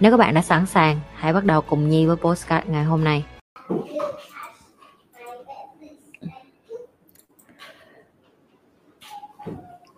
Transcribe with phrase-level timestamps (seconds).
[0.00, 3.04] Nếu các bạn đã sẵn sàng, hãy bắt đầu cùng Nhi với postcard ngày hôm
[3.04, 3.24] nay.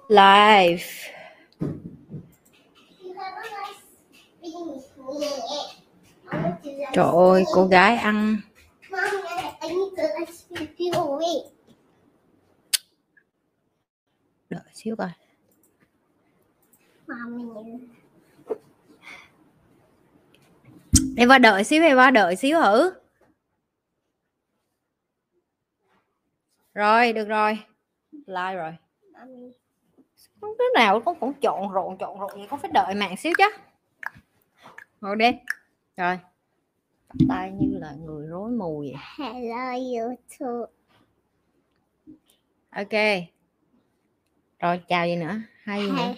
[0.09, 0.85] Live.
[6.93, 8.37] Trời ơi, cô gái ăn
[14.51, 15.09] đợi xíu coi.
[21.17, 22.93] Em qua đợi xíu, em qua đợi xíu thử.
[26.75, 27.59] Rồi, được rồi.
[28.13, 28.77] Like rồi.
[30.41, 33.33] Không đứa nào cũng cũng trộn rộn trộn rộn gì có phải đợi mạng xíu
[33.39, 33.45] chứ.
[35.01, 35.31] Ngồi đi.
[35.97, 36.19] Rồi.
[37.29, 38.95] Tay như là người rối mù vậy.
[39.19, 40.73] Hello YouTube.
[42.71, 43.27] Ok.
[44.59, 45.35] Rồi chào gì nữa?
[45.63, 46.15] Hai gì nữa?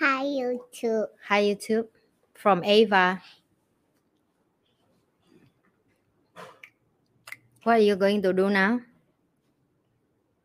[0.00, 1.12] Hi, hi YouTube.
[1.30, 1.88] Hi YouTube.
[2.42, 3.22] From Ava.
[7.64, 8.80] What are you going to do now?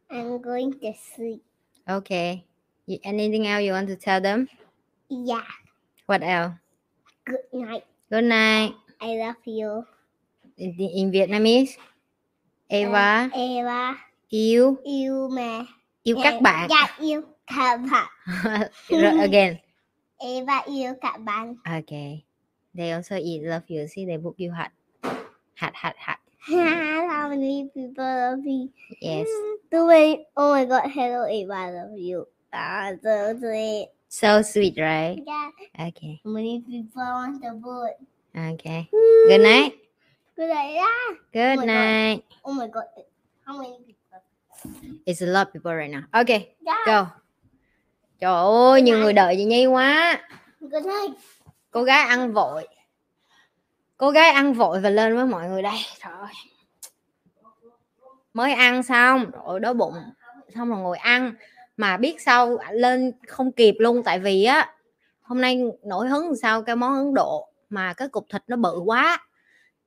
[0.10, 1.44] I'm going to sleep.
[1.88, 2.46] Okay.
[2.88, 4.48] You, anything else you want to tell them?
[5.10, 5.44] Yeah.
[6.06, 6.54] What else?
[7.26, 7.84] Good night.
[8.10, 8.74] Good night.
[9.02, 9.86] I love you.
[10.58, 11.78] In, in Vietnamese.
[12.70, 13.98] Eva Uh, Eva.
[14.30, 15.66] yêu Yêu mẹ.
[16.04, 16.68] yêu các bạn.
[16.70, 18.08] Dạ yêu các bạn.
[18.90, 19.56] Rồi, again.
[20.18, 21.56] Eva yêu các bạn.
[21.66, 22.24] Okay.
[22.78, 23.88] They also eat love you.
[23.88, 24.72] See, they book you hot.
[25.58, 26.19] Hot, hot, hot.
[26.50, 28.70] How many people love you?
[29.02, 29.28] Yes.
[29.70, 30.26] Too many.
[30.36, 30.90] Oh my god.
[30.90, 31.26] Hello.
[31.26, 32.26] I love you.
[32.52, 33.90] Ah, so sweet.
[34.10, 35.22] So sweet, right?
[35.22, 35.50] Yeah.
[35.88, 36.22] Okay.
[36.26, 37.94] How many people want the boat?
[38.36, 38.90] Okay.
[39.28, 39.78] Good night.
[40.36, 40.74] Good night.
[40.74, 41.10] Yeah.
[41.34, 41.68] Good God.
[41.68, 42.24] night.
[42.44, 42.86] Oh my god.
[43.46, 44.22] How many people?
[45.06, 46.06] It's a lot of people right now.
[46.14, 46.56] Okay.
[46.66, 46.86] Yeah.
[46.86, 47.08] Go.
[48.20, 50.20] Trời ơi, nhiều người đợi chị Nhi quá.
[50.62, 51.18] Good night.
[51.72, 52.68] Cô gái ăn vội.
[54.00, 55.78] Cô gái ăn vội và lên với mọi người đây.
[56.04, 56.34] Trời ơi.
[58.34, 59.94] Mới ăn xong, rồi đói bụng.
[60.56, 61.34] Xong rồi ngồi ăn.
[61.78, 64.04] Mà biết sao lên không kịp luôn.
[64.04, 64.74] Tại vì á,
[65.22, 67.48] hôm nay nổi hứng sao cái món Ấn Độ.
[67.70, 69.20] Mà cái cục thịt nó bự quá.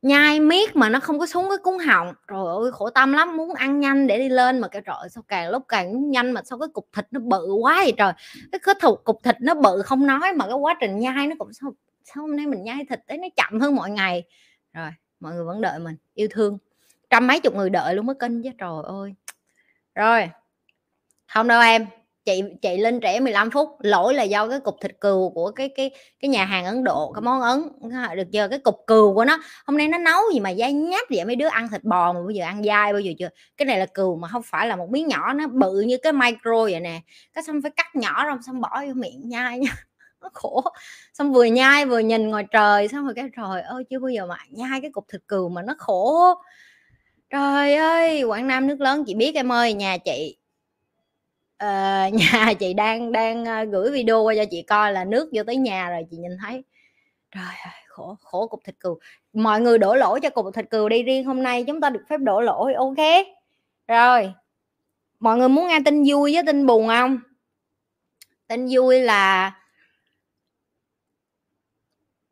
[0.03, 2.15] Nhai miết mà nó không có xuống cái cuốn họng.
[2.27, 3.37] rồi ơi, khổ tâm lắm.
[3.37, 4.59] Muốn ăn nhanh để đi lên.
[4.59, 6.33] Mà cái trời sao càng lúc càng muốn nhanh.
[6.33, 8.13] Mà sao cái cục thịt nó bự quá vậy trời
[8.53, 11.35] cái cái thục cục thịt nó bự không nói mà cái quá trình nhai nó
[11.39, 11.73] cũng sao
[12.05, 14.25] sao hôm nay mình nhai thịt ấy nó chậm hơn mọi ngày.
[14.73, 14.91] Rồi,
[15.21, 16.59] mọi người vẫn đợi mình, yêu thương.
[17.11, 19.15] Trăm mấy chục người đợi luôn mới kênh chứ, trời ơi.
[19.95, 20.31] Rồi,
[21.35, 21.87] không đâu em,
[22.25, 25.69] chị chị lên trễ 15 phút, lỗi là do cái cục thịt cừu của cái
[25.69, 25.91] cái
[26.21, 27.63] cái nhà hàng Ấn Độ, cái món Ấn
[28.17, 29.39] được chưa cái cục cừu của nó.
[29.67, 32.21] Hôm nay nó nấu gì mà dai nhát vậy, mấy đứa ăn thịt bò mà
[32.27, 33.29] bây giờ ăn dai bao giờ chưa?
[33.57, 36.13] Cái này là cừu mà không phải là một miếng nhỏ, nó bự như cái
[36.13, 37.01] micro vậy nè.
[37.35, 39.71] Cái xong phải cắt nhỏ rồi xong bỏ vô miệng nhai nha
[40.23, 40.63] nó khổ.
[41.13, 44.27] Xong vừa nhai vừa nhìn ngoài trời xong rồi cái trời ơi chưa bao giờ
[44.27, 46.35] mà nhai cái cục thịt cừu mà nó khổ.
[47.31, 50.37] Trời ơi quảng nam nước lớn chị biết em ơi nhà chị
[51.65, 55.43] uh, nhà chị đang đang ờ, gửi video qua cho chị coi là nước vô
[55.47, 56.65] tới nhà rồi chị nhìn thấy.
[57.31, 58.99] Trời ơi khổ khổ cục thịt cừu.
[59.33, 62.03] Mọi người đổ lỗi cho cục thịt cừu đi riêng hôm nay chúng ta được
[62.09, 63.27] phép đổ lỗi ok?
[63.89, 64.33] Rồi
[65.21, 67.19] mọi người muốn nghe tin vui với tin buồn không?
[68.49, 69.53] Tin vui là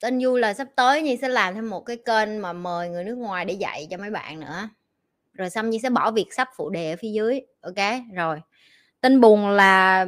[0.01, 3.05] tin vui là sắp tới nhi sẽ làm thêm một cái kênh mà mời người
[3.05, 4.69] nước ngoài để dạy cho mấy bạn nữa.
[5.33, 7.95] Rồi xong nhi sẽ bỏ việc sắp phụ đề ở phía dưới ok?
[8.15, 8.41] Rồi
[9.01, 10.07] tin buồn là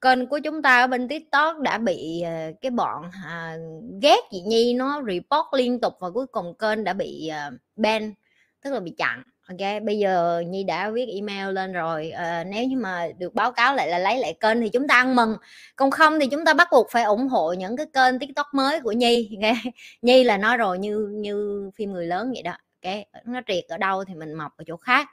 [0.00, 3.56] kênh của chúng ta ở bên tiktok đã bị ờ, cái bọn à,
[4.02, 8.14] ghét chị nhi nó report liên tục và cuối cùng kênh đã bị uh, ban
[8.62, 12.64] tức là bị chặn ok bây giờ nhi đã viết email lên rồi à, nếu
[12.64, 15.36] như mà được báo cáo lại là lấy lại kênh thì chúng ta ăn mừng.
[15.76, 18.80] Còn không thì chúng ta bắt buộc phải ủng hộ những cái kênh tiktok mới
[18.80, 19.72] của nhi okay?
[20.02, 22.52] nhi là nói rồi như như phim người lớn vậy đó
[22.82, 22.94] ok
[23.24, 25.08] nó triệt ở đâu thì mình mọc ở chỗ khác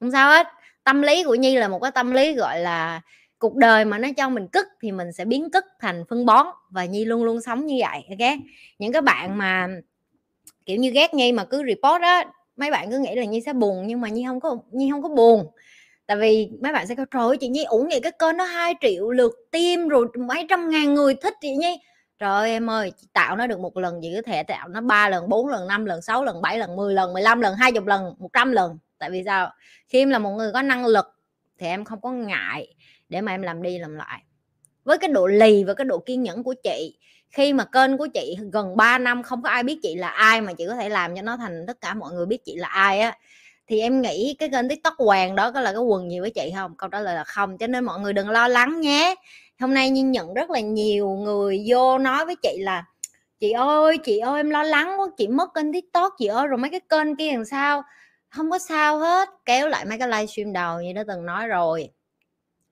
[0.00, 0.46] không sao hết.
[0.84, 3.00] Tâm lý của nhi là một cái tâm lý gọi là
[3.38, 6.46] cuộc đời mà nó cho mình cất thì mình sẽ biến cất thành phân bón
[6.70, 8.38] và nhi luôn luôn sống như vậy ok
[8.78, 9.68] những cái bạn mà
[10.66, 12.24] kiểu như ghét nhi mà cứ report á
[12.56, 15.02] mấy bạn cứ nghĩ là nhi sẽ buồn nhưng mà nhi không có nhi không
[15.02, 15.46] có buồn.
[16.06, 18.44] Tại vì mấy bạn sẽ có trời ơi, chị nhi ủng vậy cái kênh nó
[18.44, 21.80] 2 triệu lượt tim rồi mấy trăm ngàn người thích chị nhi.
[22.18, 24.80] Trời ơi em ơi chị tạo nó được một lần chị có thể tạo nó
[24.80, 27.72] ba lần bốn lần năm lần sáu lần bảy lần 10 lần 15 lần hai
[27.72, 28.78] chục lần một trăm lần.
[28.98, 29.50] Tại vì sao?
[29.88, 31.06] Khi em là một người có năng lực
[31.58, 32.74] thì em không có ngại
[33.08, 34.22] để mà em làm đi làm lại.
[34.84, 36.98] Với cái độ lì và cái độ kiên nhẫn của chị
[37.32, 40.40] khi mà kênh của chị gần 3 năm không có ai biết chị là ai
[40.40, 42.68] mà chị có thể làm cho nó thành tất cả mọi người biết chị là
[42.68, 43.18] ai á,
[43.66, 46.52] thì em nghĩ cái kênh tiktok hoàng đó có là cái quần gì với chị
[46.56, 46.74] không?
[46.78, 49.14] Câu trả lời là không, cho nên mọi người đừng lo lắng nhé.
[49.60, 52.84] Hôm nay nhiên nhận rất là nhiều người vô nói với chị là,
[53.40, 56.58] chị ơi chị ơi, em lo lắng quá, chị mất kênh tiktok, chị ơi, rồi
[56.58, 57.82] mấy cái kênh kia làm sao?
[58.30, 61.90] Không có sao hết, kéo lại mấy cái livestream đầu như đã từng nói rồi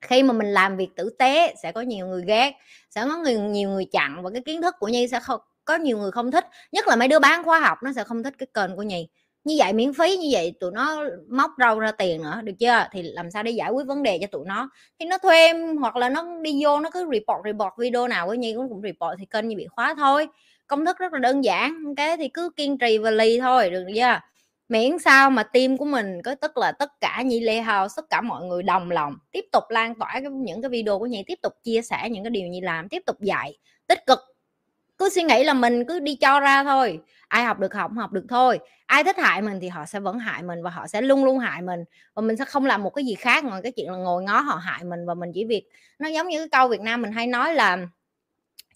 [0.01, 2.53] khi mà mình làm việc tử tế sẽ có nhiều người ghét,
[2.89, 5.75] sẽ có người, nhiều người chặn và cái kiến thức của nhi sẽ không có
[5.75, 8.33] nhiều người không thích, nhất là mấy đứa bán khóa học nó sẽ không thích
[8.37, 9.07] cái kênh của nhi.
[9.43, 12.87] Như vậy miễn phí, như vậy tụi nó móc rau ra tiền nữa, được chưa?
[12.91, 14.69] Thì làm sao để giải quyết vấn đề cho tụi nó?
[14.99, 18.27] Thì nó thuê em hoặc là nó đi vô nó cứ report report video nào
[18.27, 20.27] của nhi cũng cũng report thì kênh như bị khóa thôi.
[20.67, 23.85] Công thức rất là đơn giản, cái thì cứ kiên trì và lì thôi, được
[23.95, 24.19] chưa?
[24.71, 28.05] Miễn sao mà team của mình có, tức là tất cả nhi lê house, tất
[28.09, 31.39] cả mọi người đồng lòng, tiếp tục lan tỏa những cái video của nhi, tiếp
[31.41, 33.57] tục chia sẻ những cái điều nhi làm, tiếp tục dạy,
[33.87, 34.19] tích cực.
[34.97, 36.99] Cứ suy nghĩ là mình cứ đi cho ra thôi.
[37.27, 38.59] Ai học được học học được thôi.
[38.85, 41.39] Ai thích hại mình thì họ sẽ vẫn hại mình và họ sẽ luôn luôn
[41.39, 41.83] hại mình.
[42.13, 44.39] Và mình sẽ không làm một cái gì khác ngoài cái chuyện là ngồi ngó
[44.39, 45.63] họ hại mình và mình chỉ việc,
[45.99, 47.77] nó giống như cái câu Việt Nam mình hay nói là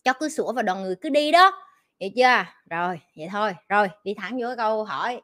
[0.03, 1.51] cho cứ sủa và đoàn người cứ đi đó.
[1.99, 2.45] Vậy chưa?
[2.69, 3.53] Rồi, vậy thôi.
[3.69, 5.21] Rồi, đi thẳng vô cái câu hỏi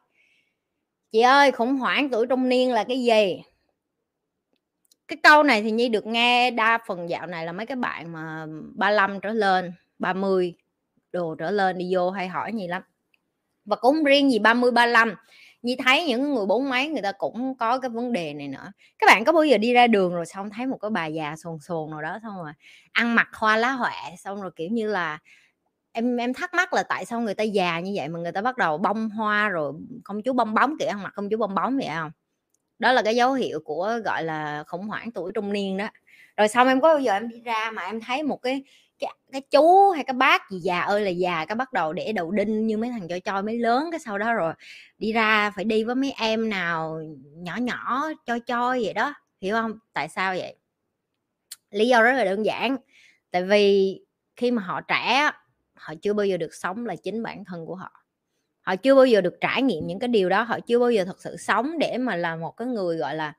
[1.12, 3.42] chị ơi, khủng hoảng tuổi trung niên là cái gì?
[5.08, 8.12] Cái câu này thì nhi được nghe đa phần dạo này là mấy cái bạn
[8.12, 10.54] mà 35 trở lên 30
[11.12, 12.82] đồ trở lên đi vô hay hỏi gì lắm.
[13.64, 15.14] Và cũng riêng gì 30 35
[15.62, 18.72] Nhi thấy những người bốn mấy người ta cũng có cái vấn đề này nữa.
[18.98, 21.34] Các bạn có bao giờ đi ra đường rồi xong thấy một cái bà già
[21.36, 22.52] sồn sồn nào đó, xong rồi
[22.92, 25.18] ăn mặc hoa lá huệ, xong rồi kiểu như là
[25.92, 28.42] em em thắc mắc là tại sao người ta già như vậy mà người ta
[28.42, 29.72] bắt đầu bông hoa rồi
[30.04, 32.10] công chúa bong bóng kìa ăn mặc công chúa bong bóng vậy không
[32.78, 35.88] đó là cái dấu hiệu của gọi là khủng hoảng tuổi trung niên đó.
[36.36, 38.64] Rồi xong em có bao giờ em đi ra mà em thấy một cái
[38.98, 42.12] cái, cái chú hay cái bác gì già ơi là già cái bắt đầu để
[42.12, 44.54] đầu đinh như mấy thằng cho choi mới lớn cái sau đó rồi
[44.98, 47.00] đi ra phải đi với mấy em nào
[47.36, 49.14] nhỏ nhỏ cho choi vậy đó.
[49.40, 50.56] Hiểu không tại sao vậy?
[51.70, 52.76] Lý do rất là đơn giản.
[53.30, 54.00] Tại vì
[54.36, 55.30] khi mà họ trẻ
[55.82, 57.90] họ chưa bao giờ được sống là chính bản thân của họ.
[58.60, 61.04] Họ chưa bao giờ được trải nghiệm những cái điều đó, họ chưa bao giờ
[61.04, 63.34] thật sự sống để mà là một cái người, gọi là,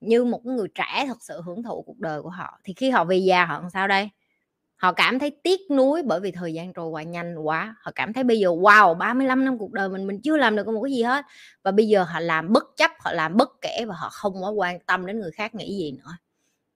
[0.00, 2.58] như một cái người trẻ thật sự hưởng thụ cuộc đời của họ.
[2.64, 4.08] Thì khi họ về già họ làm sao đây?
[4.76, 7.76] Họ cảm thấy tiếc nuối bởi vì thời gian trôi qua nhanh quá.
[7.80, 10.66] Họ cảm thấy bây giờ, wow 35 năm cuộc đời mình mình chưa làm được
[10.66, 11.24] một cái gì hết.
[11.62, 14.50] Và bây giờ họ làm bất chấp, họ làm bất kể và họ không có
[14.50, 16.16] quan tâm đến người khác nghĩ gì nữa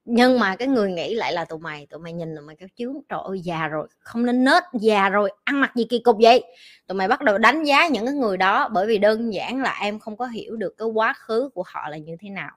[0.09, 2.69] nhưng mà cái người nghĩ lại là tụi mày tụi mày nhìn tụi mày cái
[2.77, 6.17] chướng, trời ơi, già rồi, không nên nết, già rồi, ăn mặc gì kỳ cục
[6.23, 6.45] vậy?
[6.87, 9.79] Tụi mày bắt đầu đánh giá những cái người đó bởi vì đơn giản là
[9.83, 12.51] em không có hiểu được cái quá khứ của họ là như thế nào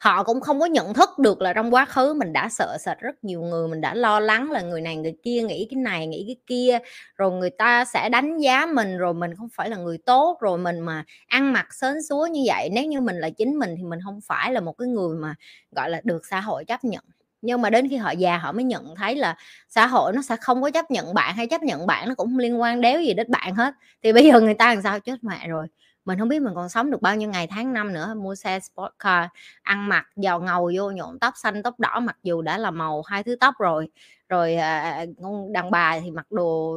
[0.00, 2.98] họ cũng không có nhận thức được là trong quá khứ mình đã sợ sệt
[2.98, 6.06] rất nhiều người, mình đã lo lắng là người này người kia nghĩ cái này,
[6.06, 6.78] nghĩ cái kia,
[7.16, 10.58] rồi người ta sẽ đánh giá mình, rồi mình không phải là người tốt, rồi
[10.58, 12.70] mình mà ăn mặc sến súa như vậy.
[12.72, 15.34] Nếu như mình là chính mình thì mình không phải là một cái người mà,
[15.76, 17.04] gọi là, được xã hội chấp nhận.
[17.42, 19.36] Nhưng mà đến khi họ già họ mới nhận thấy là
[19.68, 22.26] xã hội nó sẽ không có chấp nhận bạn hay chấp nhận bạn, nó cũng
[22.26, 23.74] không liên quan đéo gì đến bạn hết.
[24.02, 25.00] Thì bây giờ người ta làm sao?
[25.00, 25.66] Chết mẹ rồi
[26.06, 28.60] mình không biết mình còn sống được bao nhiêu ngày tháng năm nữa mua xe
[28.60, 29.28] sport car,
[29.62, 33.02] ăn mặc, giàu ngầu, vô nhuộm tóc xanh, tóc đỏ, mặc dù đã là màu
[33.02, 33.88] hai thứ tóc rồi.
[34.28, 35.04] Rồi à, à, à,
[35.52, 36.76] đàn bà thì mặc đồ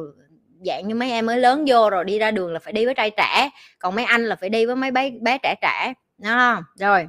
[0.66, 2.94] dạng như mấy em mới lớn vô rồi, đi ra đường là phải đi với
[2.94, 6.62] trai trẻ, còn mấy anh là phải đi với mấy bé bé trẻ trẻ đó
[6.78, 7.08] rồi.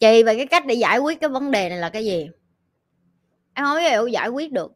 [0.00, 2.30] Chị về cái cách để giải quyết cái vấn đề này là cái gì?
[3.54, 4.72] Em không hiểu giải quyết được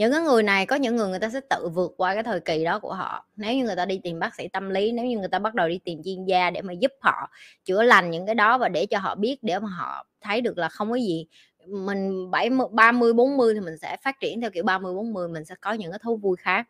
[0.00, 2.40] những cái người này có những người người ta sẽ tự vượt qua cái thời
[2.40, 3.26] kỳ đó của họ.
[3.36, 5.54] Nếu như người ta đi tìm bác sĩ tâm lý, nếu như người ta bắt
[5.54, 7.30] đầu đi tìm chuyên gia để mà giúp họ
[7.64, 10.58] chữa lành những cái đó và để cho họ biết, để mà họ thấy được
[10.58, 11.26] là không có gì.
[11.66, 15.54] Mình 70 30 40 thì mình sẽ phát triển theo kiểu 30 40 mình sẽ
[15.60, 16.68] có những cái thú vui khác.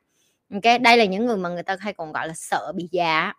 [0.55, 3.33] Ok, đây là những người mà người ta hay còn gọi là sợ bị già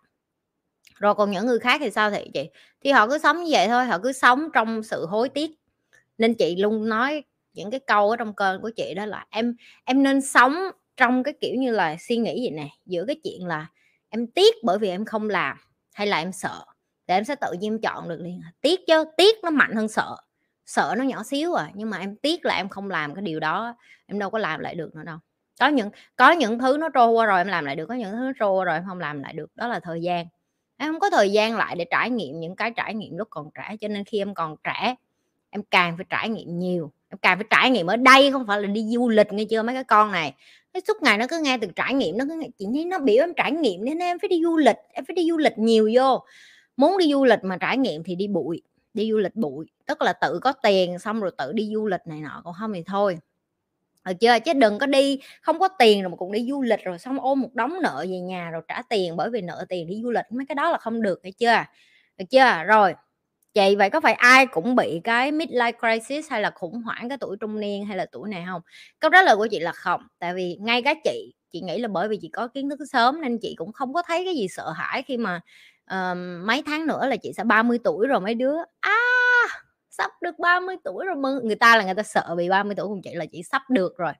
[0.94, 2.50] rồi còn những người khác thì sao thì chị?
[2.84, 5.50] Thì họ cứ sống như vậy thôi, họ cứ sống trong sự hối tiếc.
[6.18, 9.56] Nên chị luôn nói những cái câu ở trong kênh của chị đó là em
[9.84, 10.56] em nên sống
[10.96, 13.66] trong cái kiểu như là suy nghĩ gì nè, giữa cái chuyện là
[14.08, 15.56] em tiếc bởi vì em không làm
[15.94, 16.64] hay là em sợ.
[17.06, 19.88] Để em sẽ tự nhiên em chọn được liền, tiếc chứ, tiếc nó mạnh hơn
[19.88, 20.16] sợ
[20.66, 23.40] sợ nó nhỏ xíu à nhưng mà em tiếc là em không làm cái điều
[23.40, 23.74] đó,
[24.06, 25.18] em đâu có làm lại được nữa đâu.
[25.60, 28.12] Có những có những thứ nó trôi qua rồi em làm lại được, có những
[28.12, 30.26] thứ nó trôi qua rồi em không làm lại được, đó là thời gian.
[30.76, 33.50] Em không có thời gian lại để trải nghiệm những cái trải nghiệm lúc còn
[33.54, 34.94] trẻ, cho nên khi em còn trẻ,
[35.50, 36.92] em càng phải trải nghiệm nhiều
[37.22, 39.74] càng phải trải nghiệm ở đây không phải là đi du lịch nghe chưa mấy
[39.74, 40.34] cái con này.
[40.72, 42.98] Cái suốt ngày nó cứ nghe từ trải nghiệm nó cứ nghe, chị thấy nó
[42.98, 45.58] biểu em trải nghiệm nên em phải đi du lịch em phải đi du lịch
[45.58, 46.24] nhiều vô.
[46.76, 48.62] Muốn đi du lịch mà trải nghiệm thì đi bụi
[48.94, 52.00] đi du lịch bụi tức là tự có tiền xong rồi tự đi du lịch
[52.06, 53.18] này nọ còn không thì thôi.
[54.04, 54.38] Được chưa?
[54.38, 57.20] Chứ đừng có đi không có tiền rồi mà cũng đi du lịch rồi xong
[57.20, 60.10] ôm một đống nợ về nhà rồi trả tiền bởi vì nợ tiền đi du
[60.10, 61.64] lịch mấy cái đó là không được hay chưa?
[62.18, 62.64] Được chưa?
[62.66, 62.94] Rồi
[63.54, 67.18] chị vậy có phải ai cũng bị cái midlife crisis hay là khủng hoảng cái
[67.18, 68.62] tuổi trung niên hay là tuổi này không
[68.98, 71.88] câu trả lời của chị là không tại vì ngay cái chị chị nghĩ là
[71.88, 74.48] bởi vì chị có kiến thức sớm nên chị cũng không có thấy cái gì
[74.48, 75.40] sợ hãi khi mà
[75.94, 76.16] uh,
[76.46, 78.98] mấy tháng nữa là chị sẽ 30 tuổi rồi mấy đứa à
[79.92, 81.16] sắp được 30 tuổi rồi.
[81.16, 83.62] Mừng người ta là người ta sợ bị 30 tuổi cùng chị là chị sắp
[83.70, 84.12] được rồi.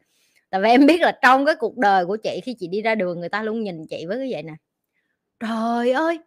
[0.50, 2.94] Tại vì em biết là trong cái cuộc đời của chị khi chị đi ra
[2.94, 4.54] đường người ta luôn nhìn chị với cái vậy nè
[5.40, 6.18] trời ơi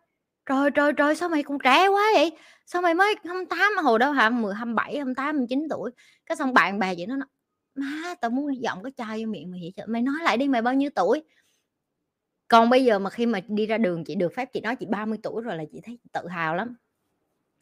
[0.46, 2.32] trời trời trời sao mày còn trẻ quá vậy?
[2.66, 4.30] Sao mày mới 28 hồi đó hả?
[4.30, 5.92] 10 27 28 29 tuổi.
[6.26, 7.28] Cái xong bạn bè vậy nó nói,
[7.76, 10.62] má, tao muốn giọng cái chai vô miệng mày vậy mày nói lại đi, mày
[10.62, 11.24] bao nhiêu tuổi?
[12.48, 14.86] Còn bây giờ mà khi mà đi ra đường chị được phép, chị nói chị
[14.86, 16.76] 30 tuổi rồi là chị thấy tự hào lắm.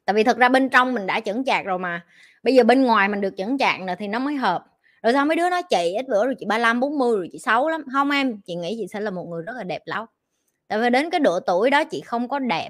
[0.05, 2.05] Tại vì thật ra bên trong mình đã chững chạc rồi mà.
[2.43, 4.65] Bây giờ bên ngoài mình được chững chạc nữa thì nó mới hợp.
[5.03, 7.69] Rồi sao mấy đứa nói, chị ít bữa rồi chị 35 40 rồi chị xấu
[7.69, 7.83] lắm.
[7.93, 10.05] Không em, chị nghĩ chị sẽ là một người rất là đẹp lắm.
[10.67, 12.69] Tại vì đến cái độ tuổi đó chị không có đẹp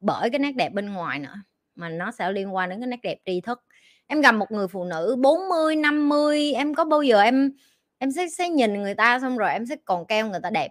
[0.00, 1.34] bởi cái nét đẹp bên ngoài nữa
[1.76, 3.64] mà nó sẽ liên quan đến cái nét đẹp tri thức.
[4.06, 7.52] Em gặp một người phụ nữ 40 50 em có bao giờ em
[7.98, 10.68] em sẽ, sẽ nhìn người ta xong rồi em sẽ còn kêu người ta đẹp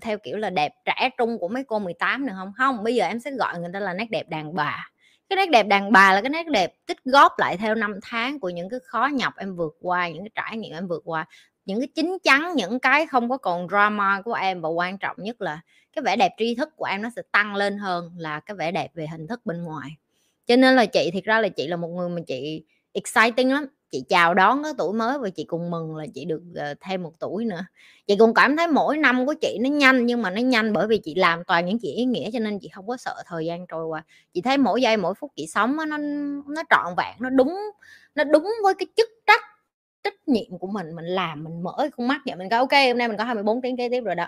[0.00, 2.52] theo kiểu là đẹp trẻ trung của mấy cô 18 nữa không?
[2.56, 4.90] Không bây giờ em sẽ gọi người ta là nét đẹp đàn bà.
[5.28, 8.40] Cái nét đẹp đàn bà là cái nét đẹp tích góp lại theo năm tháng
[8.40, 11.26] của những cái khó nhọc em vượt qua những cái trải nghiệm em vượt qua
[11.68, 15.16] những cái chính chắn những cái không có còn drama của em và quan trọng
[15.18, 15.60] nhất là
[15.92, 18.72] cái vẻ đẹp tri thức của em nó sẽ tăng lên hơn là cái vẻ
[18.72, 19.96] đẹp về hình thức bên ngoài
[20.48, 23.66] cho nên là chị, thiệt ra là chị là một người mà chị exciting lắm.
[23.90, 27.02] Chị chào đón cái tuổi mới và chị cùng mừng là chị được ờ, thêm
[27.02, 27.66] một tuổi nữa.
[28.06, 30.86] Chị cũng cảm thấy mỗi năm của chị nó nhanh, nhưng mà nó nhanh bởi
[30.86, 33.46] vì chị làm toàn những chuyện ý nghĩa cho nên chị không có sợ thời
[33.46, 34.04] gian trôi qua.
[34.34, 35.96] Chị thấy mỗi giây, mỗi phút chị sống nó
[36.48, 37.54] nó trọn vẹn, nó đúng
[38.14, 39.42] nó đúng với cái chức trách
[40.04, 40.96] trách nhiệm của mình.
[40.96, 43.62] Mình làm, mình mở con mắt vậy mình có ok, hôm nay mình có 24
[43.62, 44.26] tiếng kế tiếp rồi đó.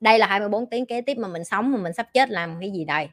[0.00, 2.70] Đây là 24 tiếng kế tiếp mà mình sống, mà mình sắp chết làm cái
[2.70, 3.08] gì đây?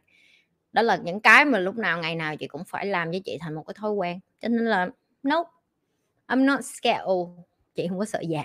[0.76, 3.38] Đó là những cái mà lúc nào ngày nào chị cũng phải làm với chị
[3.42, 4.20] thành một cái thói quen.
[4.42, 4.90] Cho nên là
[5.30, 5.50] nope
[6.28, 7.04] I'm not scared.
[7.06, 7.40] Old
[7.76, 8.44] chị không có sợ già.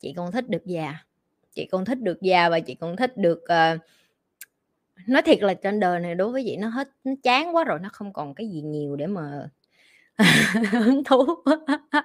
[0.00, 0.94] Chị còn thích được già.
[1.54, 3.80] Chị còn thích được già và chị còn thích được uh,
[5.06, 7.78] nói thiệt là trên đời này đối với chị nó hết nó chán quá rồi
[7.82, 9.48] nó không còn cái gì nhiều để mà
[10.72, 11.26] hứng thú.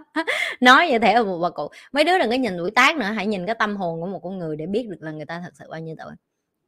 [0.60, 1.68] Nói như thế là một bà cụ.
[1.92, 4.20] Mấy đứa đừng có nhìn tuổi tác nữa hãy nhìn cái tâm hồn của một
[4.24, 6.14] con người để biết được là người ta thật sự bao nhiêu tuổi.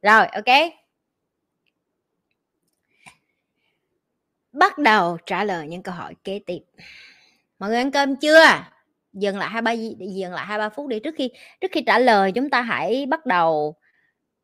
[0.02, 0.72] Rồi ok.
[4.52, 6.60] Bắt đầu trả lời những câu hỏi kế tiếp.
[7.58, 8.44] Mọi người ăn cơm chưa?
[9.12, 11.98] Dừng lại hai ba dừng lại hai ba phút đi trước khi trước khi trả
[11.98, 13.74] lời chúng ta hãy bắt đầu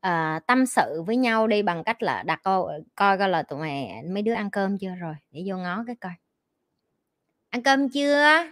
[0.06, 3.58] uh, tâm sự với nhau đi bằng cách là đặt câu coi coi là tụi
[3.58, 6.12] mày mấy đứa ăn cơm chưa rồi để vô ngó cái coi.
[7.50, 8.44] Ăn cơm chưa?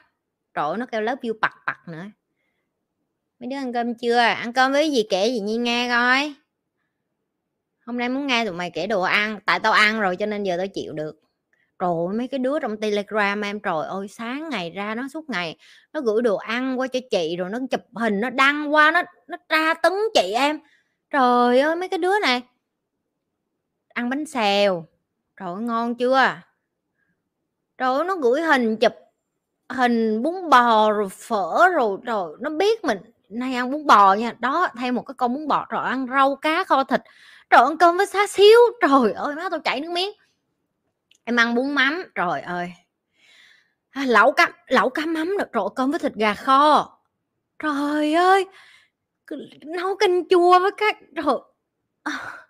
[0.54, 2.04] Trời nó kêu lớp view bật bật nữa.
[3.38, 4.16] Mấy đứa ăn cơm chưa?
[4.16, 6.35] Ăn cơm với gì kể gì nhi nghe coi.
[7.87, 10.44] Hôm nay muốn nghe tụi mày kể đồ ăn tại tao ăn rồi cho nên
[10.44, 11.22] giờ tao chịu được
[11.83, 13.61] trời mấy cái đứa trong telegram em.
[13.61, 15.57] Trời ơi sáng ngày ra nó suốt ngày
[15.93, 19.03] nó gửi đồ ăn qua cho chị rồi nó chụp hình nó đăng qua nó
[19.27, 20.61] nó tra tấn chị em.
[21.11, 22.43] Trời ơi mấy cái đứa này.
[23.89, 24.87] Ăn bánh xèo.
[25.41, 26.37] Trời ơi, ngon chưa?
[27.79, 28.93] Trời ơi, nó gửi hình chụp
[29.69, 32.99] hình bún bò rồi phở rồi rồi nó biết mình.
[33.29, 34.33] Nay ăn bún bò nha.
[34.39, 37.01] Đó thêm một cái con bún bò rồi ăn rau cá kho thịt.
[37.51, 38.59] Trời ăn cơm với xá xíu.
[38.81, 40.11] Trời ơi má tôi chảy nước miếng
[41.25, 42.73] em ăn bún mắm, trời ơi.
[43.91, 46.99] À, lẩu cá lẩu cá mắm được trộn cơm với thịt gà kho.
[47.59, 48.47] Trời ơi
[49.67, 51.35] nấu canh chua với các, trời.
[52.02, 52.47] À.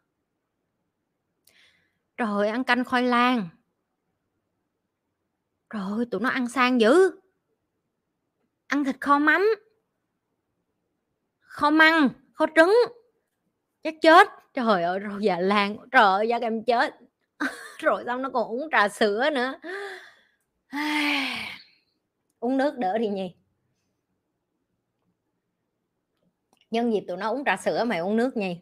[2.16, 3.48] Trời ăn canh khoai lang.
[5.70, 7.20] Trời tụi nó ăn sang dữ.
[8.66, 9.46] Ăn thịt kho mắm.
[11.40, 12.74] Kho măng, kho trứng.
[13.82, 14.28] Chắc chết.
[14.54, 16.94] Trời ơi rồi già lan trời ơi chắc em chết.
[17.78, 19.54] rồi xong nó còn uống trà sữa nữa.
[22.40, 23.34] Uống nước đỡ thì nhỉ
[26.70, 28.60] nhân dịp tụi nó uống trà sữa mày uống nước nhỉ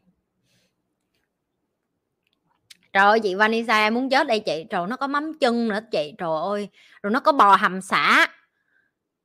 [2.92, 4.66] trời ơi, chị Vanessa em muốn chết đây chị.
[4.70, 6.14] Trời, nó có mắm chân nữa chị.
[6.18, 6.68] Trời ơi,
[7.02, 8.26] rồi nó có bò hầm xả.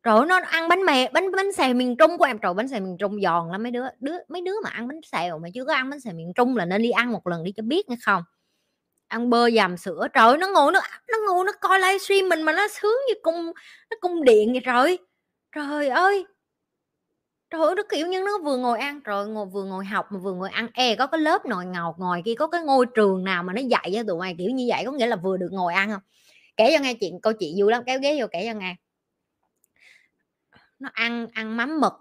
[0.03, 2.38] Rồi nó ăn bánh mè, bánh bánh xèo miền trung của em.
[2.39, 3.63] Trời, bánh xèo miền trung giòn lắm.
[3.63, 6.13] Mấy đứa đứa, mấy đứa mà ăn bánh xèo mà chưa có ăn bánh xèo
[6.13, 8.24] miền trung là nên đi ăn một lần đi cho biết nghe không?
[9.07, 10.81] Ăn bơ dầm sữa, trời nó ngồi nó
[11.12, 13.45] nó ngồi nó coi livestream mình mà nó sướng như cung,
[13.91, 15.00] nó cung điện vậy trời.
[15.55, 16.25] Trời ơi!
[17.50, 20.19] Trời ơi, nó, kiểu như, nó vừa ngồi ăn rồi ngồi, vừa ngồi học mà
[20.19, 20.67] vừa ngồi ăn.
[20.74, 23.62] E có cái lớp nội ngầu ngồi kia có cái ngôi trường nào mà nó
[23.62, 24.83] dạy cho tụi mày kiểu như vậy?
[24.85, 26.01] Có nghĩa là vừa được ngồi ăn không?
[26.57, 28.75] Kể cho nghe chuyện, câu chuyện vui lắm, kéo ghế vô kể cho nghe.
[30.79, 31.93] Nó ăn ăn mắm mực,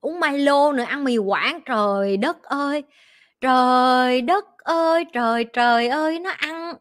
[0.00, 2.82] uống Milo nữa, ăn mì quảng, trời đất ơi!
[3.40, 6.74] Trời đất ơi trời trời ơi nó ăn.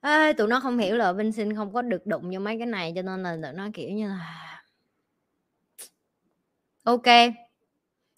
[0.00, 2.66] À, tụi nó không hiểu là Vinh Sinh không có được đụng vô mấy cái
[2.66, 4.62] này cho nên là tụi nó kiểu như là
[6.84, 7.06] ok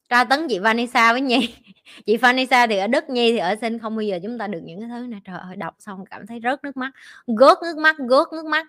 [0.08, 1.54] tra tấn chị Vanessa với Nhi.
[2.06, 3.78] Chị Vanessa thì ở Đức Nhi thì ở Sinh.
[3.78, 5.20] Không bao giờ chúng ta được những cái thứ này.
[5.24, 6.90] Trời ơi đọc xong cảm thấy rớt nước mắt
[7.26, 8.66] gớt nước mắt gớt nước mắt.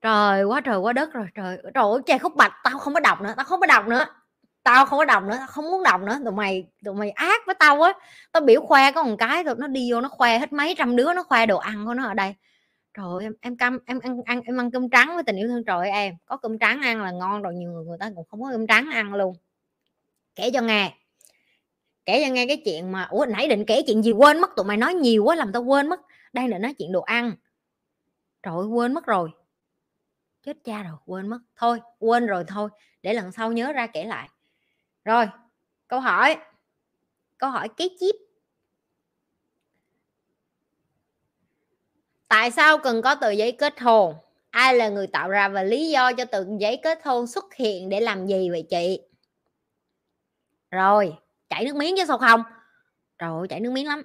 [0.00, 1.58] Trời quá trời quá đất rồi trời.
[1.74, 4.06] Trời ơi chai khúc bạch tao không có đọc nữa tao không có đọc nữa
[4.66, 6.18] tao không có đồng nữa, tao không muốn đồng nữa.
[6.24, 7.92] Tụi mày tụi mày ác với tao á.
[8.32, 10.96] Tao biểu khoe có một cái rồi nó đi vô nó khoe hết mấy trăm
[10.96, 12.34] đứa, nó khoe đồ ăn của nó ở đây.
[12.94, 15.64] Trời em em cam, em ăn ăn, em ăn cơm trắng với tình yêu thương.
[15.64, 18.42] Trời em, có cơm trắng ăn là ngon rồi, nhiều người người ta cũng không
[18.42, 19.36] có cơm trắng ăn luôn.
[20.34, 20.92] Kể cho nghe.
[22.04, 24.66] Kể cho nghe cái chuyện mà, ủa, nãy định kể chuyện gì quên mất, tụi
[24.66, 26.00] mày nói nhiều quá làm tao quên mất.
[26.32, 27.32] Đang định nói chuyện đồ ăn.
[28.42, 29.30] Trời ơi, quên mất rồi.
[30.42, 31.38] Chết cha rồi, quên mất.
[31.56, 32.70] Thôi, quên rồi thôi.
[33.02, 34.28] Để lần sau nhớ ra kể lại
[35.06, 35.26] rồi,
[35.88, 36.36] câu hỏi.
[37.38, 38.14] Câu hỏi kế chip
[42.28, 44.14] tại sao cần có tờ giấy kết hôn?
[44.50, 47.88] Ai là người tạo ra và lý do cho tờ giấy kết hôn xuất hiện
[47.88, 49.00] để làm gì vậy chị?
[50.70, 51.16] Rồi,
[51.48, 52.42] chảy nước miếng chứ sao không?
[53.18, 54.02] Rồi chảy nước miếng lắm.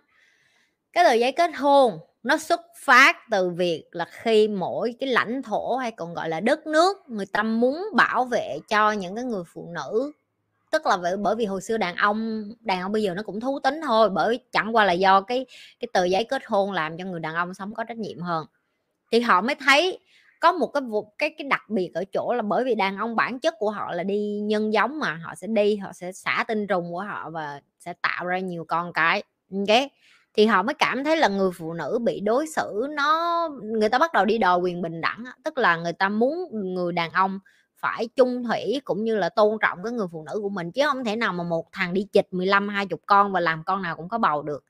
[0.94, 5.42] Cái tờ giấy kết hôn, nó xuất phát từ việc là khi mỗi cái lãnh
[5.42, 9.24] thổ hay còn gọi là đất nước, người ta muốn bảo vệ cho những cái
[9.24, 10.12] người phụ nữ
[10.72, 13.60] tức là bởi, vì hồi xưa đàn ông đàn ông bây giờ nó cũng thú
[13.60, 15.46] tính thôi bởi chẳng qua là do cái
[15.80, 18.46] cái tờ giấy kết hôn làm cho người đàn ông sống có trách nhiệm hơn.
[19.12, 20.00] Thì họ mới thấy
[20.40, 20.82] có một cái
[21.18, 23.92] cái cái đặc biệt ở chỗ là bởi vì đàn ông bản chất của họ
[23.94, 27.30] là đi nhân giống mà họ sẽ đi họ sẽ xả tinh trùng của họ
[27.30, 29.78] và sẽ tạo ra nhiều con cái ok?
[30.34, 33.98] Thì họ mới cảm thấy là người phụ nữ bị đối xử nó người ta
[33.98, 36.38] bắt đầu đi đòi quyền bình đẳng tức là người ta muốn
[36.74, 37.40] người đàn ông
[37.82, 40.82] phải chung thủy cũng như là tôn trọng cái người phụ nữ của mình, chứ
[40.86, 43.96] không thể nào mà một thằng đi chịch 15 20 con và làm con nào
[43.96, 44.64] cũng có bầu được.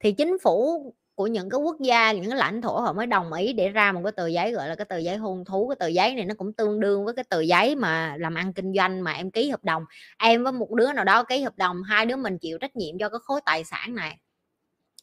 [0.00, 0.82] Thì chính phủ
[1.14, 3.92] của những cái quốc gia, những cái lãnh thổ họ mới đồng ý để ra
[3.92, 5.68] một cái tờ giấy, gọi là cái tờ giấy hôn thú.
[5.68, 8.52] Cái tờ giấy này nó cũng tương đương với cái tờ giấy mà làm ăn
[8.52, 9.84] kinh doanh mà em ký hợp đồng.
[10.18, 12.98] Em với một đứa nào đó ký hợp đồng, hai đứa mình chịu trách nhiệm
[12.98, 14.18] cho cái khối tài sản này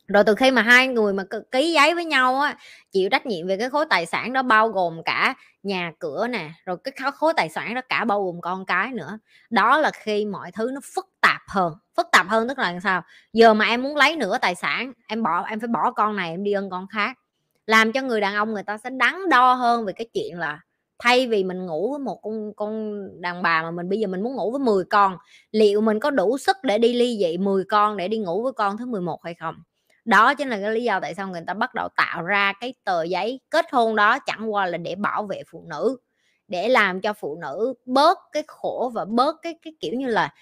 [0.07, 2.57] rồi từ khi mà hai người mà ký giấy với nhau á,
[2.91, 6.51] chịu trách nhiệm về cái khối tài sản đó bao gồm cả nhà cửa nè,
[6.65, 9.19] rồi cái khối tài sản đó cả bao gồm con cái nữa.
[9.49, 11.73] Đó là khi mọi thứ nó phức tạp hơn.
[11.97, 13.01] Phức tạp hơn tức là sao?
[13.33, 16.29] Giờ mà em muốn lấy nửa tài sản, em bỏ, em phải bỏ con này,
[16.29, 17.17] em đi ân con khác.
[17.67, 20.59] Làm cho người đàn ông người ta sẽ đắn đo hơn về cái chuyện là
[20.99, 24.23] thay vì mình ngủ với một con con đàn bà mà mình bây giờ mình
[24.23, 25.17] muốn ngủ với 10 con,
[25.51, 28.53] liệu mình có đủ sức để đi ly dị 10 con để đi ngủ với
[28.53, 29.55] con thứ 11 hay không?
[30.05, 32.73] Đó chính là cái lý do tại sao người ta bắt đầu tạo ra cái
[32.83, 35.97] tờ giấy kết hôn đó, chẳng qua là để bảo vệ phụ nữ,
[36.47, 40.33] để làm cho phụ nữ bớt cái khổ và bớt cái cái kiểu như là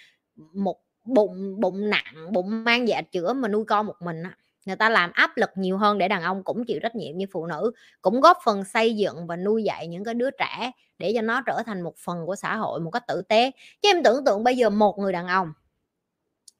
[0.53, 4.37] một bụng bụng nặng, bụng mang dạ chữa mà nuôi con một mình á.
[4.65, 7.25] Người ta làm áp lực nhiều hơn để đàn ông cũng chịu trách nhiệm như
[7.31, 7.71] phụ nữ,
[8.01, 11.41] cũng góp phần xây dựng và nuôi dạy những cái đứa trẻ để cho nó
[11.41, 13.51] trở thành một phần của xã hội một cách tử tế.
[13.81, 15.53] Chứ em tưởng tượng bây giờ một người đàn ông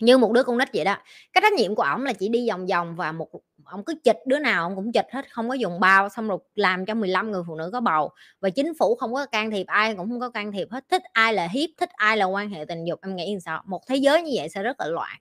[0.02, 0.98] như một đứa con nít vậy đó.
[1.34, 3.30] Cái trách nhiệm của ổng là chỉ đi vòng vòng và một
[3.66, 6.38] ông cứ chịch, đứa nào ông cũng chịch hết, không có dùng bao, xong rồi
[6.56, 8.12] làm cho 15 người phụ nữ có bầu.
[8.42, 11.04] Và chính phủ không có can thiệp, ai cũng không có can thiệp hết, thích
[11.14, 13.64] ai là hiếp, thích ai là quan hệ tình dục, em nghĩ như sao?
[13.66, 15.20] Một thế giới như vậy sẽ rất là loạn.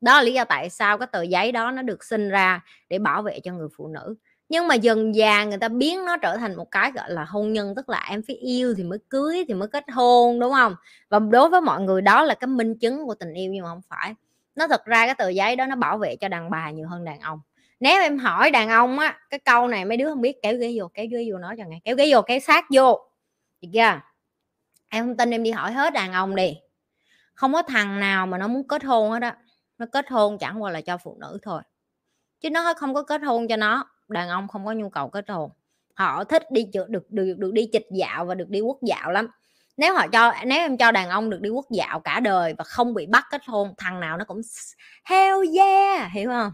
[0.00, 2.98] Đó là lý do tại sao cái tờ giấy đó nó được sinh ra để
[2.98, 4.14] bảo vệ cho người phụ nữ
[4.50, 7.52] nhưng mà dần già người ta biến nó trở thành một cái, gọi là, hôn
[7.52, 10.76] nhân, tức là em phải yêu thì mới cưới thì mới kết hôn, đúng không?
[11.08, 13.70] Và đối với mọi người đó là cái minh chứng của tình yêu nhưng mà
[13.70, 14.14] không phải.
[14.54, 17.04] Nó thật ra cái tờ giấy đó nó bảo vệ cho đàn bà nhiều hơn
[17.04, 17.40] đàn ông.
[17.80, 20.74] Nếu em hỏi đàn ông á, cái câu này mấy đứa không biết, kéo ghế
[20.78, 23.00] vô, kéo ghế vô nói cho nghe, kéo ghế vô, kéo sát vô.
[23.60, 24.00] Được chưa?
[24.88, 26.56] Em không tin em đi hỏi hết đàn ông đi.
[27.34, 29.36] Không có thằng nào mà nó muốn kết hôn hết á.
[29.78, 31.62] Nó kết hôn chẳng qua là cho phụ nữ thôi.
[32.40, 35.30] Chứ nó không có kết hôn cho nó đàn ông không có nhu cầu kết
[35.30, 35.50] hôn.
[35.94, 39.10] Họ thích đi được được được, được đi chịch dạo và được đi quốc dạo
[39.10, 39.28] lắm.
[39.76, 42.64] Nếu họ cho nếu em cho đàn ông được đi quốc dạo cả đời và
[42.64, 44.40] không bị bắt kết hôn thằng nào nó cũng
[45.04, 46.52] hell yeah hiểu không?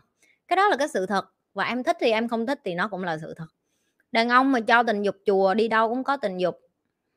[0.49, 1.25] Cái đó là cái sự thật.
[1.55, 3.47] Và em thích thì em không thích thì nó cũng là sự thật.
[4.13, 6.61] Đàn ông mà cho tình dục chùa đi đâu cũng có tình dục.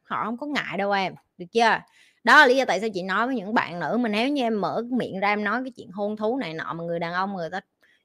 [0.04, 1.80] Họ không có ngại đâu em được chưa?
[2.24, 4.44] Đó là lý do tại sao chị nói với những bạn nữ mà nếu như
[4.44, 7.14] em mở miệng ra em nói cái chuyện hôn thú này nọ mà người đàn
[7.14, 7.60] ông người ta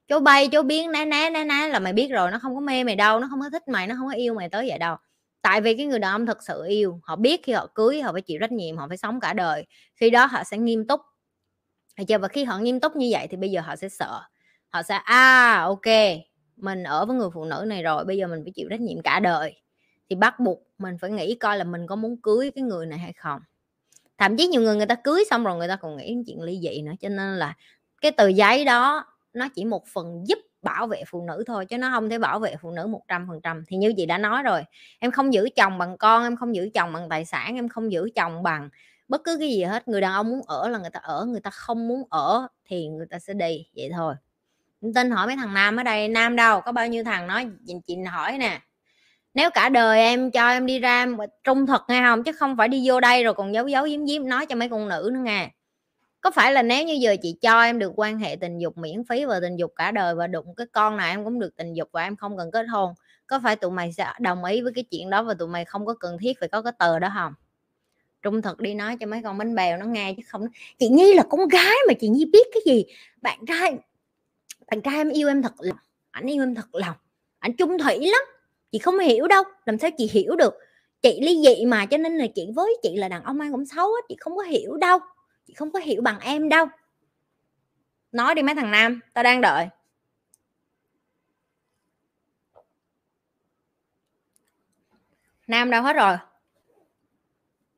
[0.07, 2.61] chú bay, chú biến, né né né né là mày biết rồi, nó không có
[2.61, 4.79] mê mày đâu, nó không có thích mày, nó không có yêu mày tới vậy
[4.79, 4.95] đâu.
[5.41, 8.13] Tại vì cái người đàn ông thật sự yêu, họ biết khi họ cưới, họ
[8.13, 9.65] phải chịu trách nhiệm, họ phải sống cả đời.
[9.95, 11.01] Khi đó họ sẽ nghiêm túc.
[12.07, 12.17] Chưa?
[12.17, 14.21] Và khi họ nghiêm túc như vậy thì bây giờ họ sẽ sợ.
[14.69, 15.95] Họ sẽ à ok,
[16.57, 19.01] mình ở với người phụ nữ này rồi, bây giờ mình phải chịu trách nhiệm
[19.01, 19.55] cả đời.
[20.09, 22.99] Thì bắt buộc mình phải nghĩ coi là mình có muốn cưới cái người này
[22.99, 23.39] hay không.
[24.17, 26.59] Thậm chí nhiều người người ta cưới xong rồi người ta còn nghĩ chuyện ly
[26.61, 27.53] dị nữa, cho nên là
[28.01, 31.77] cái tờ giấy đó nó chỉ một phần giúp bảo vệ phụ nữ thôi chứ
[31.77, 33.63] nó không thể bảo vệ phụ nữ một trăm phần trăm.
[33.67, 34.63] Thì như chị đã nói rồi
[34.99, 37.91] em không giữ chồng bằng con em không giữ chồng bằng tài sản em không
[37.91, 38.69] giữ chồng bằng
[39.07, 39.87] bất cứ cái gì hết.
[39.87, 42.87] Người đàn ông muốn ở là người ta ở người ta không muốn ở thì
[42.87, 44.15] người ta sẽ đi vậy thôi.
[44.95, 46.61] Tin hỏi mấy thằng nam ở đây nam đâu?
[46.61, 48.61] Có bao nhiêu thằng nói chị, chị hỏi nè.
[49.33, 51.07] Nếu cả đời em cho em đi ra
[51.43, 52.23] trung thực nghe không?
[52.23, 54.69] Chứ không phải đi vô đây rồi còn giấu giấu giếm giếm nói cho mấy
[54.69, 55.51] con nữ nữa nghe
[56.25, 59.03] có phải là nếu như giờ chị cho em được quan hệ tình dục miễn
[59.03, 61.73] phí và tình dục cả đời và đụng cái con nào em cũng được tình
[61.73, 62.93] dục và em không cần kết hôn,
[63.27, 65.85] có phải tụi mày sẽ đồng ý với cái chuyện đó và tụi mày không
[65.85, 67.33] có cần thiết phải có cái tờ đó không?
[68.21, 70.41] Trung thực đi nói cho mấy con bánh bèo nó nghe chứ không
[70.79, 72.85] chị nhi là con gái mà chị nhi biết cái gì?
[73.21, 73.77] Bạn trai
[74.71, 75.77] bạn trai em yêu em thật lòng,
[76.11, 76.95] ảnh yêu em thật lòng,
[77.39, 78.21] ảnh chung thủy lắm.
[78.71, 80.53] Chị không hiểu đâu, làm sao chị hiểu được?
[81.01, 83.65] Chị ly dị mà cho nên là chị với chị là đàn ông ai cũng
[83.65, 84.99] xấu á chị không có hiểu đâu
[85.45, 86.65] chị không có hiểu bằng em đâu.
[88.11, 89.67] Nói đi mấy thằng nam, tao đang đợi.
[95.47, 96.17] Nam đâu hết rồi?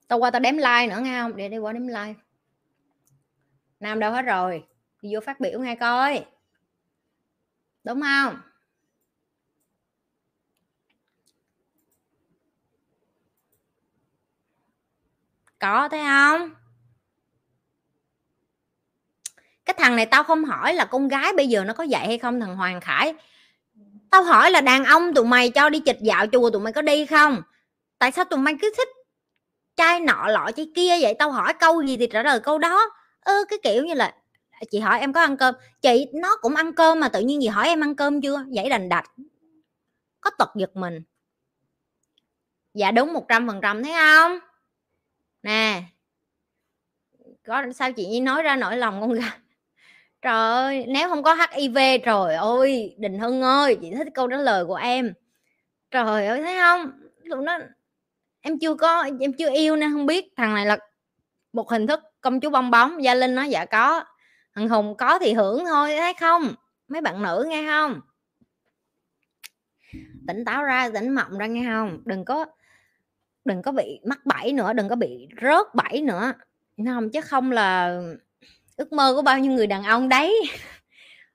[0.08, 1.36] Tao qua tao đếm like nữa nghe không?
[1.36, 2.14] Để đi qua đếm like.
[3.80, 4.68] Nam đâu hết rồi?
[5.02, 6.26] Đi vô phát biểu nghe coi.
[7.84, 8.42] Đúng không?
[15.60, 16.67] Có thấy không?
[19.68, 22.18] Cái thằng này tao không hỏi là con gái bây giờ nó có dạy hay
[22.18, 23.14] không thằng hoàng khải.
[24.12, 26.82] Tao hỏi là đàn ông tụi mày cho đi chịch dạo chùa tụi mày có
[26.82, 27.42] đi không?
[28.00, 28.88] Tại sao tụi mày cứ thích
[29.76, 31.16] trai nọ lọ trai kia vậy?
[31.20, 32.90] Tao hỏi câu gì thì trả lời câu đó.
[33.20, 34.16] Ơ ừ, cái kiểu như là
[34.72, 35.56] chị hỏi em có ăn cơm.
[35.82, 38.46] Chị nó cũng ăn cơm mà tự nhiên gì hỏi em ăn cơm chưa?
[38.56, 39.12] Vậy đành đạch.
[40.22, 41.02] Có tật giật mình.
[42.74, 44.40] Dạ đúng một trăm phần trăm thấy không?
[45.44, 45.84] Nè
[47.48, 49.32] có sao chị nhi nói ra nỗi lòng con gái?
[50.22, 54.38] Trời ơi, nếu không có hiv trời ơi, đình hưng ơi, chị thích câu trả
[54.38, 55.14] lời của em.
[55.92, 56.92] Trời ơi, thấy không?
[57.30, 57.60] Tụi nó
[58.42, 60.26] em chưa có, em chưa yêu nên không biết.
[60.38, 60.78] Thằng này là
[61.54, 64.04] một hình thức công chúa bong bóng, gia linh nói dạ có.
[64.56, 66.56] Thằng hùng có thì hưởng thôi, thấy không?
[66.88, 68.02] Mấy bạn nữ nghe không?
[70.28, 72.02] Tỉnh táo ra, tỉnh mộng ra nghe không?
[72.06, 72.46] Đừng có
[73.46, 76.34] đừng có bị mắc bẫy nữa, đừng có bị rớt bẫy nữa.
[76.86, 77.10] Không?
[77.10, 78.02] Chứ không là
[78.78, 80.42] ước mơ của bao nhiêu người đàn ông đấy.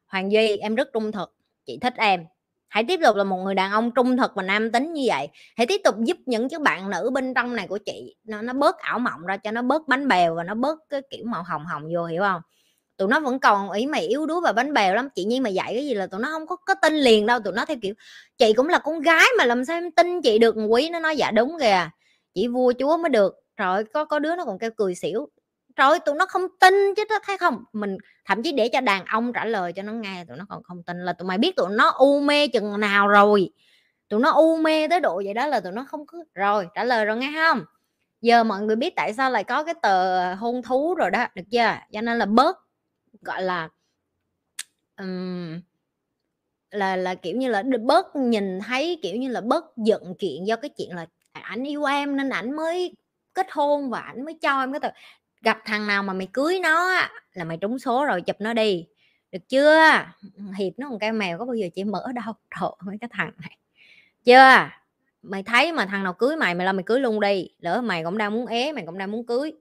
[0.06, 1.34] Hoàng duy, em rất trung thực,
[1.66, 2.24] chị thích em.
[2.68, 5.28] Hãy tiếp tục là một người đàn ông trung thực và nam tính như vậy.
[5.56, 8.16] Hãy tiếp tục giúp những cái bạn nữ bên trong này của chị.
[8.24, 11.02] Nó nó bớt ảo mộng ra cho nó bớt bánh bèo và nó bớt cái
[11.10, 12.40] kiểu màu hồng hồng vô, hiểu không?
[12.96, 15.08] Tụi nó vẫn còn ý mày yếu đuối và bánh bèo lắm.
[15.14, 17.40] Chị nhiên mà dạy cái gì là tụi nó không có có tin liền đâu.
[17.40, 17.94] Tụi nó theo kiểu,
[18.38, 20.54] chị cũng là con gái mà làm sao em tin chị được?
[20.68, 21.88] Quý nó nói dạ đúng kìa.
[22.34, 23.34] Chỉ vua chúa mới được.
[23.56, 25.28] Rồi có có đứa nó còn kêu cười xỉu
[25.76, 27.64] trời tụi nó không tin chứ đó thấy không?
[27.72, 30.62] Mình thậm chí để cho đàn ông trả lời cho nó nghe tụi nó còn
[30.62, 33.50] không tin là tụi mày biết tụi nó u mê chừng nào rồi.
[34.08, 36.84] Tụi nó u mê tới độ vậy đó là tụi nó không cứ rồi trả
[36.84, 37.64] lời rồi nghe không?
[38.20, 41.44] Giờ mọi người biết tại sao lại có cái tờ hôn thú rồi đó được
[41.50, 41.76] chưa?
[41.92, 42.58] Cho nên là bớt
[43.20, 43.68] gọi là
[44.98, 45.60] um,
[46.70, 50.56] là là kiểu như là bớt nhìn thấy kiểu như là bớt giận chuyện do
[50.56, 52.96] cái chuyện là ảnh yêu em nên ảnh mới
[53.32, 54.88] kết hôn và ảnh mới cho em cái tờ
[55.42, 58.52] gặp thằng nào mà mày cưới nó á, là mày trúng số rồi chụp nó
[58.52, 58.86] đi.
[59.32, 59.88] Được chưa?
[60.58, 63.32] Hiệp nó còn cái mèo có bao giờ chị mở đâu trời mấy cái thằng
[63.38, 63.58] này?
[64.24, 64.70] Chưa?
[65.22, 67.48] Mày thấy mà thằng nào cưới mày mày là mày cưới luôn đi.
[67.58, 69.52] Lỡ mày cũng đang muốn é mày cũng đang muốn cưới.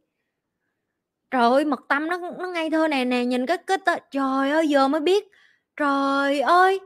[1.32, 4.52] Trời ơi mật tâm nó nó ngây thơ nè nè nhìn cái cái tớ, trời
[4.52, 5.28] ơi giờ mới biết.
[5.76, 6.80] Trời ơi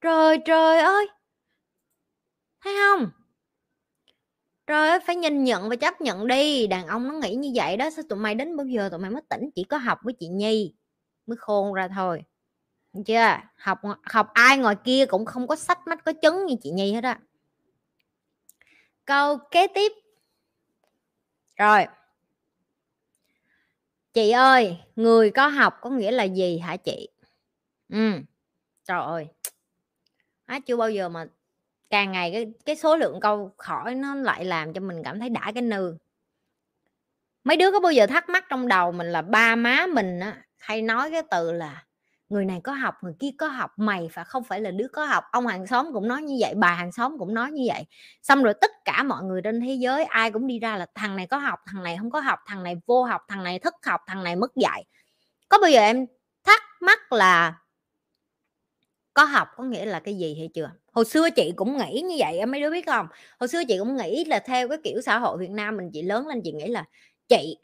[0.00, 1.08] trời trời ơi.
[2.64, 3.10] Thấy không?
[4.66, 7.76] Trời ơi, phải nhìn nhận và chấp nhận đi, đàn ông nó nghĩ như vậy
[7.76, 10.14] đó, sao tụi mày đến bao giờ tụi mày mới tỉnh, chỉ có học với
[10.20, 10.74] chị Nhi
[11.26, 12.22] mới khôn ra thôi.
[12.92, 13.36] Được chưa?
[13.56, 16.92] Học học ai ngoài kia cũng không có sách mắt có chứng như chị Nhi
[16.92, 17.20] hết á.
[19.04, 19.92] Câu kế tiếp.
[21.56, 21.86] Rồi.
[24.12, 27.08] Chị ơi, người có học có nghĩa là gì hả chị?
[27.88, 28.12] Ừ.
[28.84, 29.26] Trời ơi.
[30.46, 31.26] Á, chưa bao giờ mà
[31.90, 35.28] càng ngày cái cái số lượng câu hỏi nó lại làm cho mình cảm thấy
[35.28, 35.96] đã cái nư.
[37.44, 40.42] Mấy đứa có bao giờ thắc mắc trong đầu mình là ba má mình á,
[40.58, 41.84] hay nói cái từ là
[42.28, 45.04] người này có học, người kia có học, mày phải không phải là đứa có
[45.04, 47.84] học, ông hàng xóm cũng nói như vậy, bà hàng xóm cũng nói như vậy.
[48.22, 51.16] Xong rồi tất cả mọi người trên thế giới, ai cũng đi ra là thằng
[51.16, 53.74] này có học, thằng này không có học, thằng này vô học, thằng này thất
[53.86, 54.84] học, thằng này mất dạy.
[55.48, 56.06] Có bao giờ em
[56.44, 57.54] thắc mắc là
[59.14, 60.70] có học có nghĩa là cái gì hay chưa?
[60.94, 63.06] Hồi xưa chị cũng nghĩ như vậy em mấy đứa biết không?
[63.40, 66.02] Hồi xưa chị cũng nghĩ là theo cái kiểu xã hội việt nam mình, chị
[66.02, 66.84] lớn lên chị nghĩ là
[67.28, 67.56] chị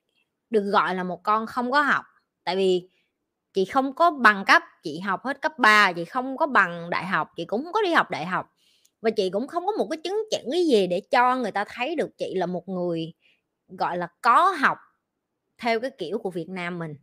[0.50, 2.04] được gọi là một con không có học.
[2.44, 2.88] Tại vì
[3.54, 7.06] chị không có bằng cấp, chị học hết cấp 3 chị không có bằng đại
[7.06, 8.46] học, chị cũng không có đi học đại học.
[9.02, 11.96] Và chị cũng không có một cái chứng chỉ gì để cho người ta thấy
[11.96, 13.12] được chị là một người,
[13.68, 14.78] gọi là, có học
[15.58, 16.96] theo cái kiểu của Việt Nam mình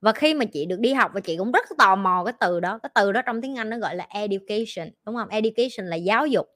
[0.00, 2.60] và khi mà chị được đi học, và chị cũng rất tò mò cái từ
[2.60, 5.28] đó, cái từ đó trong tiếng Anh nó gọi là education, đúng không?
[5.28, 6.46] Education là giáo dục.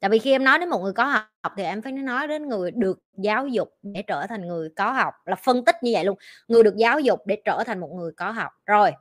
[0.00, 2.48] Tại vì khi em nói đến một người có học thì em phải nói đến
[2.48, 6.04] người được giáo dục để trở thành người có học, là phân tích như vậy
[6.04, 6.18] luôn.
[6.48, 8.52] Người được giáo dục để trở thành một người có học.
[8.66, 8.92] Rồi,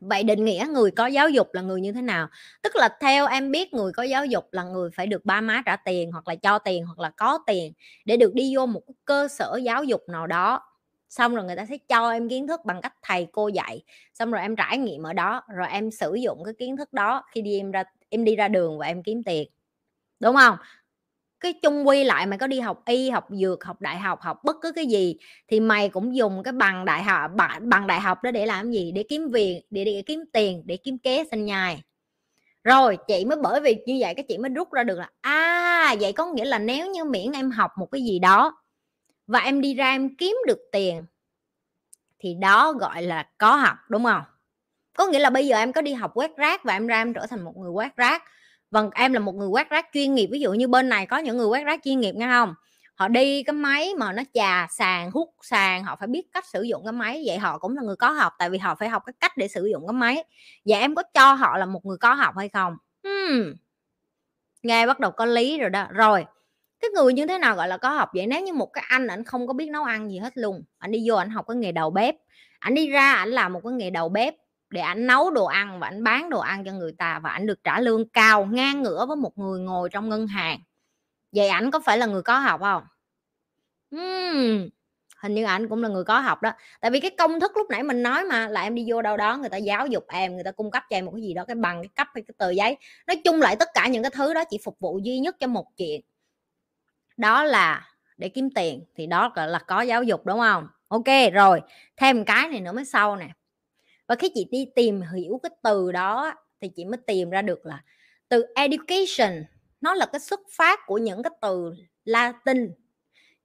[0.00, 2.28] vậy định nghĩa người có giáo dục là người như thế nào?
[2.62, 5.62] Tức là theo em biết người có giáo dục là người phải được ba má
[5.66, 7.72] trả tiền, hoặc là cho tiền, hoặc là có tiền
[8.04, 10.60] để được đi vô một cơ sở giáo dục nào đó
[11.14, 13.82] xong rồi người ta sẽ cho em kiến thức bằng cách thầy cô dạy
[14.14, 17.24] xong rồi em trải nghiệm ở đó rồi em sử dụng cái kiến thức đó
[17.32, 19.48] khi đi em ra em đi ra đường và em kiếm tiền
[20.20, 20.56] đúng không?
[21.40, 24.38] Cái chung quy lại mày có đi học y học dược học đại học học
[24.44, 25.16] bất cứ cái gì
[25.48, 27.30] thì mày cũng dùng cái bằng đại học
[27.62, 28.92] bằng, đại học đó để làm gì?
[28.92, 31.82] Để kiếm việc để, để kiếm tiền để kiếm kế sinh nhai.
[32.64, 35.96] Rồi chị mới bởi vì như vậy cái chị mới rút ra được là à
[36.00, 38.63] vậy có nghĩa là nếu như miễn em học một cái gì đó
[39.26, 41.04] và em đi ra em kiếm được tiền.
[42.18, 44.22] Thì đó gọi là có học, đúng không?
[44.96, 47.14] Có nghĩa là bây giờ em có đi học quét rác và em ra em
[47.14, 48.22] trở thành một người quét rác.
[48.70, 50.28] Vâng em là một người quét rác chuyên nghiệp.
[50.32, 52.54] Ví dụ như bên này có những người quét rác chuyên nghiệp nghe không?
[52.94, 56.62] Họ đi cái máy mà nó chà sàn hút sàn họ phải biết cách sử
[56.62, 57.22] dụng cái máy.
[57.26, 59.48] Vậy họ cũng là người có học, tại vì họ phải học cái cách để
[59.48, 60.24] sử dụng cái máy.
[60.64, 62.76] Vậy em có cho họ là một người có học hay không?
[63.04, 63.54] Hmm.
[64.62, 65.86] nghe bắt đầu có lý rồi đó.
[65.90, 66.24] Rồi
[66.84, 68.26] cái người như thế nào gọi là có học vậy?
[68.26, 70.90] Nếu như một cái anh ảnh không có biết nấu ăn gì hết luôn anh
[70.90, 72.14] đi vô anh học cái nghề đầu bếp
[72.58, 74.34] anh đi ra ảnh làm một cái nghề đầu bếp
[74.70, 77.46] để ảnh nấu đồ ăn và ảnh bán đồ ăn cho người ta và ảnh
[77.46, 80.60] được trả lương cao ngang ngửa với một người ngồi trong ngân hàng.
[81.32, 82.82] Vậy ảnh có phải là người có học không?
[83.96, 84.68] Uhm,
[85.22, 86.50] hình như ảnh cũng là người có học đó.
[86.80, 89.16] Tại vì cái công thức lúc nãy mình nói mà là em đi vô đâu
[89.16, 91.34] đó người ta giáo dục em người ta cung cấp cho em một cái gì
[91.34, 92.76] đó cái bằng cái cấp hay cái tờ giấy.
[93.06, 95.46] Nói chung lại tất cả những cái thứ đó chỉ phục vụ duy nhất cho
[95.46, 96.00] một chuyện
[97.16, 100.68] đó là để kiếm tiền, thì đó, gọi là, có giáo dục, đúng không?
[100.88, 101.60] Ok, rồi,
[101.96, 103.28] thêm cái này nữa mới sau nè.
[104.08, 107.66] Và khi chị đi tìm hiểu cái từ đó thì chị mới tìm ra được
[107.66, 107.82] là
[108.28, 109.44] từ education,
[109.80, 111.74] nó là cái xuất phát của những cái từ
[112.04, 112.74] Latin.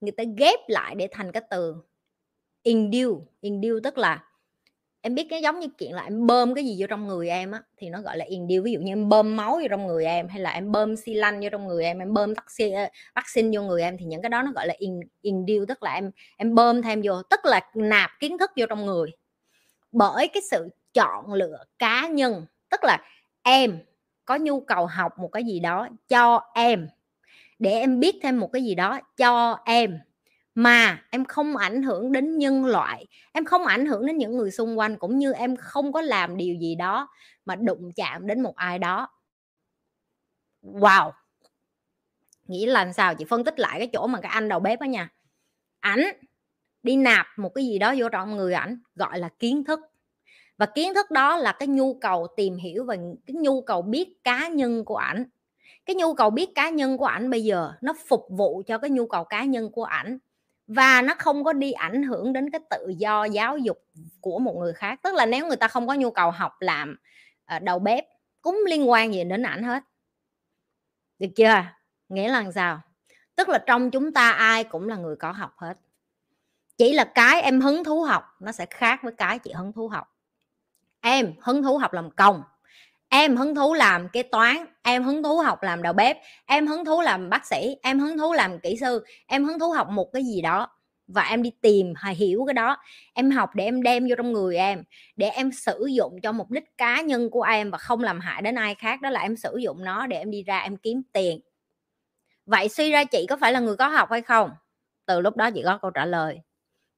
[0.01, 1.75] Người ta ghép lại để thành cái từ
[2.63, 3.25] indue.
[3.41, 4.23] Indue tức là
[5.01, 7.51] em biết cái giống như chuyện là em bơm cái gì vô trong người em
[7.51, 10.05] á thì nó gọi là điều ví dụ như em bơm máu vô trong người
[10.05, 13.57] em hay là em bơm xi lanh vô trong người em em bơm vaccine vaccine
[13.57, 14.73] vô người em thì những cái đó nó gọi là
[15.21, 18.65] in, điều tức là em em bơm thêm vô tức là nạp kiến thức vô
[18.69, 19.11] trong người.
[19.91, 22.97] Bởi cái sự chọn lựa cá nhân tức là
[23.43, 23.79] em
[24.25, 26.87] có nhu cầu học một cái gì đó cho em.
[27.59, 29.99] Để em biết thêm một cái gì đó cho em
[30.63, 34.51] mà em không ảnh hưởng đến nhân loại, em không ảnh hưởng đến những người
[34.51, 37.09] xung quanh, cũng như em không có làm điều gì đó
[37.45, 39.09] mà đụng chạm đến một ai đó.
[40.63, 41.11] Wow!
[42.47, 44.85] Nghĩ là sao chị phân tích lại cái chỗ mà cái anh đầu bếp đó
[44.85, 45.09] nha.
[45.79, 46.03] Ảnh
[46.83, 49.79] đi nạp một cái gì đó vô trong người ảnh, gọi là kiến thức.
[50.57, 52.95] Và kiến thức đó là cái nhu cầu tìm hiểu và
[53.27, 55.25] cái nhu cầu biết cá nhân của ảnh.
[55.85, 58.89] Cái nhu cầu biết cá nhân của ảnh bây giờ nó phục vụ cho cái
[58.89, 60.19] nhu cầu cá nhân của ảnh
[60.69, 63.85] và nó không có đi ảnh hưởng đến cái tự do giáo dục
[64.21, 64.99] của một người khác.
[65.03, 66.97] Tức là nếu người ta không có nhu cầu học làm
[67.45, 68.05] ờ, đầu bếp,
[68.41, 69.83] cũng liên quan gì đến ảnh hết.
[71.19, 71.63] Được chưa?
[72.09, 72.81] Nghĩa là sao?
[73.35, 75.77] Tức là trong chúng ta ai cũng là người có học hết.
[76.77, 79.87] Chỉ là cái em hứng thú học, nó sẽ khác với cái chị hứng thú
[79.87, 80.15] học.
[81.01, 82.43] Em hứng thú học làm công
[83.09, 86.85] em hứng thú làm kế toán, em hứng thú học làm đầu bếp, em hứng
[86.85, 90.09] thú làm bác sĩ, em hứng thú làm kỹ sư, em hứng thú học một
[90.13, 90.67] cái gì đó.
[91.07, 92.77] Và em đi tìm hay hiểu cái đó.
[93.13, 94.83] Em học để em đem vô trong người em,
[95.15, 98.41] để em sử dụng cho mục đích cá nhân của em và không làm hại
[98.41, 99.01] đến ai khác.
[99.01, 101.39] Đó là em sử dụng nó để em đi ra em kiếm tiền.
[102.45, 104.51] Vậy suy ra chị có phải là người có học hay không?
[105.05, 106.39] Từ lúc đó chị có câu trả lời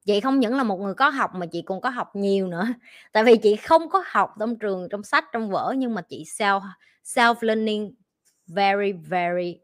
[0.04, 2.66] chị không những là một người có học mà chị còn có học nhiều nữa.
[3.12, 6.24] Tại vì chị không có học trong trường, trong sách, trong vở, nhưng mà chị
[6.24, 6.60] self
[7.04, 7.94] self learning
[8.46, 9.58] very very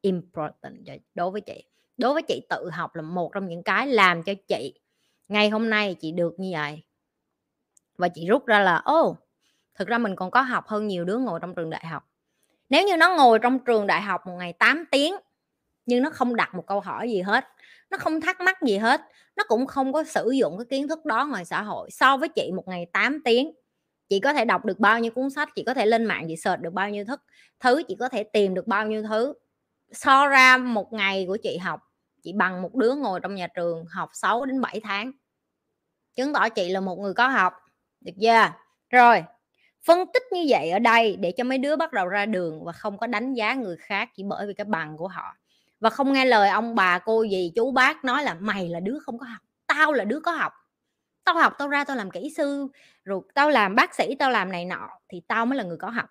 [0.00, 0.74] important
[1.14, 1.64] đối với chị.
[1.96, 4.80] Đối với chị tự học là một trong những cái làm cho chị.
[5.28, 6.82] Ngày hôm nay chị được như vậy.
[7.98, 9.16] Và chị rút ra là ô
[9.74, 12.04] thực ra mình còn có học hơn nhiều đứa ngồi trong trường đại học.
[12.68, 15.14] Nếu như nó ngồi trong trường đại học một ngày 8 tiếng,
[15.86, 17.44] nhưng nó không đặt một câu hỏi gì hết
[17.90, 19.00] nó không thắc mắc gì hết,
[19.36, 22.28] nó cũng không có sử dụng cái kiến thức đó ngoài xã hội so với
[22.28, 23.52] chị một ngày 8 tiếng.
[24.08, 26.36] Chị có thể đọc được bao nhiêu cuốn sách, chị có thể lên mạng, chị
[26.36, 27.22] search được bao nhiêu thức,
[27.60, 29.34] thứ chị có thể tìm được bao nhiêu thứ.
[29.92, 31.80] So ra một ngày của chị học,
[32.22, 35.12] chị bằng một đứa ngồi trong nhà trường học 6 đến 7 tháng.
[36.16, 37.52] Chứng tỏ chị là một người có học,
[38.00, 38.52] được chưa?
[38.90, 39.24] Rồi,
[39.86, 42.72] phân tích như vậy ở đây để cho mấy đứa bắt đầu ra đường và
[42.72, 45.34] không có đánh giá người khác chỉ bởi vì cái bằng của họ
[45.80, 48.98] và không nghe lời ông bà cô gì chú bác nói là mày là đứa
[48.98, 50.52] không có học tao là đứa có học.
[51.24, 52.68] Tao học tao ra tao làm kỹ sư
[53.04, 55.90] rồi tao làm bác sĩ tao làm này nọ thì tao mới là người có
[55.90, 56.10] học.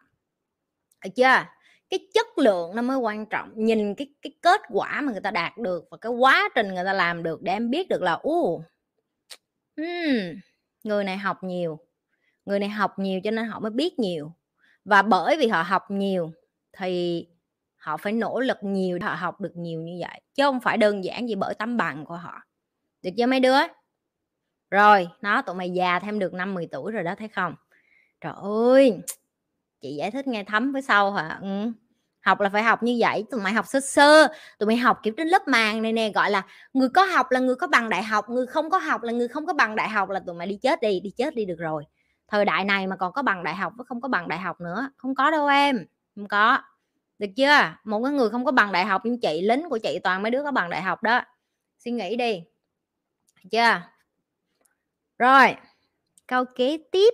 [1.03, 1.45] Được chưa?
[1.89, 3.51] Cái chất lượng nó mới quan trọng.
[3.55, 6.85] Nhìn cái cái kết quả mà người ta đạt được và cái quá trình người
[6.85, 8.63] ta làm được để em biết được là u
[9.75, 9.85] um,
[10.83, 11.79] người này học nhiều
[12.47, 14.31] người này học nhiều cho nên họ mới biết nhiều.
[14.85, 16.31] Và bởi vì họ học nhiều
[16.77, 17.25] thì
[17.87, 21.03] họ phải nỗ lực nhiều, họ học được nhiều như vậy, chứ không phải đơn
[21.03, 22.41] giản gì bởi tấm bằng của họ.
[23.01, 23.57] Được chưa mấy đứa?
[24.71, 27.55] Rồi, nó, tụi mày già thêm được năm 10 tuổi rồi đó, thấy không?
[28.21, 28.99] Trời ơi,
[29.81, 31.39] chị giải thích nghe thấm với sau hả?
[31.41, 31.71] Ừ.
[32.21, 34.27] học là phải học như vậy, tụi mày học sơ sơ,
[34.59, 37.39] tụi mày học kiểu trên lớp màng này nè, gọi là người có học là
[37.39, 39.89] người có bằng đại học, người không có học là người không có bằng đại
[39.89, 41.83] học là tụi mày đi chết đi đi chết đi được rồi.
[42.27, 44.61] Thời đại này mà còn có bằng đại học với không có bằng đại học
[44.61, 46.59] nữa, không có đâu em, không có
[47.19, 47.75] được chưa?
[47.83, 50.31] Một cái người không có bằng đại học như chị lính của chị toàn mấy
[50.31, 51.21] đứa có bằng đại học đó.
[51.79, 52.43] Suy nghĩ đi.
[53.43, 53.81] Được chưa?
[55.19, 55.55] Rồi,
[56.27, 57.13] câu kế tiếp.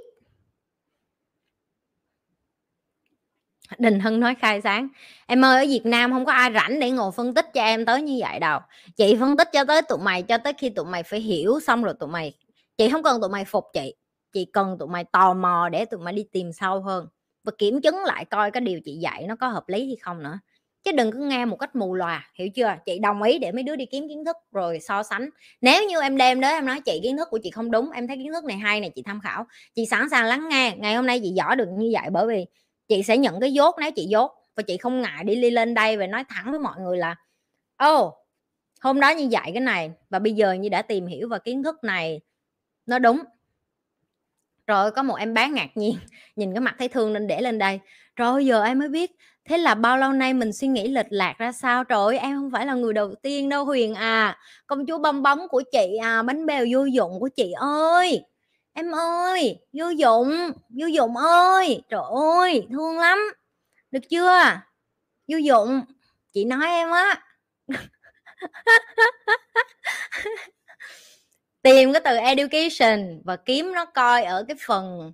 [3.77, 4.87] Đình Hưng nói khai sáng,
[5.27, 7.85] Em ơi, ở Việt Nam không có ai rảnh để ngồi phân tích cho em
[7.85, 8.59] tới như vậy đâu.
[8.95, 11.83] Chị phân tích cho tới tụi mày, Cho tới khi tụi mày phải hiểu xong
[11.83, 12.33] rồi tụi mày,
[12.77, 13.95] Chị không cần tụi mày phục chị
[14.33, 17.07] Chị cần tụi mày tò mò để tụi mày đi tìm sâu hơn.
[17.43, 20.23] Và kiểm chứng lại coi cái điều chị dạy nó có hợp lý hay không
[20.23, 20.39] nữa.
[20.83, 22.75] Chứ đừng cứ nghe một cách mù lòa hiểu chưa?
[22.85, 25.29] Chị đồng ý để mấy đứa đi kiếm kiến thức rồi so sánh.
[25.61, 28.07] Nếu như em đem đến em nói chị kiến thức của chị không đúng em
[28.07, 29.45] thấy kiến thức này hay này chị tham khảo.
[29.75, 32.45] Chị sẵn sàng lắng nghe ngày hôm nay chị giỏi được như vậy bởi vì
[32.87, 34.31] chị sẽ nhận cái dốt nếu chị dốt.
[34.55, 37.15] Và chị không ngại đi lên đây và nói thẳng với mọi người là
[37.77, 38.13] ô oh,
[38.81, 41.63] hôm đó như vậy cái này và bây giờ như đã tìm hiểu và kiến
[41.63, 42.21] thức này
[42.85, 43.19] nó đúng
[44.67, 45.95] rồi có một em bán ngạc nhiên
[46.35, 47.79] nhìn cái mặt thấy thương nên để lên đây.
[48.15, 49.11] Rồi giờ em mới biết
[49.45, 51.83] thế là bao lâu nay mình suy nghĩ lệch lạc ra sao?
[51.83, 54.37] Trời ơi, em không phải là người đầu tiên đâu Huyền à.
[54.67, 58.23] Công chúa bong bóng của chị à bánh bèo vô dụng của chị ơi.
[58.73, 61.83] Em ơi vô dụng vô dụng ơi.
[61.89, 62.01] Trời
[62.39, 63.19] ơi thương lắm.
[63.91, 64.41] Được chưa?
[65.27, 65.81] Vô dụng.
[66.33, 67.23] Chị nói em á.
[71.63, 75.13] tìm cái từ education và kiếm nó coi ở cái phần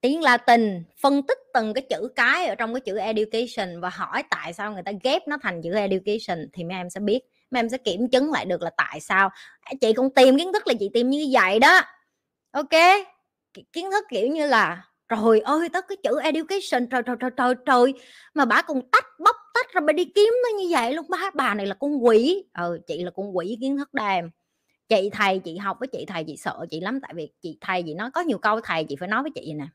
[0.00, 4.22] tiếng Latin, phân tích từng cái chữ cái ở trong cái chữ education và hỏi
[4.30, 7.20] tại sao người ta ghép nó thành chữ education thì mấy em sẽ biết.
[7.50, 9.30] Mấy em sẽ kiểm chứng lại được là tại sao.
[9.60, 11.80] À, chị cũng tìm kiến thức là chị tìm như vậy đó.
[12.52, 12.80] Ok?
[13.72, 17.54] Kiến thức kiểu như là, trời ơi, tất cái chữ education, trời trời trời trời
[17.66, 17.94] trời,
[18.34, 21.06] mà bà còn tách bóc, tách rồi bà đi kiếm nó như vậy luôn.
[21.08, 22.44] Bà bà này là con quỷ.
[22.58, 24.30] Ừ chị là con quỷ kiến thức đàm
[24.96, 27.82] chị thầy chị học với chị thầy chị sợ chị lắm tại vì chị thầy
[27.82, 29.66] chị nói có nhiều câu thầy chị phải nói với chị nè.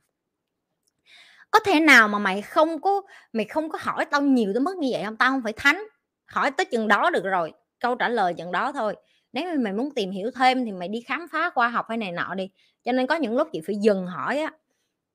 [1.52, 3.02] Có thể nào mà mày không có
[3.34, 5.18] mày không có hỏi tao nhiều tới mức như vậy không?
[5.18, 5.84] Tao không phải thánh
[6.26, 8.96] hỏi tới chừng đó được rồi câu trả lời chừng đó thôi.
[9.34, 11.98] Nếu mà mày muốn tìm hiểu thêm thì mày đi khám phá khoa học hay
[11.98, 12.50] này nọ đi
[12.84, 14.52] cho nên có những lúc chị phải dừng hỏi á.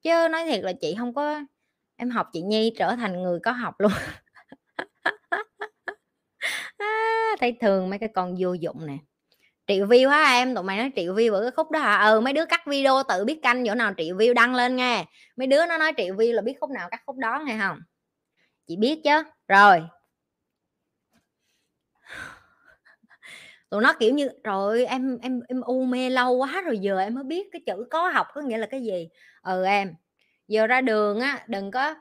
[0.02, 1.40] Chứ nói thiệt là chị không có
[1.96, 3.92] em học chị nhi trở thành người có học luôn.
[6.76, 8.98] À, thấy thường mấy cái con vô dụng nè
[9.74, 10.54] triệu view hả em?
[10.54, 12.04] Tụi mày nói triệu view ở cái khúc đó hả?
[12.04, 15.04] Ừ mấy đứa cắt video tự biết canh chỗ nào triệu view đăng lên nghe.
[15.36, 17.78] Mấy đứa nó nói triệu view là biết khúc nào cắt khúc đó nghe không?
[18.66, 19.22] Chị biết chứ?
[19.48, 19.82] Rồi.
[23.70, 27.14] Tụi nó kiểu như rồi em em em u mê lâu quá rồi giờ em
[27.14, 29.08] mới biết cái chữ có học có nghĩa là cái gì.
[29.42, 29.94] Ừ em.
[30.48, 31.94] Giờ ra đường á, đừng có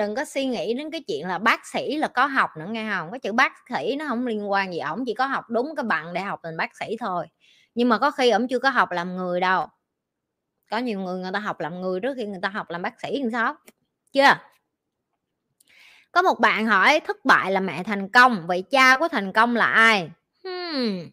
[0.00, 2.90] đừng có suy nghĩ đến cái chuyện là bác sĩ là có học nữa nghe
[2.94, 5.76] không cái chữ bác sĩ nó không liên quan gì, ổng chỉ có học đúng
[5.76, 7.26] cái bằng để học thành bác sĩ thôi.
[7.74, 9.66] Nhưng mà có khi ổng chưa có học làm người đâu.
[10.70, 13.00] Có nhiều người người ta học làm người trước khi người ta học làm bác
[13.00, 13.54] sĩ làm sao?
[14.12, 14.36] Chưa?
[16.12, 19.56] Có một bạn hỏi, thất bại là mẹ thành công, vậy cha của thành công
[19.56, 20.10] là ai?
[20.44, 21.10] Hmm.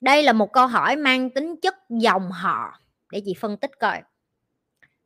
[0.00, 2.80] đây là một câu hỏi mang tính chất dòng họ.
[3.12, 4.02] Để chị phân tích coi.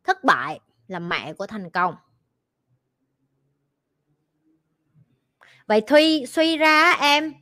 [0.04, 1.96] Thất bại là mẹ của thành công.
[5.66, 7.34] Vậy thuy suy ra em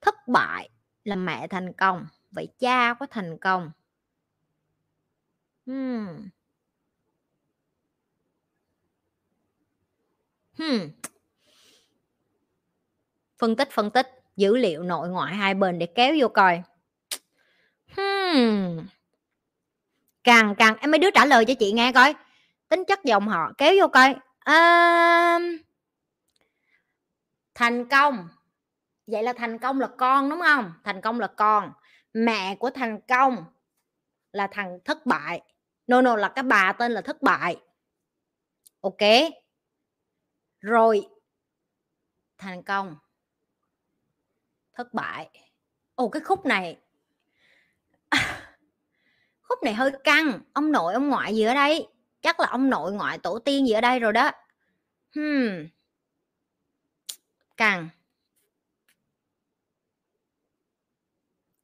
[0.00, 0.68] thất bại
[1.04, 3.70] là mẹ thành công vậy cha có thành công
[5.66, 6.28] hmm.
[10.58, 10.90] Hmm.
[13.38, 16.62] phân tích phân tích dữ liệu nội ngoại hai bên để kéo vô coi
[17.96, 18.86] hmm.
[20.24, 22.14] càng càng em mấy đứa trả lời cho chị nghe coi
[22.68, 25.38] tính chất dòng họ kéo vô coi à,
[27.58, 28.28] thành công.
[29.06, 30.72] Vậy là thành công là con, đúng không?
[30.84, 31.72] Thành công là con.
[32.12, 33.44] Mẹ của thành công
[34.32, 35.42] là thằng thất bại.
[35.86, 37.56] No no, là cái bà tên là thất bại.
[38.80, 38.98] Ok?
[40.60, 41.08] Rồi.
[42.38, 42.96] Thành công.
[44.72, 45.30] Thất bại.
[45.94, 46.78] Ồ, cái khúc này.
[49.42, 50.40] Khúc này hơi căng.
[50.52, 51.88] Ông nội, ông ngoại gì ở đây?
[52.20, 54.30] Chắc là ông nội ngoại tổ tiên gì ở đây rồi đó.
[55.14, 55.77] Hmm
[57.58, 57.88] căng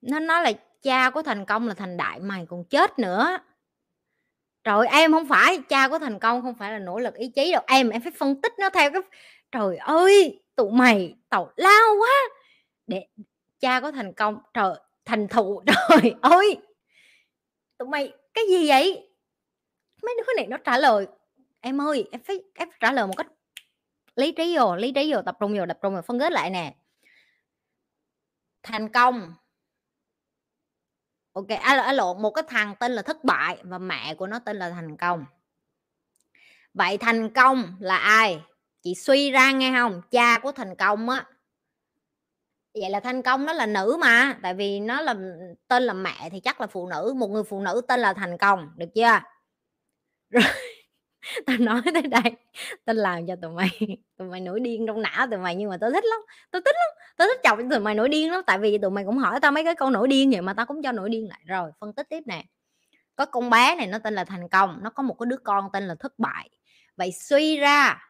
[0.04, 3.38] nó nói là cha của thành công là thành đại mày còn chết nữa.
[4.64, 7.52] Trời, em không phải, cha của thành công không phải là nỗ lực ý chí
[7.52, 7.62] đâu.
[7.66, 9.02] Em em phải phân tích nó theo cái
[9.52, 12.10] trời ơi, tụi mày tàu lao quá.
[12.86, 13.06] Để
[13.60, 14.74] cha có thành công, trời,
[15.04, 16.56] thành thụ, trời ơi.
[17.78, 19.08] Tụi mày, cái gì vậy?
[20.02, 21.06] Mấy đứa này nó trả lời.
[21.60, 23.26] Em ơi, em phải em phải trả lời một cách
[24.16, 26.50] lý trí vô lý trí vô tập trung vô tập trung vào phân kết lại
[26.50, 26.74] nè.
[28.62, 29.34] Thành công.
[31.32, 34.38] Ok à, à, lộn một cái thằng tên là thất bại và mẹ của nó
[34.38, 35.24] tên là thành công.
[36.74, 38.42] Vậy thành công là ai?
[38.82, 40.02] Chị suy ra nghe không?
[40.10, 41.24] Cha của thành công á.
[42.74, 45.14] Vậy là thành công nó là nữ mà tại vì nó là
[45.68, 48.38] tên là mẹ thì chắc là phụ nữ một người phụ nữ tên là thành
[48.38, 49.20] công được chưa?
[50.30, 50.44] Rồi
[51.46, 52.36] tao nói tới đây,
[52.84, 53.68] tao làm cho tụi mày
[54.18, 56.20] tụi mày nổi điên trong não tụi mày nhưng mà tao thích lắm,
[56.50, 58.42] tao thích lắm, tao thích chọc tụi mày nổi điên lắm.
[58.46, 60.66] Tại vì tụi mày cũng hỏi tao mấy cái câu nổi điên vậy mà tao
[60.66, 61.40] cũng cho nổi điên lại.
[61.46, 62.44] Rồi, phân tích tiếp nè.
[63.16, 65.68] Có con bé này nó tên là thành công, nó có một cái đứa con
[65.72, 66.50] tên là thất bại.
[66.96, 68.08] Vậy suy ra,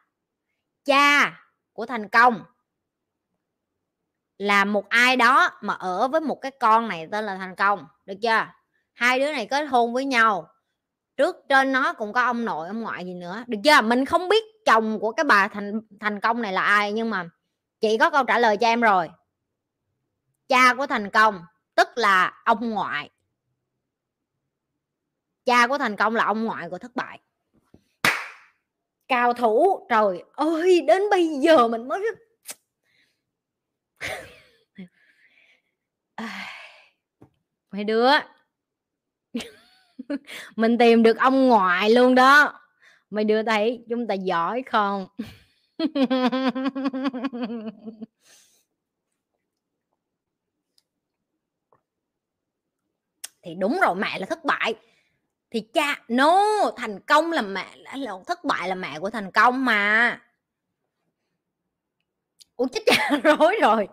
[0.85, 1.39] cha
[1.73, 2.43] của thành công
[4.37, 7.85] là một ai đó mà ở với một cái con này tên là thành công,
[8.05, 8.47] được chưa?
[8.93, 10.47] Hai đứa này kết hôn với nhau
[11.17, 13.43] trước trên nó cũng có ông nội, ông ngoại gì nữa.
[13.47, 13.81] Được chưa?
[13.81, 17.29] Mình không biết chồng của cái bà thành thành công này là ai, nhưng mà
[17.79, 19.09] chị có câu trả lời cho em rồi.
[20.47, 21.45] Cha của thành công,
[21.75, 23.09] tức là ông ngoại.
[25.45, 27.19] Cha của thành công là ông ngoại của thất bại.
[29.07, 32.01] Cao thủ, trời ơi, đến bây giờ mình mới
[37.71, 38.11] mấy đứa
[40.55, 42.59] mình tìm được ông ngoại luôn đó.
[43.09, 45.07] Mày đưa thấy chúng ta giỏi không?
[53.45, 54.75] Thì đúng rồi, mẹ là thất bại.
[55.51, 56.41] Thì cha, no,
[56.77, 60.21] thành công là mẹ là thất bại là mẹ của thành công mà.
[62.55, 63.87] Ủa, chết cha, rối rồi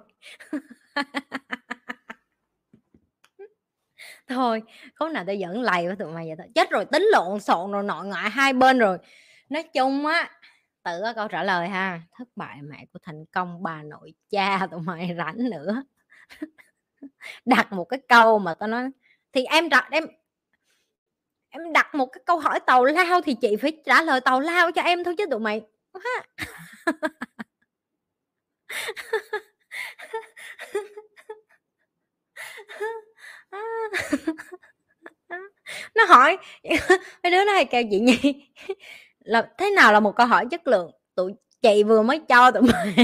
[4.28, 4.62] thôi
[4.94, 6.46] có nào tao dẫn lầy với tụi mày vậy thôi.
[6.54, 8.98] Chết rồi, tính lộn xộn rồi, nội ngoại hai bên rồi.
[9.48, 10.30] Nói chung á,
[10.84, 14.66] tự có câu trả lời ha, thất bại mẹ của thành công, bà nội cha
[14.70, 15.82] tụi mày rảnh nữa.
[17.44, 18.90] Đặt một cái câu mà tao nói,
[19.32, 20.04] thì em đặt, em
[21.50, 24.72] em đặt một cái câu hỏi tàu lao thì chị phải trả lời tàu lao
[24.72, 25.62] cho em thôi chứ tụi mày.
[35.94, 36.38] nó hỏi,
[37.22, 38.46] mấy đứa nó hay kêu chị nhi
[39.24, 40.90] là, thế nào là một câu hỏi chất lượng?
[41.14, 41.32] Tụi
[41.62, 42.96] chị vừa mới cho tụi mày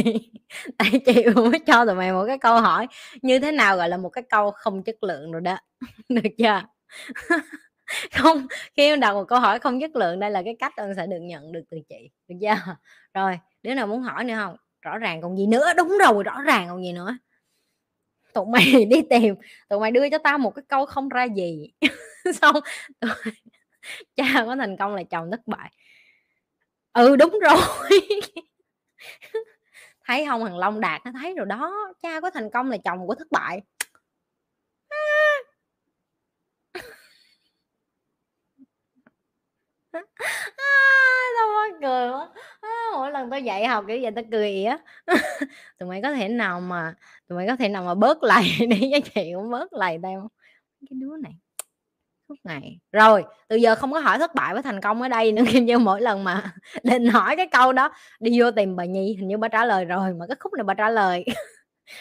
[0.79, 2.87] tại chị vừa mới cho tụi mày một cái câu hỏi
[3.23, 5.59] như thế nào gọi là một cái câu không chất lượng rồi đó.
[6.09, 6.63] Được chưa?
[8.15, 8.47] Không,
[8.77, 11.07] khi em đặt một câu hỏi không chất lượng đây là cái cách em sẽ
[11.07, 12.75] được nhận được từ chị, được chưa?
[13.15, 14.57] Rồi, đứa nào muốn hỏi nữa không?
[14.83, 17.17] Rõ ràng còn gì nữa, đúng rồi, rõ ràng còn gì nữa
[18.39, 19.35] tụi mày đi tìm,
[19.69, 21.73] tụi mày đưa cho tao một cái câu không ra gì.
[22.41, 22.57] Xong
[23.01, 23.11] tụi...
[24.17, 25.71] cha có thành công là chồng thất bại.
[26.93, 27.61] Ừ đúng rồi.
[30.05, 33.07] Thấy không, thằng long đạt nó thấy rồi đó, cha có thành công là chồng
[33.07, 33.61] của thất bại
[41.39, 42.29] tao mắc cười quá.
[42.61, 44.77] À, mỗi lần tao dạy học kiểu vậy tao cười ỉa
[45.79, 46.95] tụi mày có thể nào mà
[47.29, 50.31] tụi mày có thể nào mà bớt lầy đi với chị cũng bớt lầy tao.
[50.81, 51.33] Cái đứa này
[52.29, 52.79] suốt ngày.
[52.93, 55.65] Rồi từ giờ không có hỏi thất bại với thành công ở đây nữa kim
[55.67, 59.29] như mỗi lần mà định hỏi cái câu đó đi vô tìm bà nhi hình
[59.29, 61.25] như bà trả lời rồi mà cái khúc này bà trả lời.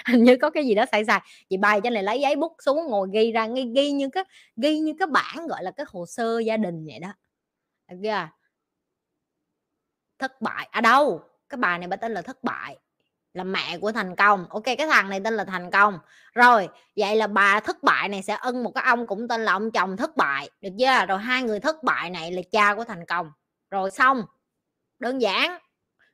[0.08, 1.22] Hình như có cái gì đó sai sai.
[1.50, 4.24] Chị bài cho này lấy giấy bút xuống ngồi ghi ra ghi, ghi như cái
[4.56, 7.14] ghi như cái bản gọi là cái hồ sơ gia đình vậy đó.
[7.88, 7.96] À,
[10.20, 10.68] thất bại.
[10.72, 12.78] À đâu, cái bài này bà tên là thất bại,
[13.34, 14.46] là mẹ của thành công.
[14.50, 16.00] Ok, cái thằng này tên là thành công.
[16.34, 19.52] Rồi, vậy là bà thất bại này sẽ ân một cái ông cũng tên là
[19.52, 21.06] ông chồng thất bại, được chưa?
[21.06, 23.32] Rồi hai người thất bại này là cha của thành công.
[23.72, 24.26] Rồi xong,
[25.00, 25.58] đơn giản.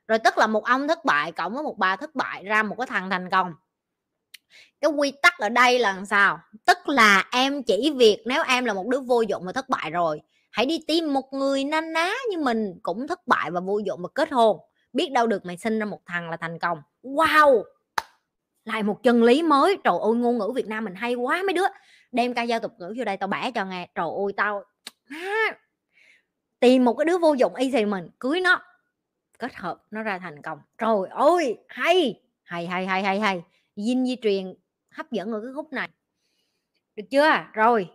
[0.08, 2.74] Rồi tức là một ông thất bại cộng với một bà thất bại ra một
[2.78, 3.54] cái thằng thành công.
[4.80, 6.40] Cái quy tắc ở đây là làm sao?
[6.66, 9.90] Tức là em chỉ việc nếu em là một đứa vô dụng và thất bại
[9.90, 10.20] rồi
[10.54, 14.02] hãy đi tìm một người na ná như mình cũng thất bại và vô dụng
[14.02, 14.58] và kết hôn.
[14.92, 16.82] Biết đâu được mày sinh ra một thằng là thành công.
[17.02, 17.62] Wow!
[18.64, 19.78] Lại một chân lý mới.
[19.84, 21.66] Trời ơi ngôn ngữ việt nam mình hay quá mấy đứa.
[22.12, 23.88] Đem ca dao tục ngữ vô đây tao bẻ cho nghe.
[23.94, 24.64] Trời ơi tao
[25.08, 25.58] à,
[26.60, 28.62] tìm một cái đứa vô dụng y gì mình cưới nó.
[29.38, 30.58] Kết hợp nó ra thành công.
[30.78, 32.20] Trời ơi hay!
[32.42, 33.42] Hay hay hay hay hay.
[33.76, 34.54] Dinh di truyền
[34.90, 35.88] hấp dẫn ở cái khúc này.
[36.96, 37.30] Được chưa?
[37.52, 37.88] Rồi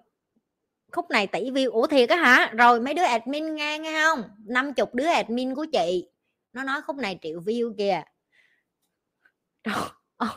[0.92, 2.52] khúc này tỷ view, ủa thiệt á hả?
[2.58, 4.24] Rồi mấy đứa admin nghe nghe không?
[4.46, 6.10] Năm chục đứa admin của chị.
[6.54, 8.02] Nó nói khúc này triệu view kìa.
[9.64, 9.76] Trời
[10.18, 10.30] ơi.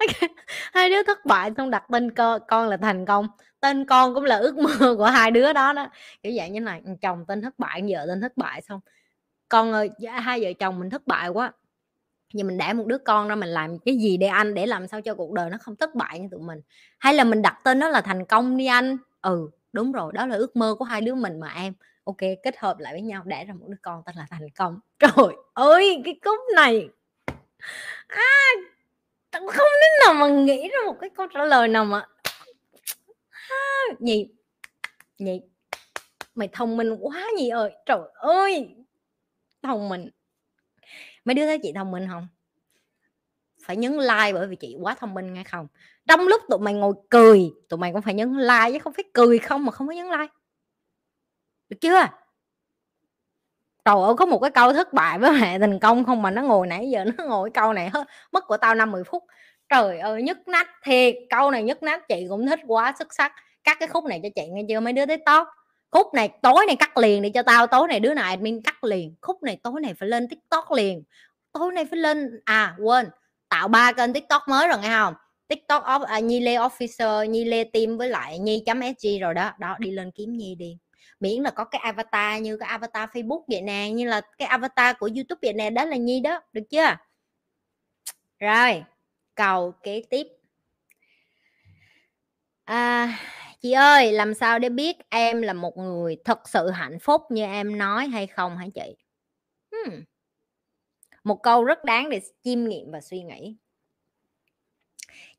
[0.72, 3.28] Hai đứa thất bại xong đặt tên con con là thành công.
[3.60, 5.88] Tên con cũng là ước mơ của hai đứa đó đó.
[6.22, 8.80] Kiểu dạng như này chồng tên thất bại vợ tên thất bại xong.
[9.48, 11.52] Con ơi, hai vợ chồng mình thất bại quá
[12.32, 14.88] nhưng mình đẻ một đứa con ra mình làm cái gì để anh để làm
[14.88, 16.60] sao cho cuộc đời nó không thất bại như tụi mình.
[16.98, 18.98] Hay là mình đặt tên nó là thành công đi anh.
[19.22, 21.74] Ừ đúng rồi đó là ước mơ của hai đứa mình mà em.
[22.04, 24.80] Ok kết hợp lại với nhau đẻ ra một đứa con tên là thành công.
[24.98, 26.88] Trời ơi cái cúp này.
[28.06, 28.50] À
[29.30, 32.06] tao không đến nào mà nghĩ ra một cái câu trả lời nào mà
[33.30, 33.56] à,
[33.98, 34.28] nhị
[35.18, 35.40] nhị
[36.34, 37.72] mày thông minh quá nhị ơi.
[37.86, 38.74] Trời ơi
[39.62, 40.10] thông minh
[41.24, 42.28] mấy đứa thấy chị thông minh không?
[43.64, 45.66] Phải nhấn like bởi vì chị quá thông minh nghe không?
[46.08, 49.04] Trong lúc tụi mày ngồi cười, tụi mày cũng phải nhấn like chứ không phải
[49.12, 50.32] cười không mà không có nhấn like.
[51.68, 52.06] Được chưa?
[53.84, 56.42] Trời ơi, có một cái câu thất bại với mẹ thành công không mà nó
[56.42, 59.24] ngồi nãy giờ nó ngồi cái câu này hết, mất của tao năm mười phút.
[59.68, 63.32] Trời ơi, nhức nách thiệt, câu này nhức nách, chị cũng thích quá xuất sắc.
[63.64, 64.80] Cắt cái khúc này cho chị nghe chưa?
[64.80, 65.48] Mấy đứa tiktok
[65.90, 68.84] khúc này tối này cắt liền đi cho tao tối này đứa nào admin cắt
[68.84, 69.14] liền.
[69.20, 71.02] Khúc này tối này phải lên tiktok liền.
[71.52, 73.08] Tối nay phải lên à quên
[73.48, 75.14] tạo ba kênh tiktok mới rồi nghe không?
[75.48, 79.52] Tiktok of, à, nhi lê officer nhi lê team với lại nhi sg rồi đó.
[79.58, 80.78] Đó đi lên kiếm nhi đi.
[81.20, 84.96] Miễn là có cái avatar như cái avatar facebook vậy nè như là cái avatar
[84.98, 86.96] của youtube vậy nè đó là nhi đó được chưa?
[88.38, 88.84] Rồi
[89.34, 90.26] cầu kế tiếp.
[92.64, 93.18] À,
[93.60, 97.44] chị ơi làm sao để biết em là một người thật sự hạnh phúc như
[97.44, 98.96] em nói hay không hả chị?
[99.72, 100.04] Hmm.
[101.24, 103.56] một câu rất đáng để chiêm nghiệm và suy nghĩ.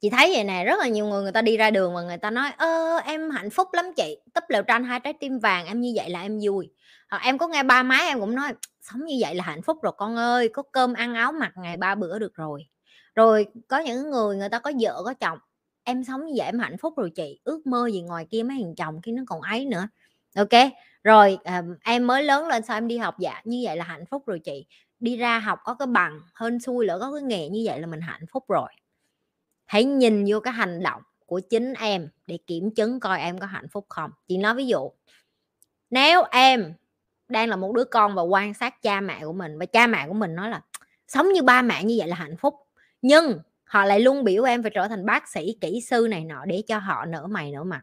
[0.02, 2.18] Chị thấy vậy nè rất là nhiều người người ta đi ra đường và người
[2.18, 5.66] ta nói ơ em hạnh phúc lắm chị tấp lều tranh hai trái tim vàng
[5.66, 6.72] em như vậy là em vui.
[7.08, 9.78] À, em có nghe ba má em cũng nói sống như vậy là hạnh phúc
[9.84, 12.68] rồi con ơi có cơm ăn áo mặc ngày ba bữa được rồi.
[13.16, 15.40] Rồi có những người người ta có vợ có chồng
[15.84, 18.58] em sống như vậy em hạnh phúc rồi chị, ước mơ gì ngoài kia mấy
[18.62, 19.88] thằng chồng khi nó còn ấy nữa.
[20.36, 20.72] Ok,
[21.04, 23.20] rồi ờ, em mới lớn lên sao em đi học?
[23.20, 24.66] Dạ như vậy là hạnh phúc rồi chị.
[25.00, 27.88] Đi ra học có cái bằng hơn xui lỡ có cái nghề như vậy là
[27.88, 28.70] mình hạnh phúc rồi.
[29.66, 33.46] Hãy nhìn vô cái hành động của chính em để kiểm chứng coi em có
[33.46, 34.12] hạnh phúc không.
[34.28, 34.92] Chị nói ví dụ,
[35.90, 36.74] nếu em
[37.28, 40.08] đang là một đứa con và quan sát cha mẹ của mình và cha mẹ
[40.08, 40.62] của mình nói là,
[41.08, 42.56] sống như ba mẹ như vậy là hạnh phúc.
[43.02, 43.40] Nhưng
[43.72, 46.64] họ lại luôn biểu em phải trở thành bác sĩ, kỹ sư này nọ để
[46.68, 47.82] cho họ nở mày, nở mặt.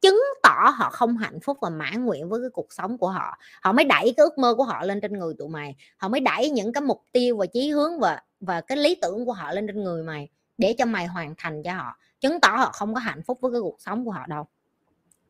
[0.00, 3.38] Chứng tỏ họ không hạnh phúc và mãn nguyện với cái cuộc sống của họ.
[3.62, 5.76] Họ mới đẩy cái ước mơ của họ lên trên người tụi mày.
[5.96, 9.26] Họ mới đẩy những cái mục tiêu và chí hướng và và cái lý tưởng
[9.26, 10.28] của họ lên trên người mày
[10.58, 11.96] để cho mày hoàn thành cho họ.
[12.20, 14.46] Chứng tỏ họ không có hạnh phúc với cái cuộc sống của họ đâu.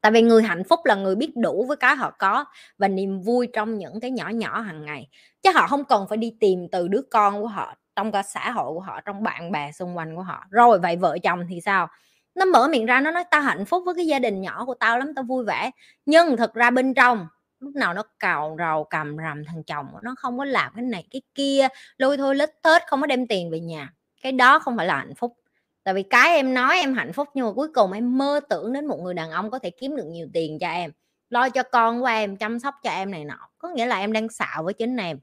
[0.00, 2.44] Tại vì người hạnh phúc là người biết đủ với cái họ có
[2.78, 5.08] và niềm vui trong những cái nhỏ nhỏ hàng ngày.
[5.42, 8.50] Chứ họ không cần phải đi tìm từ đứa con của họ trong cả xã
[8.50, 10.44] hội của họ, trong bạn bè xung quanh của họ.
[10.50, 11.88] Rồi vậy vợ chồng thì sao?
[12.34, 14.74] Nó mở miệng ra, nó nói, tao hạnh phúc với cái gia đình nhỏ của
[14.74, 15.70] tao lắm, tao vui vẻ.
[16.06, 17.26] Nhưng thực ra bên trong,
[17.60, 21.06] lúc nào nó cào rầu cầm rầm thằng chồng nó không có làm cái này
[21.10, 21.68] cái kia,
[21.98, 23.92] lôi thôi lết tết không có đem tiền về nhà.
[24.22, 25.36] Cái đó không phải là hạnh phúc.
[25.84, 28.72] Tại vì cái em nói em hạnh phúc nhưng mà cuối cùng em mơ tưởng
[28.72, 30.90] đến một người đàn ông có thể kiếm được nhiều tiền cho em,
[31.30, 33.48] lo cho con của em, chăm sóc cho em này nọ.
[33.58, 35.18] Có nghĩa là em đang xạo với chính em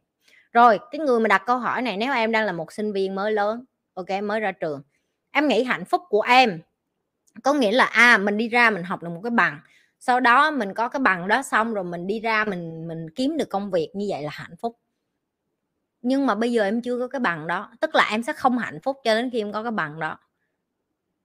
[0.57, 3.15] rồi cái người mà đặt câu hỏi này nếu em đang là một sinh viên
[3.15, 4.81] mới lớn ok mới ra trường
[5.31, 6.61] em nghĩ hạnh phúc của em
[7.43, 9.59] có nghĩa là a à, mình đi ra mình học được một cái bằng
[9.99, 13.37] sau đó mình có cái bằng đó xong rồi mình đi ra mình mình kiếm
[13.37, 14.77] được công việc như vậy là hạnh phúc.
[16.01, 18.57] Nhưng mà bây giờ em chưa có cái bằng đó tức là em sẽ không
[18.57, 20.17] hạnh phúc cho đến khi em có cái bằng đó.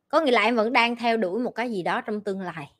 [0.09, 2.73] Có nghĩa là em vẫn đang theo đuổi một cái gì đó trong tương lai.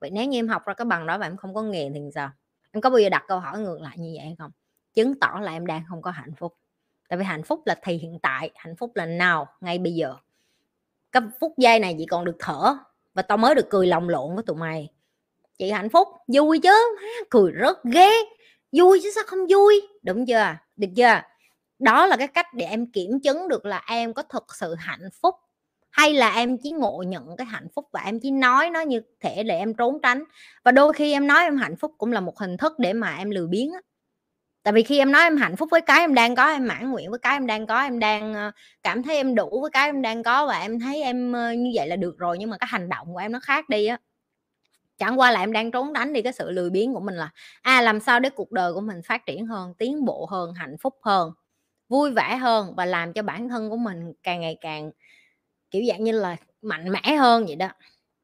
[0.00, 2.00] Vậy nếu như em học ra cái bằng đó và em không có nghề thì
[2.14, 2.30] sao?
[2.72, 4.50] Em có bao giờ đặt câu hỏi ngược lại như vậy không?
[4.94, 6.56] Chứng tỏ là em đang không có hạnh phúc.
[7.08, 10.14] Tại vì hạnh phúc là thì hiện tại, hạnh phúc là nào, ngay bây giờ.
[11.12, 12.74] Cái phút giây này chị còn được thở
[13.14, 14.88] và tao mới được cười lòng lộn với tụi mày.
[15.58, 16.96] Chị hạnh phúc, vui chứ
[17.30, 18.10] cười rất ghê
[18.72, 19.88] vui chứ sao không vui?
[20.02, 20.56] Đúng chưa?
[20.76, 21.20] Được chưa?
[21.78, 25.08] Đó là cái cách để em kiểm chứng được là em có thực sự hạnh
[25.22, 25.34] phúc
[25.90, 29.00] hay là em chỉ ngộ nhận cái hạnh phúc và em chỉ nói nó như
[29.20, 30.24] thể để em trốn tránh.
[30.64, 33.16] Và đôi khi em nói em hạnh phúc cũng là một hình thức để mà
[33.16, 33.80] em lười biếng á
[34.62, 36.90] tại vì khi em nói em hạnh phúc với cái em đang có, em mãn
[36.90, 38.50] nguyện với cái em đang có, em đang ờ,
[38.82, 41.70] cảm thấy em đủ với cái em đang có và em thấy em ờ, như
[41.74, 43.98] vậy là được rồi, nhưng mà cái hành động của em nó khác đi á.
[44.98, 47.30] Chẳng qua là em đang trốn tránh đi cái sự lười biếng của mình là
[47.62, 50.76] à làm sao để cuộc đời của mình phát triển hơn, tiến bộ hơn, hạnh
[50.80, 51.32] phúc hơn,
[51.88, 54.90] vui vẻ hơn và làm cho bản thân của mình càng ngày càng,
[55.70, 57.68] kiểu dạng như là, mạnh mẽ hơn vậy đó.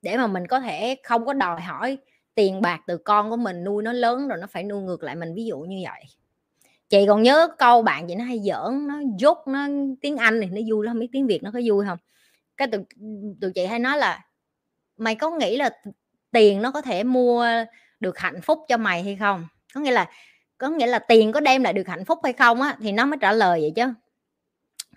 [0.03, 1.99] Để mà mình có thể không có đòi hỏi
[2.35, 5.17] tiền bạc từ con của mình nuôi nó lớn rồi nó phải nuôi ngược lại
[5.17, 6.05] mình, ví dụ như vậy
[6.89, 9.67] chị còn nhớ câu bạn chị nó hay giỡn nó dốt nó
[10.01, 11.99] tiếng anh thì nó vui lắm không biết tiếng việt nó có vui không
[12.57, 12.81] cái tụi,
[13.41, 14.25] tụi chị hay nói là
[14.97, 15.71] mày có nghĩ là
[16.33, 17.47] tiền nó có thể mua
[18.01, 19.47] được hạnh phúc cho mày hay không?
[19.75, 20.11] Có nghĩa là
[20.59, 23.07] có nghĩa là tiền có đem lại được hạnh phúc hay không á thì nó
[23.07, 23.93] mới trả lời vậy chứ.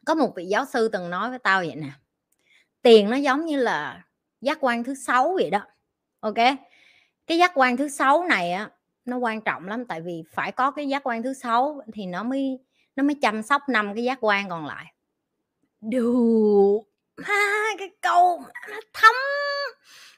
[0.06, 1.90] Có một vị giáo sư từng nói với tao vậy nè
[2.82, 4.04] tiền nó giống như là
[4.42, 5.62] giác quan thứ sáu vậy đó.
[6.20, 6.36] Ok?
[7.28, 8.70] Cái giác quan thứ sáu này á
[9.06, 12.24] nó quan trọng lắm, tại vì phải có cái giác quan thứ sáu thì nó
[12.24, 12.60] mới
[12.96, 14.94] nó mới chăm sóc năm cái giác quan còn lại.
[15.82, 16.86] Đủ
[17.24, 19.16] ha cái câu nó thấm.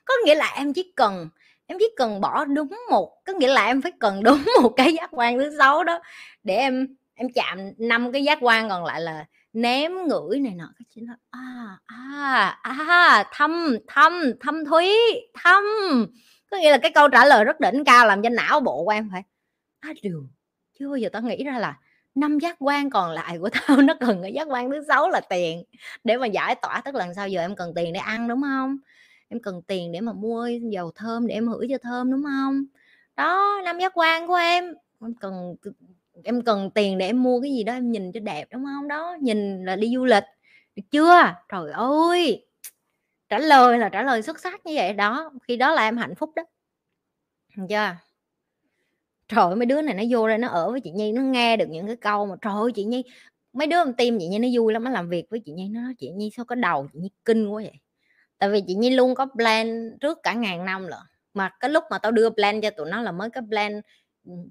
[0.05, 1.29] Có nghĩa là em chỉ cần,
[1.67, 4.93] em chỉ cần bỏ đúng một, có nghĩa là em phải cần đúng một cái
[4.93, 5.99] giác quan thứ sáu đó
[6.43, 10.65] để em em chạm năm cái giác quan còn lại là ném ngửi này nọ,
[10.79, 11.13] cái chuyện đó.
[11.29, 14.95] à à à thâm thâm thâm thúy,
[15.43, 15.63] thâm
[16.51, 18.91] có nghĩa là cái câu trả lời rất đỉnh cao làm cho não bộ của
[18.91, 19.23] em phải
[19.79, 20.27] à điều
[20.79, 21.77] chưa bao giờ tao nghĩ ra là
[22.15, 25.21] năm giác quan còn lại của tao nó cần cái giác quan thứ sáu là
[25.29, 25.63] tiền
[26.03, 28.77] để mà giải tỏa, tức là sao giờ em cần tiền để ăn, đúng không?
[29.29, 32.63] Em cần tiền để mà mua dầu thơm để em hửi cho thơm, đúng không?
[33.15, 35.55] Đó, năm giác quan của em em cần
[36.23, 38.87] em cần tiền để em mua cái gì đó em nhìn cho đẹp, đúng không?
[38.87, 40.23] Đó, nhìn là đi du lịch,
[40.75, 41.35] được chưa?
[41.49, 42.45] Trời ơi!
[43.31, 46.15] Trả lời là trả lời xuất sắc như vậy đó, khi đó là em hạnh
[46.15, 46.43] phúc đó.
[47.57, 47.95] Được chưa?
[49.27, 51.69] Trời mấy đứa này nó vô đây nó ở với chị nhi, nó nghe được
[51.69, 53.03] những cái câu mà, trời ơi, chị nhi,
[53.53, 55.69] mấy đứa em tim chị nhi nó vui lắm, nó làm việc với chị nhi,
[55.69, 57.79] nó nói, chị nhi, sao có đầu chị nhi kinh quá vậy?
[58.37, 60.99] Tại vì chị nhi luôn có plan trước cả ngàn năm rồi
[61.33, 63.81] mà cái lúc mà tao đưa plan cho tụi nó là mới cái plan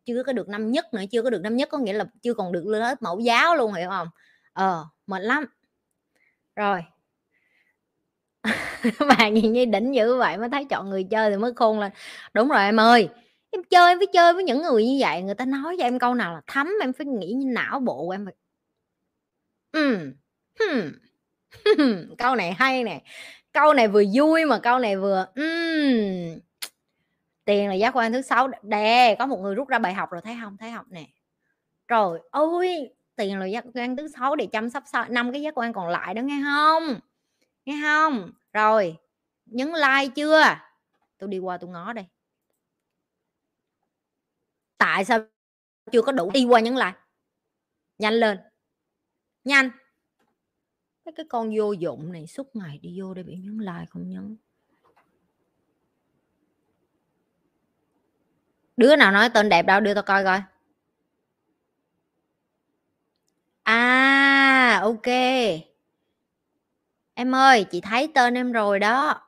[0.05, 2.35] chưa có được năm nhất nữa, chưa có được năm nhất, có nghĩa là chưa
[2.35, 4.09] còn được lên hết mẫu giáo luôn, hiểu không?
[4.53, 5.45] Ờ mệt lắm.
[6.57, 6.85] Rồi
[9.09, 11.93] bạn nhìn như đỉnh dữ vậy, mới thấy chọn người chơi thì mới khôn lên
[12.35, 13.09] đúng rồi em ơi,
[13.51, 15.99] em chơi em phải chơi với những người như vậy, người ta nói cho em
[15.99, 18.35] câu nào là thấm, em phải nghĩ như não bộ của em phải
[19.73, 20.13] ừ.
[20.61, 20.93] hmm.
[22.19, 23.03] câu này hay nè,
[23.53, 26.41] câu này vừa vui mà câu này vừa um.
[27.45, 30.21] tiền là giác quan thứ sáu đè, có một người rút ra bài học rồi,
[30.25, 31.07] thấy không thấy không nè
[31.91, 32.69] rồi ôi
[33.17, 36.15] tiền là giác quan thứ sáu để chăm sóc năm cái giác quan còn lại
[36.15, 37.01] đó, nghe không
[37.65, 38.97] nghe không rồi,
[39.47, 40.43] nhấn like chưa?
[41.19, 42.07] Tôi đi qua tôi ngó đây.
[44.79, 45.21] Tại sao
[45.93, 46.31] chưa có đủ?
[46.31, 46.99] Đi qua nhấn like.
[47.99, 48.39] Nhanh lên.
[49.45, 49.71] Nhanh.
[51.05, 54.09] Cái cái con vô dụng này, suốt ngày đi vô để bị nhấn like không
[54.09, 54.37] nhấn.
[58.77, 59.81] Đứa nào nói tên đẹp đâu?
[59.81, 60.43] Đưa tao coi coi.
[63.63, 65.07] À ok
[67.21, 69.21] em ơi, chị thấy tên em rồi đó.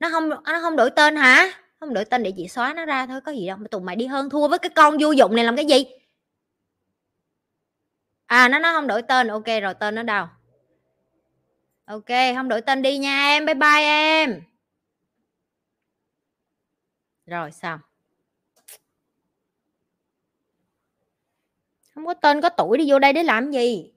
[0.00, 1.52] Nó không nó không đổi tên hả?
[1.80, 3.56] Không đổi tên để chị xóa nó ra thôi, có gì đâu.
[3.56, 5.84] Mà tụi mày đi hơn thua với cái con vô dụng này làm cái gì?
[8.26, 9.28] À nó nó không đổi tên.
[9.28, 10.26] Ok, rồi tên nó đâu?
[11.84, 13.46] Ok, không đổi tên đi nha em.
[13.46, 14.42] Bye bye em.
[17.26, 17.80] Rồi xong
[21.94, 23.92] không có tên có tuổi đi vô đây để làm gì?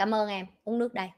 [0.00, 0.46] Cảm ơn em.
[0.64, 1.10] Uống nước đây.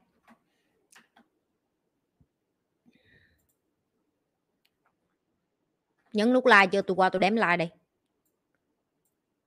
[6.13, 6.83] Nhấn nút like chưa?
[6.83, 7.71] Tôi qua tôi đếm like đây.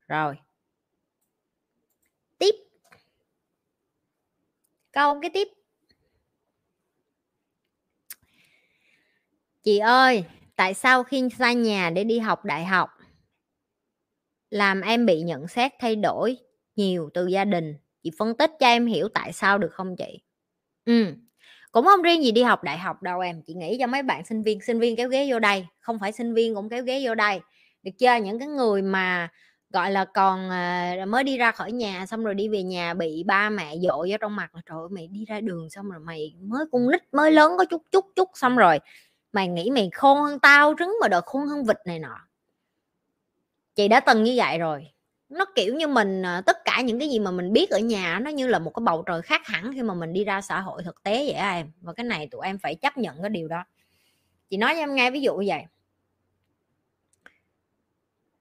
[0.08, 0.38] Rồi.
[2.38, 2.56] Tiếp.
[4.92, 5.48] Câu cái tiếp.
[9.64, 10.26] Chị ơi,
[10.56, 12.90] tại sao khi xa nhà để đi học đại học,
[14.50, 16.38] làm em bị nhận xét thay đổi
[16.76, 17.85] nhiều từ gia đình?
[18.06, 20.22] Chị phân tích cho em hiểu tại sao được không chị?
[20.86, 21.16] Ừ
[21.76, 24.26] cũng không riêng gì đi học đại học đâu em, chị nghĩ cho mấy bạn
[24.26, 27.02] sinh viên sinh viên kéo ghế vô đây, không phải sinh viên cũng kéo ghế
[27.06, 27.40] vô đây.
[27.84, 28.16] Được chưa?
[28.24, 29.30] Những cái người mà,
[29.70, 33.24] gọi là, còn ờ, mới đi ra khỏi nhà xong rồi đi về nhà bị
[33.28, 36.00] ba mẹ dội vô trong mặt là trời ơi, mày đi ra đường xong rồi
[36.00, 38.80] mày mới con nít mới lớn có chút chút chút xong rồi
[39.34, 42.18] mày nghĩ mày khôn hơn tao, trứng mà đợt khôn hơn vịt này nọ.
[43.76, 44.95] Chị đã từng như vậy rồi
[45.30, 48.20] nó, kiểu như, mình ờ, tất cả những cái gì mà mình biết ở nhà
[48.20, 50.62] nó như là một cái bầu trời khác hẳn khi mà mình đi ra xã
[50.62, 51.72] hội thực tế vậy em.
[51.82, 53.64] Và cái này tụi em phải chấp nhận cái điều đó.
[54.50, 55.64] Chị nói cho em nghe ví dụ như vậy.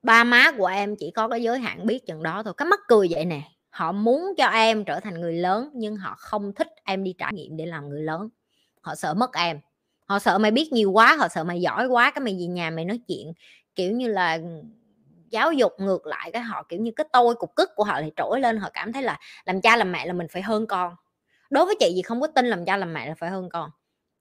[0.03, 2.55] Ba má của em chỉ có cái giới hạn biết chừng đó thôi.
[2.57, 6.15] Cái mắc cười vậy nè, họ muốn cho em trở thành người lớn, nhưng họ
[6.19, 8.29] không thích em đi trải nghiệm để làm người lớn.
[8.81, 9.61] Họ sợ mất em.
[10.07, 12.71] Họ sợ mày biết nhiều quá, họ sợ mày giỏi quá, cái mày về nhà
[12.71, 13.33] mày nói chuyện,
[13.75, 14.39] kiểu như là
[15.31, 18.13] giáo dục ngược lại cái họ, kiểu như, cái tôi, cục cức của họ thì
[18.17, 20.95] trỗi lên, họ cảm thấy là làm cha làm mẹ là mình phải hơn con.
[21.51, 23.71] Đối với chị gì không có tin làm cha làm mẹ là phải hơn con.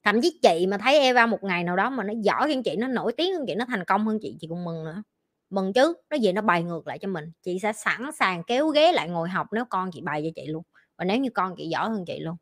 [0.05, 2.75] Thậm chí chị mà thấy Eva một ngày nào đó mà nó giỏi hơn chị,
[2.77, 5.03] nó nổi tiếng hơn chị, nó thành công hơn chị chị cũng mừng nữa.
[5.49, 7.31] Mừng chứ nó gì nó bày ngược lại cho mình.
[7.43, 10.47] Chị sẽ sẵn sàng kéo ghế lại ngồi học nếu con chị bày cho chị
[10.47, 10.63] luôn.
[10.97, 12.35] Và nếu như con chị giỏi hơn chị luôn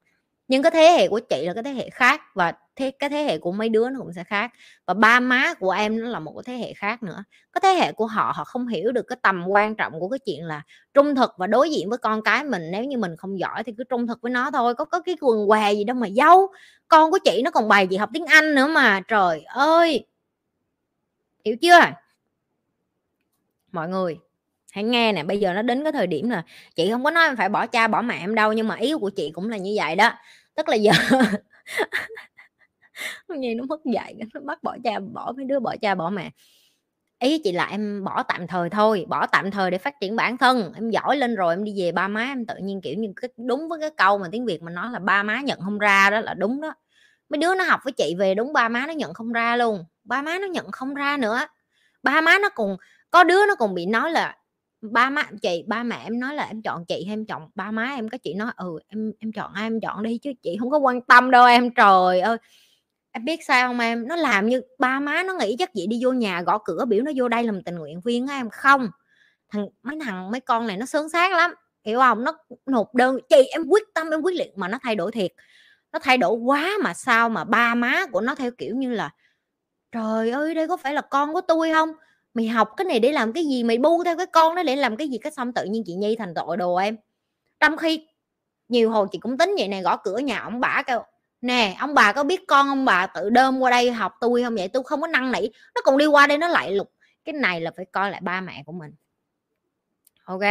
[0.51, 3.23] nhưng cái thế hệ của chị là cái thế hệ khác và thế, cái thế
[3.23, 4.51] hệ của mấy đứa nó cũng sẽ khác.
[4.85, 7.23] Và ba má của em nó là một cái thế hệ khác nữa.
[7.53, 10.19] Cái thế hệ của họ họ không hiểu được cái tầm quan trọng của cái
[10.19, 10.61] chuyện là
[10.93, 12.71] trung thực và đối diện với con cái mình.
[12.71, 15.15] Nếu như mình không giỏi thì cứ trung thực với nó thôi, có có cái
[15.21, 16.47] quần què gì đâu mà dâu
[16.87, 19.01] con của chị nó còn bày gì học tiếng anh nữa mà.
[19.07, 20.05] Trời ơi!
[21.45, 21.79] Hiểu chưa?
[23.71, 24.19] Mọi người,
[24.71, 25.23] hãy nghe nè.
[25.23, 26.43] Bây giờ nó đến cái thời điểm là
[26.75, 28.93] chị không có nói em phải bỏ cha, bỏ mẹ em đâu, nhưng mà ý
[29.01, 30.13] của chị cũng là như vậy đó
[30.55, 30.91] tức là giờ
[33.29, 36.31] nghe nó mất dạy, nó bắt bỏ cha, bỏ mấy đứa bỏ cha bỏ mẹ.
[37.19, 40.37] Ý chị là em bỏ tạm thời thôi, bỏ tạm thời để phát triển bản
[40.37, 40.71] thân.
[40.75, 43.29] Em giỏi lên rồi em đi về ba má em tự nhiên, kiểu như, cái,
[43.37, 46.09] đúng với cái câu mà tiếng việt mà nói là ba má nhận không ra
[46.09, 46.73] đó là đúng đó.
[47.29, 49.85] Mấy đứa nó học với chị về đúng ba má nó nhận không ra luôn.
[50.03, 51.39] Ba má nó nhận không ra nữa.
[52.03, 52.77] Ba má nó cùng
[53.11, 54.35] có đứa nó còn bị nói là
[54.81, 57.71] ba má chị, ba mẹ em nói là em chọn chị hay em chọn ba
[57.71, 60.57] má em có chị nói ừ em em chọn ai em chọn đi chứ chị
[60.59, 61.73] không có quan tâm đâu em.
[61.73, 62.37] Trời ơi!
[63.11, 64.07] Em biết sao không em?
[64.07, 67.03] Nó làm như ba má nó nghĩ chắc chị đi vô nhà gõ cửa biểu
[67.03, 68.49] nó vô đây làm tình nguyện viên á em.
[68.49, 68.87] Không!
[69.49, 71.53] Thằng, mấy thằng, mấy con này nó sớm xác lắm,
[71.85, 72.23] hiểu không?
[72.23, 75.31] Nó nộp đơn, chị em quyết tâm, em quyết liệt mà nó thay đổi thiệt.
[75.93, 79.09] Nó thay đổi quá mà sao mà ba má của nó theo kiểu như là,
[79.91, 81.89] trời ơi, đây có phải là con của tôi không?
[82.33, 83.63] Mày học cái này để làm cái gì?
[83.63, 85.17] Mày bu theo cái con đó để làm cái gì?
[85.17, 86.97] Cái xong tự nhiên chị nhi thành tội đồ em.
[87.59, 88.07] Trong khi
[88.69, 91.03] nhiều hồi chị cũng tính vậy nè, gõ cửa nhà ông bà kêu,
[91.41, 94.55] nè, ông bà có biết con ông bà tự đơm qua đây học tôi không
[94.55, 94.67] vậy?
[94.67, 96.91] Tôi không có năng nỉ, nó còn đi qua đây nó lại lục.
[97.25, 98.93] Cái này là phải coi lại ba mẹ của mình.
[100.23, 100.41] Ok?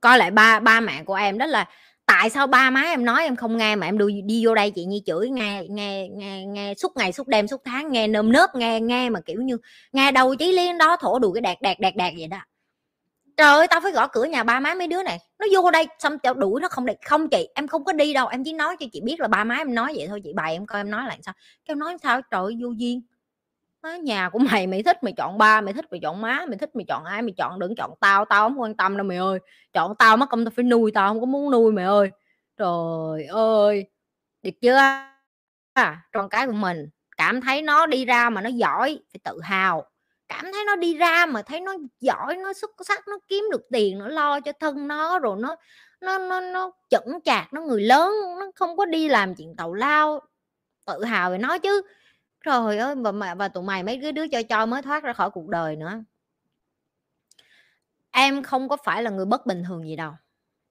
[0.00, 1.38] Coi lại ba ba mẹ của em.
[1.38, 1.68] Đó là
[2.14, 4.70] tại sao ba má em nói em không nghe mà em đi, đi vô đây
[4.70, 8.32] chị nhi chửi nghe nghe nghe nghe suốt ngày suốt đêm suốt tháng nghe nơm
[8.32, 9.58] nớp nghe nghe mà kiểu như
[9.92, 12.38] nghe đầu chí liên đó thổ đùi cái đạt đạt đạt đạt vậy đó.
[13.36, 15.18] Trời ơi tao phải gõ cửa nhà ba má mấy đứa này.
[15.38, 16.94] Nó vô đây xong cho đuổi nó không được.
[17.06, 19.44] Không chị em không có đi đâu em chỉ nói cho chị biết là ba
[19.44, 21.34] má em nói vậy thôi chị bài em coi em nói là sao.
[21.38, 23.02] Cái em nói sao trời ơi, vô duyên
[23.90, 26.76] nhà của mày mày thích mày chọn ba mày thích mày chọn má mày thích
[26.76, 29.38] mày chọn ai mày chọn đừng chọn tao tao không quan tâm đâu mày ơi.
[29.72, 32.10] Chọn tao mất công tao phải nuôi tao không có muốn nuôi mày ơi.
[32.56, 33.86] Trời ơi
[34.42, 34.76] được chưa
[35.72, 39.40] à, con cái của mình cảm thấy nó đi ra mà nó giỏi phải tự
[39.42, 39.84] hào.
[40.28, 43.62] Cảm thấy nó đi ra mà thấy nó giỏi nó xuất sắc nó kiếm được
[43.72, 45.56] tiền nó lo cho thân nó rồi nó
[46.00, 49.74] nó nó nó chững chạc nó người lớn nó không có đi làm chuyện tàu
[49.74, 50.20] lao
[50.86, 51.82] tự hào về nó chứ.
[52.44, 55.12] Trời ơi, và mà và tụi mày mấy cái đứa cho cho mới thoát ra
[55.12, 56.04] khỏi cuộc đời nữa.
[58.10, 60.12] Em không có phải là người bất bình thường gì đâu.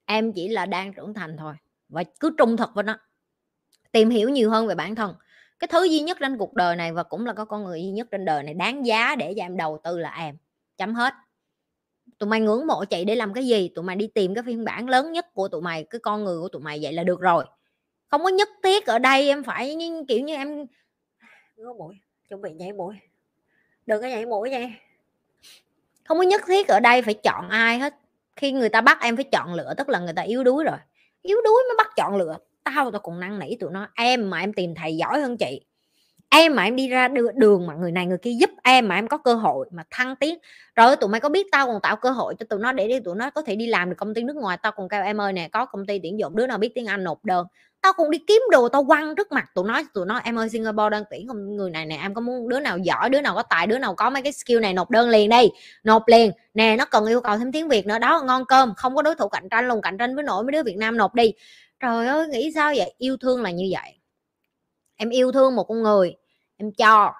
[0.04, 1.54] Em chỉ là đang trưởng thành thôi
[1.88, 2.98] và cứ trung thực với nó.
[3.92, 5.14] Tìm hiểu nhiều hơn về bản thân.
[5.58, 7.90] Cái thứ duy nhất trên cuộc đời này và cũng là có con người duy
[7.90, 10.36] nhất trên đời này đáng giá để cho em đầu tư là em.
[10.76, 11.14] Chấm hết.
[12.18, 13.68] Tụi mày ngưỡng mộ chị để làm cái gì?
[13.74, 16.40] Tụi mày đi tìm cái phiên bản lớn nhất của tụi mày, cái con người
[16.40, 17.44] của tụi mày vậy là được rồi.
[18.08, 20.66] Không có nhất thiết ở đây em phải kiểu như em
[21.56, 21.94] ngứa mũi,
[22.28, 22.94] chuẩn bị nhảy mũi.
[23.86, 24.68] Đừng có nhảy mũi nha.
[26.04, 27.94] Không có nhất thiết ở đây phải chọn ai hết.
[28.36, 30.76] Khi người ta bắt em phải chọn lựa, tức là người ta yếu đuối rồi.
[31.22, 32.38] Yếu đuối mới bắt chọn lựa.
[32.64, 35.60] Tao tao còn năn nỉ tụi nó, em mà em tìm thầy giỏi hơn chị
[36.34, 39.08] em mà em đi ra đường mà người này người kia giúp em mà em
[39.08, 40.38] có cơ hội mà thăng tiến.
[40.74, 43.00] Rồi tụi mày có biết tao còn tạo cơ hội cho tụi nó để đi,
[43.00, 44.58] tụi nó có thể đi làm được công ty nước ngoài.
[44.62, 46.86] Tao còn kêu em ơi nè, có công ty tuyển dụng, đứa nào biết tiếng
[46.86, 47.46] anh nộp đơn.
[47.80, 50.48] Tao cũng đi kiếm đồ tao quăng trước mặt tụi nó tụi nó, em ơi,
[50.48, 51.26] Singapore đang tuyển
[51.56, 53.94] người này nè, em có muốn đứa nào giỏi, đứa nào có tài, đứa nào
[53.94, 55.50] có mấy cái skill này nộp đơn liền đi.
[55.84, 56.32] Nộp liền.
[56.54, 57.98] Nè, nó cần yêu cầu thêm tiếng Việt nữa.
[57.98, 60.52] Đó, ngon cơm, không có đối thủ cạnh tranh, luôn cạnh tranh với nổi mấy
[60.52, 61.32] đứa Việt Nam nộp đi.
[61.80, 62.94] Trời ơi, nghĩ sao vậy?
[62.98, 63.98] Yêu thương là như vậy.
[64.96, 66.14] Em yêu thương một con người
[66.62, 67.12] em cho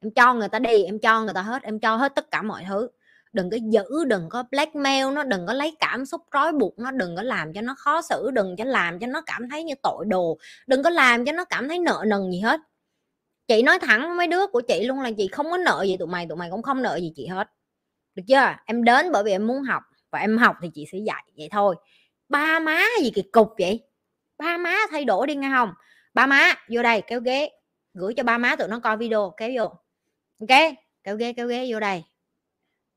[0.00, 2.42] em cho người ta đi, em cho người ta hết, em cho hết tất cả
[2.42, 2.88] mọi thứ.
[3.32, 6.90] Đừng có giữ, đừng có blackmail nó, đừng có lấy cảm xúc trói buộc nó,
[6.90, 9.74] đừng có làm cho nó khó xử, đừng cho làm cho nó cảm thấy như
[9.82, 12.60] tội đồ, đừng có làm cho nó cảm thấy nợ nần gì hết.
[13.48, 15.96] Chị nói thẳng với mấy đứa của chị luôn là chị không có nợ gì
[15.96, 17.48] tụi mày tụi mày cũng không nợ gì chị hết.
[18.14, 18.54] Được chưa?
[18.66, 21.48] Em đến bởi vì em muốn học và em học thì chị sẽ dạy vậy
[21.50, 21.76] thôi.
[22.28, 23.80] Ba má gì kỳ cục vậy?
[24.38, 25.72] Ba má thay đổi đi nghe không?
[26.14, 27.50] Ba má, vô đây, kéo ghế
[27.94, 29.64] gửi cho ba má tụi nó coi video, kéo vô.
[30.40, 30.60] Ok,
[31.04, 32.04] kéo ghế kéo ghế vô đây.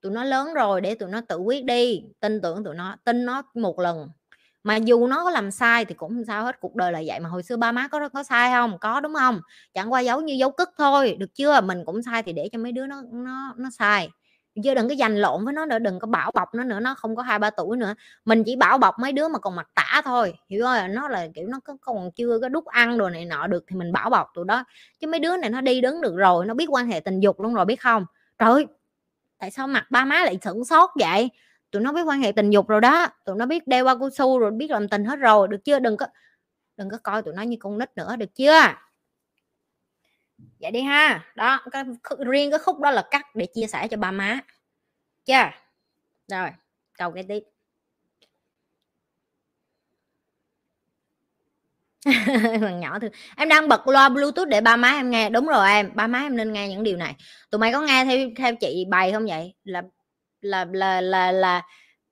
[0.02, 3.26] Tụi nó lớn rồi để tụi nó tự quyết đi, tin tưởng tụi nó, tin
[3.26, 4.10] nó một lần.
[4.64, 7.20] Mà dù nó có làm sai thì cũng không sao hết, cuộc đời là vậy
[7.20, 8.78] mà hồi xưa ba má có có sai không?
[8.82, 9.42] Có, đúng không?
[9.74, 11.62] Chẳng qua giấu như dấu cất thôi, được chưa?
[11.62, 14.10] Mình cũng sai thì để cho mấy đứa nó nó nó sai
[14.64, 16.96] chứ đừng có giành lộn với nó nữa, đừng có bảo bọc nó nữa, nó
[16.96, 17.94] không có hai ba tuổi nữa.
[18.26, 21.28] Mình chỉ bảo bọc mấy đứa mà còn mặt tả thôi, hiểu không nó là,
[21.36, 24.28] kiểu, nó còn chưa có đút ăn đồ này nọ được thì mình bảo bọc
[24.36, 24.64] tụi đó.
[25.00, 27.42] Chứ mấy đứa này nó đi đứng được rồi, nó biết quan hệ tình dục
[27.42, 28.06] luôn rồi, biết không?
[28.40, 28.66] Trời
[29.40, 31.30] tại sao mặt ba má lại sửng sốt vậy?
[31.72, 34.10] Tụi nó biết quan hệ tình dục rồi đó, tụi nó biết đeo qua cao
[34.10, 35.80] su rồi, biết làm tình hết rồi, được chưa?
[35.80, 36.08] Đừng có
[36.78, 38.62] đừng có coi tụi nó như con nít nữa, được chưa?
[40.64, 41.26] Vậy đi ha.
[41.36, 41.84] Đó, cái
[42.26, 44.40] riêng cái khúc đó là cắt để chia sẻ cho ba má.
[45.26, 45.52] Chưa?
[46.28, 46.50] Rồi,
[46.98, 47.44] câu cái tiếp.
[52.62, 55.30] Thằng nhỏ thôi em đang bật loa bluetooth để ba má em nghe.
[55.30, 57.16] Đúng rồi em, ba má em nên nghe những điều này.
[57.52, 59.54] Tụi mày có nghe theo theo chị bày không vậy?
[59.64, 59.82] Là
[60.42, 61.62] là là là là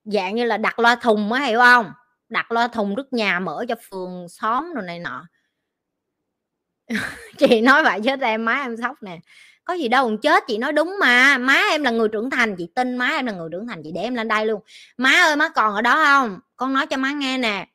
[0.05, 1.91] dạng như là đặt loa thùng á, hiểu không?
[2.29, 5.25] Đặt loa thùng trước nhà mở cho phường xóm rồi này nọ.
[7.37, 9.19] chị nói vậy chết em, má em sốc nè.
[9.63, 11.37] Có gì đâu còn chết, chị nói đúng mà.
[11.37, 13.91] Má em là người trưởng thành, chị tin má em là người trưởng thành, chị
[13.95, 14.61] để em lên đây luôn.
[14.97, 16.39] Má ơi, má còn ở đó không?
[16.55, 17.67] Con nói cho má nghe nè.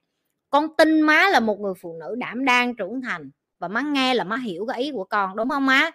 [0.51, 4.15] Con tin má là một người phụ nữ đảm đang trưởng thành và má nghe
[4.15, 5.91] là má hiểu cái ý của con, đúng không má?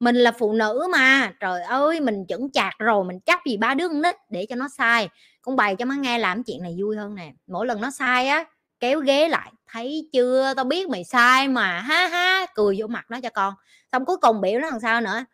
[0.00, 1.32] Mình là phụ nữ mà.
[1.40, 4.56] Trời ơi, mình chững chạc rồi, mình chắc gì ba đứa con nít để cho
[4.56, 5.08] nó sai.
[5.42, 7.32] Con bày cho má nghe làm chuyện này vui hơn nè.
[7.46, 8.44] Mỗi lần nó sai á
[8.80, 10.54] kéo ghế lại, thấy chưa?
[10.56, 11.80] Tao biết mày sai mà.
[11.80, 13.54] Ha ha, cười vô mặt nó cho con.
[13.92, 15.24] Xong cuối cùng biểu nó làm sao nữa?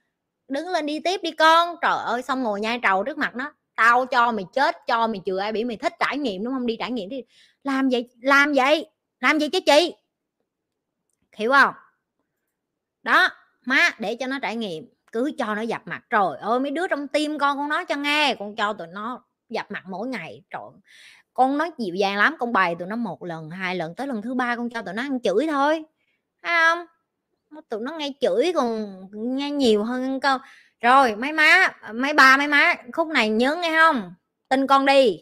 [0.49, 1.77] Đứng lên đi tiếp đi con.
[1.83, 3.53] Trời ơi, xong ngồi nhai trầu trước mặt nó.
[3.75, 6.67] Tao cho mày chết, cho mày chừa ai bị mày thích trải nghiệm, đúng không?
[6.67, 7.23] Đi trải nghiệm đi.
[7.65, 8.87] Làm vậy làm vậy,
[9.21, 9.95] làm gì chứ chị.
[11.37, 11.75] Hiểu không?
[13.03, 13.29] Đó,
[13.65, 14.89] má, để cho nó trải nghiệm.
[15.13, 16.03] Cứ cho nó dập mặt.
[16.11, 19.25] Trời ơi, mấy đứa trong tim con con nói cho nghe, con cho tụi nó
[19.49, 20.43] dập mặt mỗi ngày.
[20.51, 20.61] Trời
[21.35, 24.23] con nói dịu dàng lắm, con bày tụi nó một lần, hai lần, tới lần
[24.23, 25.85] thứ ba con cho tụi nó ăn chửi thôi.
[26.43, 26.87] Thấy không?
[27.69, 30.39] Tụi nó nghe chửi còn nghe nhiều hơn câu
[30.81, 34.15] rồi, mấy má, mấy ba, mấy má, khúc này nhớ nghe không?
[34.49, 35.21] Tin con đi.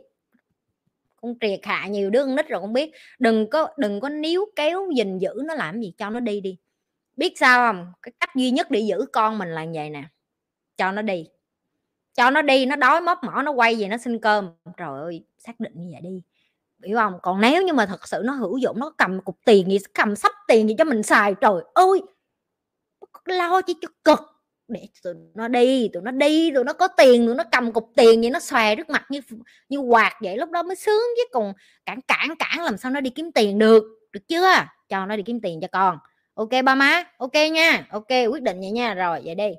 [1.23, 2.91] Con triệt hạ nhiều đứa con nít rồi con biết.
[3.19, 6.59] Đừng có đừng có níu kéo, gìn giữ nó làm gì, cho nó đi đi.
[7.17, 7.93] Biết sao không?
[8.03, 10.05] Cái cách duy nhất để giữ con mình là vậy nè.
[10.77, 11.27] Cho nó đi
[12.15, 14.51] cho nó đi, nó đói móc mỏ, nó quay về nó xin cơm.
[14.77, 16.23] Trời ơi, xác định như vậy đi.
[16.85, 17.19] Hiểu không?
[17.23, 20.17] Còn nếu như mà thật sự nó hữu dụng, nó cầm cục tiền gì, cầm
[20.17, 22.03] sắp tiền gì cho mình xài, trời ơi!
[23.25, 24.21] Lo chứ cho cực.
[24.69, 27.93] Để tụi nó đi, tụi nó đi, tụi nó có tiền, tụi nó cầm cục
[27.97, 29.21] tiền vậy nó xòe trước mặt như
[29.69, 31.25] như quạt vậy, lúc đó mới sướng chứ.
[31.33, 31.53] Còn
[31.87, 33.85] cản cản cản làm sao nó đi kiếm tiền được?
[34.13, 34.53] Được chưa?
[34.89, 35.99] Cho nó đi kiếm tiền cho con.
[36.35, 37.05] Ok, ba má.
[37.19, 37.87] Ok nha.
[37.91, 38.95] Ok, quyết định vậy nha.
[38.95, 39.51] Rồi, vậy đi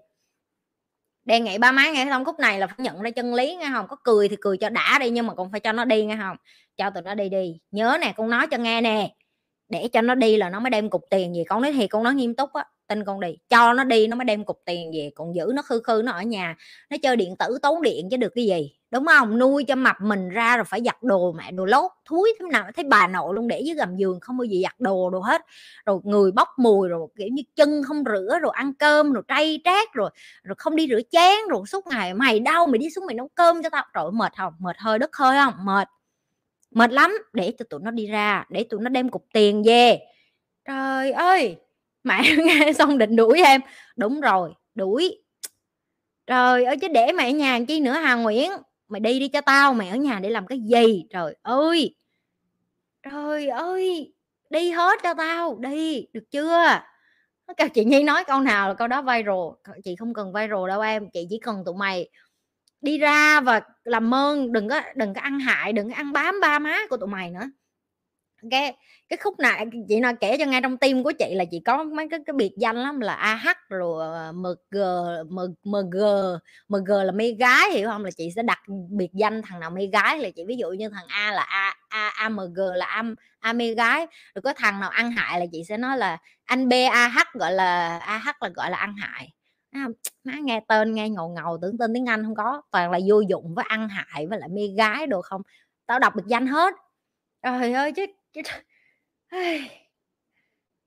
[1.32, 3.69] đề nghị ba má nghe xong khúc này là phải nhận ra chân lý nghe
[3.73, 3.88] không?
[3.88, 6.17] Có cười thì cười cho đã đi, nhưng mà còn phải cho nó đi nghe
[6.21, 6.38] không?
[6.77, 7.59] Cho tụi nó đi đi.
[7.71, 9.13] Nhớ nè, con nói cho nghe nè.
[9.69, 12.03] Để cho nó đi là nó mới đem cục tiền gì con nói thì con
[12.03, 14.91] nói nghiêm túc á tin con đi, cho nó đi nó mới đem cục tiền
[14.93, 16.55] về, còn giữ nó khư khư nó ở nhà,
[16.89, 19.39] nó chơi điện tử tốn điện chứ được cái gì, đúng không?
[19.39, 22.65] Nuôi cho mập mình ra rồi phải giặt đồ mẹ đồ lốt thúi thế nào,
[22.75, 25.41] thấy bà nội luôn để dưới gầm giường không bao giờ giặt đồ đồ hết.
[25.85, 29.61] Rồi người bốc mùi rồi, kiểu như chân không rửa rồi ăn cơm rồi tray
[29.63, 30.09] trát rồi
[30.43, 33.27] rồi không đi rửa chén rồi suốt ngày, mày đau mày đi xuống mày nấu
[33.35, 33.85] cơm cho tao.
[33.93, 34.53] Trời mệt không?
[34.59, 35.53] Mệt hơi đất hơi không?
[35.65, 35.87] Mệt.
[36.71, 37.17] Mệt lắm.
[37.33, 39.99] Để cho tụi nó đi ra, để tụi nó đem cục tiền về.
[40.65, 41.57] Trời ơi!
[42.04, 43.62] Mẹ nghe xong định đuổi em.
[43.95, 45.24] Đúng rồi, đuổi.
[46.28, 48.52] Trời ơi, chứ để mẹ ở nhà chi nữa hà nguyễn?
[48.88, 51.04] Mày đi đi cho tao, mày ở nhà để làm cái gì?
[51.10, 51.95] Trời ơi.
[53.04, 54.14] Trời ơi,
[54.49, 56.80] đi hết cho tao, đi, được chưa?
[57.47, 59.80] Nó chị nhi nói câu nào là câu đó viral.
[59.84, 62.10] Chị không cần viral đâu em, chị chỉ cần tụi mày
[62.82, 66.39] đi ra và làm ơn đừng có đừng có ăn hại, đừng có ăn bám
[66.41, 67.49] ba má của tụi mày nữa
[68.51, 68.77] cái
[69.09, 71.83] cái khúc này chị nói kể cho ngay trong tim của chị là chị có
[71.83, 74.77] mấy cái cái biệt danh lắm là AH rồi ờ, MG
[75.65, 75.97] MG
[76.69, 78.05] MG là mê gái, hiểu không?
[78.05, 80.89] Là chị sẽ đặt biệt danh thằng nào mê gái, là chị ví dụ như
[80.89, 84.89] thằng A là A A AMG là am A mê gái, rồi có thằng nào
[84.89, 88.71] ăn hại là chị sẽ nói là anh B AH gọi là AH là gọi
[88.71, 89.31] là ăn hại.
[90.23, 93.19] Má nghe tên nghe ngầu ngầu, tưởng tên tiếng Anh không có, toàn là vô
[93.19, 95.41] dụng với ăn hại với lại mê gái đồ không.
[95.85, 96.73] Tao đọc biệt danh hết.
[97.43, 98.41] Trời ơi, chứ chứ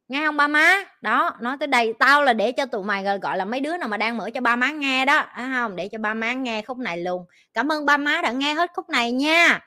[0.09, 0.85] nghe không ba má?
[1.01, 3.89] Đó nói tới đây tao là để cho tụi mày gọi là mấy đứa nào
[3.89, 6.63] mà đang mở cho ba má nghe đó à, không để cho ba má nghe
[6.63, 7.25] khúc này luôn.
[7.55, 9.61] Cảm ơn ba má đã nghe hết khúc này nha.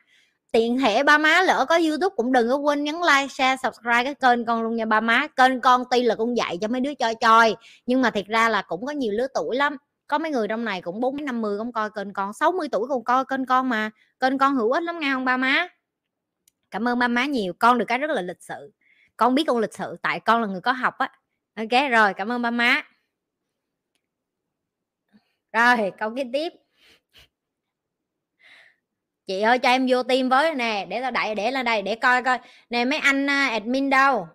[0.51, 4.03] Tiện thể ba má lỡ có youtube cũng đừng có quên nhấn like share subscribe
[4.03, 5.27] cái kênh con luôn nha ba má.
[5.35, 7.55] Kênh con tuy là con dạy cho mấy đứa chơi chơi
[7.85, 9.77] nhưng mà thiệt ra là cũng có nhiều lứa tuổi lắm.
[10.07, 12.87] Có mấy người trong này cũng bốn năm mươi cũng coi kênh con 60 tuổi
[12.87, 13.89] cũng coi kênh con mà.
[14.19, 15.67] Kênh con hữu ích lắm nghe không ba má?
[16.71, 18.71] Cảm ơn ba má nhiều, con được cái rất là lịch sự.
[19.17, 21.11] Con biết con lịch sự, tại con là người có học á.
[21.55, 22.81] Ok, rồi, cảm ơn ba má.
[25.53, 26.53] Rồi, câu kế tiếp.
[29.27, 31.95] Chị ơi, cho em vô tim với nè, để tao đẩy, để lên đây, để
[31.95, 32.39] coi coi.
[32.69, 34.27] Nè, mấy anh à, admin đâu?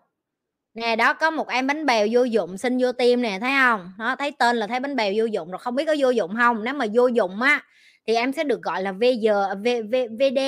[0.75, 3.93] Nè, đó, có một em bánh bèo vô dụng, xin vô tim nè, thấy không?
[3.99, 6.37] Nó thấy tên là thấy bánh bèo vô dụng, rồi không biết có vô dụng
[6.37, 6.65] không?
[6.65, 7.65] Nếu mà vô dụng á
[8.07, 9.29] thì em sẽ được gọi là VG
[9.65, 10.39] v, v, VD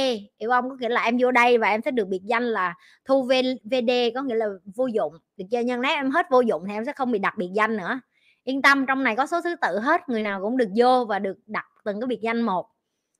[0.41, 0.71] hiểu không?
[0.71, 2.75] Có nghĩa là em vô đây và em sẽ được biệt danh là
[3.05, 3.33] thu v,
[3.65, 5.13] VD có nghĩa là vô dụng.
[5.37, 5.61] Được chưa?
[5.61, 8.01] Nhân nếu em hết vô dụng thì em sẽ không bị đặt biệt danh nữa.
[8.45, 11.19] Yên tâm trong này có số thứ tự hết người nào cũng được vô và
[11.19, 12.69] được đặt từng cái biệt danh một.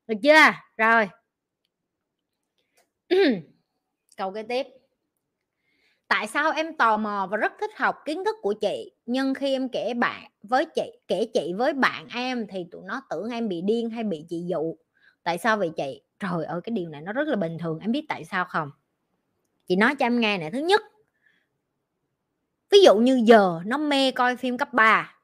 [0.07, 0.53] Được chưa?
[0.77, 1.09] Rồi.
[4.17, 4.67] Câu kế tiếp
[6.15, 8.93] tại sao em tò mò và rất thích học kiến thức của chị?
[9.07, 13.03] Nhưng khi em kể bạn với chị, kể chị với bạn em thì tụi nó
[13.11, 14.77] tưởng em bị điên hay bị chị dụ.
[15.23, 16.03] Tại sao vậy chị?
[16.19, 18.71] Trời ơi, cái điều này nó rất là bình thường, em biết tại sao không?
[19.67, 20.83] Chị nói cho em nghe này thứ nhất,
[22.71, 25.17] ví dụ như giờ nó mê coi phim cấp 3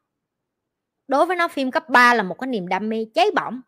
[1.08, 3.60] đối với nó phim cấp 3 là một cái niềm đam mê cháy bỏng.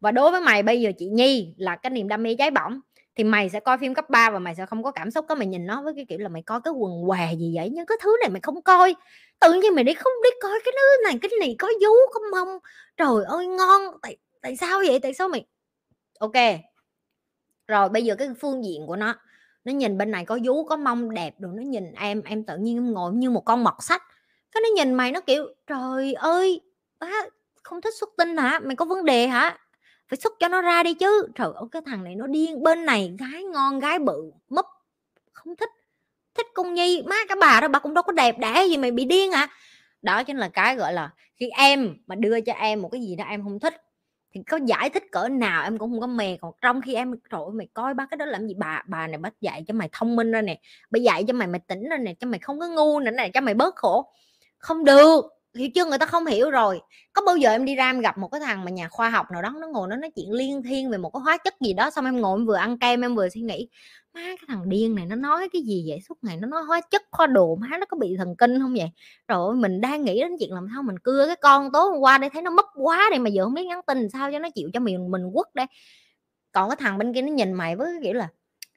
[0.00, 2.80] Và đối với mày bây giờ chị Nhi là cái niềm đam mê cháy bỏng
[3.16, 5.34] thì mày sẽ coi phim cấp 3 và mày sẽ không có cảm xúc có
[5.34, 7.86] mày nhìn nó với cái kiểu là mày coi cái quần què gì vậy nhưng
[7.86, 8.94] cái thứ này mày không coi.
[9.40, 12.20] Tự nhiên mày đi không đi coi cái thứ này, cái này có vú, có
[12.32, 12.58] mông.
[12.96, 13.82] Trời ơi, ngon.
[14.02, 14.98] Tại tại sao vậy?
[15.02, 15.46] Tại sao mày?
[16.18, 16.32] Ok.
[17.68, 19.14] Rồi, bây giờ cái phương diện của nó.
[19.64, 22.56] Nó nhìn bên này có vú, có mông, đẹp rồi nó nhìn em em tự
[22.56, 24.02] nhiên ngồi như một con mọt sách.
[24.52, 26.60] Cái nó nhìn mày nó kiểu, trời ơi
[26.98, 27.26] á
[27.62, 28.60] không thích xuất tinh hả?
[28.64, 29.58] Mày có vấn đề hả?
[30.08, 31.28] Phải xuất cho nó ra đi chứ.
[31.34, 34.66] Trời ơi cái thằng này nó điên bên này gái ngon gái bự mấp
[35.32, 35.70] không thích
[36.34, 37.02] thích cung nhi.
[37.06, 39.48] Má cái bà đó bà cũng đâu có đẹp đẽ gì mày bị điên à
[40.02, 43.16] đó chính là cái gọi là khi em mà đưa cho em một cái gì
[43.16, 43.82] đó em không thích
[44.34, 46.36] thì có giải thích cỡ nào em cũng không có mè.
[46.40, 48.54] Còn trong khi em trời ơi, mày coi ba cái đó làm gì?
[48.58, 51.48] Bà bà này bắt dạy cho mày thông minh ra nè bà dạy cho mày
[51.48, 54.12] mày tỉnh ra nè cho mày không có ngu nữa này cho mày bớt khổ.
[54.58, 56.80] Không được hiểu chưa người ta không hiểu rồi.
[57.12, 59.26] Có bao giờ em đi ra em gặp một cái thằng mà nhà khoa học
[59.32, 61.72] nào đó, nó ngồi nó nói chuyện liên thiên về một cái hóa chất gì
[61.72, 63.68] đó, xong em ngồi em vừa ăn kem em vừa suy nghĩ,
[64.14, 65.98] má, cái thằng điên này nó nói cái gì vậy?
[66.08, 68.74] Suốt ngày nó nói hóa chất khoa đồ, má, nó có bị thần kinh không
[68.74, 68.90] vậy?
[69.28, 72.18] Rồi mình đang nghĩ đến chuyện làm sao mình cưa cái con tối hôm qua
[72.18, 74.48] để thấy nó mất quá đây mà giờ không biết nhắn tin sao cho nó
[74.54, 75.66] chịu cho mình mình quất đây.
[76.52, 78.28] Còn cái thằng bên kia nó nhìn mày với cái kiểu là,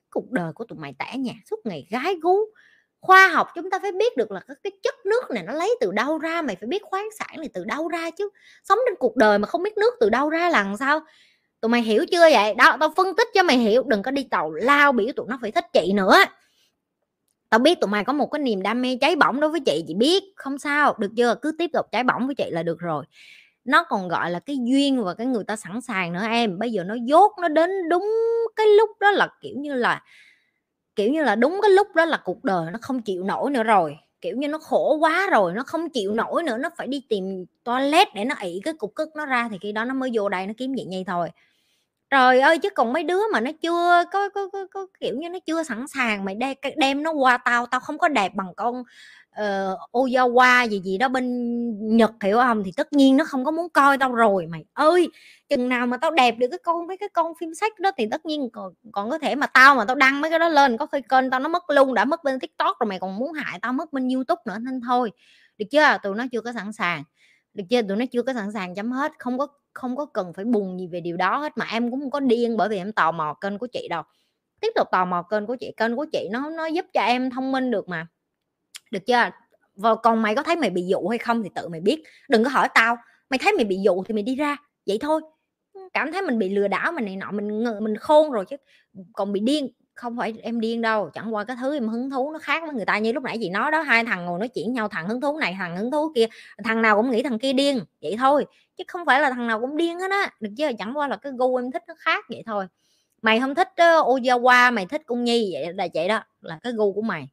[0.10, 2.36] cuộc đời của tụi mày tẻ nhạt, suốt ngày gái gú
[3.02, 5.92] khoa học chúng ta phải biết được là cái chất nước này nó lấy từ
[5.92, 8.30] đâu ra, mày phải biết khoáng sản này từ đâu ra chứ.
[8.64, 11.00] Sống trên cuộc đời mà không biết nước từ đâu ra là làm sao?
[11.62, 12.54] Tụi mày hiểu chưa vậy?
[12.54, 15.38] Đó, tao phân tích cho mày hiểu, đừng có đi tàu lao biểu tụi nó
[15.42, 16.16] phải thích chị nữa.
[17.50, 19.84] Tao biết tụi mày có một cái niềm đam mê cháy bỏng đối với chị
[19.88, 21.36] chị biết, không sao, được chưa?
[21.42, 23.06] Cứ tiếp tục cháy bỏng với chị là được rồi.
[23.66, 26.60] Nó còn gọi là cái duyên và cái người ta sẵn sàng nữa em.
[26.60, 28.16] Bây giờ nó dốt, nó đến đúng
[28.56, 30.04] cái lúc đó là kiểu như là
[31.00, 33.64] kiểu như là đúng cái lúc đó là cuộc đời nó không chịu nổi nữa
[33.64, 37.02] rồi kiểu như nó khổ quá rồi nó không chịu nổi nữa nó phải đi
[37.10, 40.10] tìm toilet để nó ị cái cục cức nó ra thì khi đó nó mới
[40.14, 41.30] vô đây nó kiếm vậy nhây thôi.
[42.10, 45.30] Trời ơi chứ còn mấy đứa mà nó chưa có có, có, có kiểu như
[45.30, 48.54] nó chưa sẵn sàng mày đem đem nó qua tao tao không có đẹp bằng
[48.58, 48.84] con
[49.32, 52.64] Ờ, uh, Ozawa gì gì đó bên Nhật hiểu không?
[52.64, 55.10] Thì tất nhiên nó không có muốn coi tao rồi mày ơi!
[55.50, 58.08] Chừng nào mà tao đẹp được cái con mấy cái con phim sách đó thì
[58.12, 60.78] tất nhiên còn, còn có thể mà tao mà tao đăng mấy cái đó lên
[60.78, 63.34] có khi kênh tao nó mất luôn đã mất bên tiktok rồi mày còn muốn
[63.34, 65.12] hại tao mất bên youtube nữa nên thôi.
[65.58, 65.98] Được chưa?
[66.04, 67.04] Tụi nó chưa có sẵn sàng.
[67.54, 67.82] Được chưa?
[67.82, 70.80] Tụi nó chưa có sẵn sàng chấm hết không có không có cần phải buồn
[70.80, 73.12] gì về điều đó hết mà em cũng không có điên bởi vì em tò
[73.12, 74.04] mò kênh của chị đâu.
[74.62, 77.30] Tiếp tục tò mò kênh của chị kênh của chị nó nó giúp cho em
[77.32, 78.08] thông minh được mà
[78.92, 79.30] được chưa?
[79.76, 82.04] Và còn mày có thấy mày bị dụ hay không thì tự mày biết.
[82.30, 82.98] Đừng có hỏi tao
[83.30, 84.58] mày thấy mày bị dụ thì mày đi ra.
[84.86, 85.22] Vậy thôi.
[85.94, 88.56] Cảm thấy mình bị lừa đảo mình này nọ mình mình khôn rồi chứ.
[89.14, 91.10] Còn bị điên không phải em điên đâu.
[91.14, 92.98] Chẳng qua cái thứ em hứng thú nó khác với người ta.
[92.98, 95.38] Như lúc nãy chị nói đó hai thằng ngồi nói chuyện nhau thằng hứng thú
[95.38, 96.26] này thằng hứng thú kia.
[96.64, 98.46] Thằng nào cũng nghĩ thằng kia điên vậy thôi.
[98.78, 100.32] Chứ không phải là thằng nào cũng điên hết á.
[100.40, 102.68] Được chứ chẳng qua là cái gu em thích nó khác vậy thôi.
[103.22, 106.74] Mày không thích uh, Ojawa mày thích cung nhi vậy là vậy đó là cái
[106.74, 107.28] gu của mày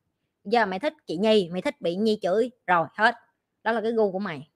[0.47, 3.15] giờ mày thích chị nhi mày thích bị nhi chửi rồi hết.
[3.63, 4.51] Đó là cái gu của mày.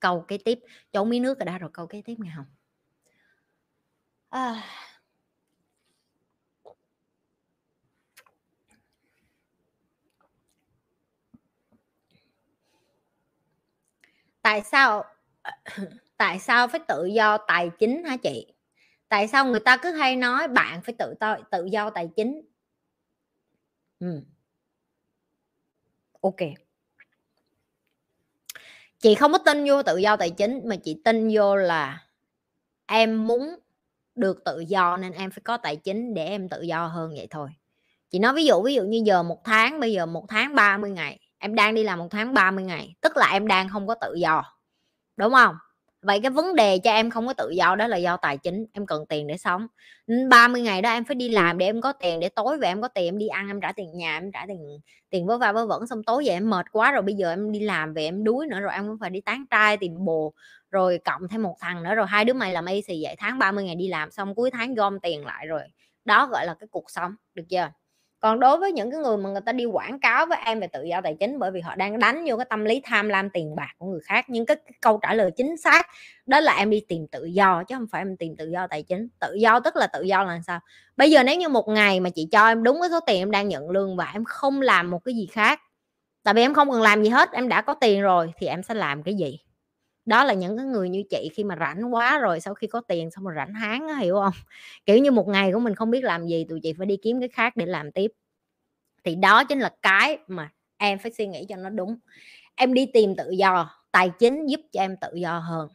[0.00, 0.58] Câu kế tiếp
[0.92, 2.46] chỗ miếng nước rồi đã rồi câu kế tiếp nghe không?
[4.30, 4.62] À,
[14.42, 15.04] tại sao
[16.16, 18.46] tại sao phải tự do tài chính hả chị?
[19.08, 22.49] Tại sao người ta cứ hay nói bạn phải tự tự, tự do tài chính?
[24.00, 24.20] Ừ.
[26.20, 26.36] ok.
[28.98, 32.04] Chị không có tin vô tự do tài chính, mà chị tin vô là
[32.86, 33.56] em muốn
[34.14, 37.26] được tự do nên em phải có tài chính để em tự do hơn vậy
[37.30, 37.48] thôi.
[38.10, 40.90] Chị nói ví dụ ví dụ như giờ một tháng, bây giờ một tháng 30
[40.90, 43.94] ngày, em đang đi làm một tháng 30 ngày, tức là em đang không có
[43.94, 44.44] tự do,
[45.16, 45.56] đúng không?
[46.02, 48.66] Vậy cái vấn đề cho em không có tự do đó là do tài chính,
[48.72, 49.66] em cần tiền để sống.
[50.30, 52.82] 30 ngày đó em phải đi làm để em có tiền, để tối về em
[52.82, 54.58] có tiền em đi ăn, em trả tiền nhà, em trả tiền
[55.10, 57.52] tiền vớ va vớ vẩn, xong tối về em mệt quá rồi bây giờ em
[57.52, 60.32] đi làm về em đuối nữa rồi em cũng phải đi tán trai, tìm bồ,
[60.70, 63.14] rồi cộng thêm một thằng nữa rồi hai đứa mày làm y xì vậy.
[63.18, 65.62] Tháng 30 ngày đi làm xong, cuối tháng gom tiền lại rồi.
[66.04, 67.70] Đó gọi là cái cuộc sống, được chưa?
[68.20, 70.66] Còn đối với những cái người mà người ta đi quảng cáo với em về
[70.66, 73.30] tự do tài chính bởi vì họ đang đánh vô cái tâm lý tham lam
[73.30, 75.86] tiền bạc của người khác nhưng cái, cái câu trả lời chính xác
[76.26, 78.82] đó là em đi tìm tự do chứ không phải em tìm tự do tài
[78.82, 79.08] chính.
[79.20, 80.60] Tự do tức là tự do là sao?
[80.96, 83.30] Bây giờ nếu như một ngày mà chị cho em đúng cái số tiền em
[83.30, 85.60] đang nhận lương và em không làm một cái gì khác
[86.24, 88.62] tại vì em không cần làm gì hết em đã có tiền rồi thì em
[88.62, 89.38] sẽ làm cái gì?
[90.10, 92.80] Đó là những cái người như chị khi mà rảnh quá rồi sau khi có
[92.88, 94.32] tiền xong rồi rảnh háng á, hiểu không?
[94.86, 97.20] Kiểu như một ngày của mình không biết làm gì, tụi chị phải đi kiếm
[97.20, 98.12] cái khác để làm tiếp.
[99.04, 101.96] Thì đó chính là cái mà em phải suy nghĩ cho nó đúng.
[102.54, 105.68] Em đi tìm tự do, tài chính giúp cho em tự do hơn.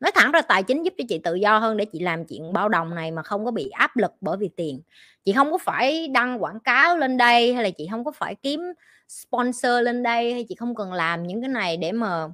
[0.00, 2.52] Nói thẳng ra tài chính giúp cho chị tự do hơn để chị làm chuyện
[2.52, 4.82] bao đồng này mà không có bị áp lực bởi vì tiền.
[5.24, 8.34] Chị không có phải đăng quảng cáo lên đây hay là chị không có phải
[8.34, 8.60] kiếm
[9.08, 12.28] sponsor lên đây hay chị không cần làm những cái này để mà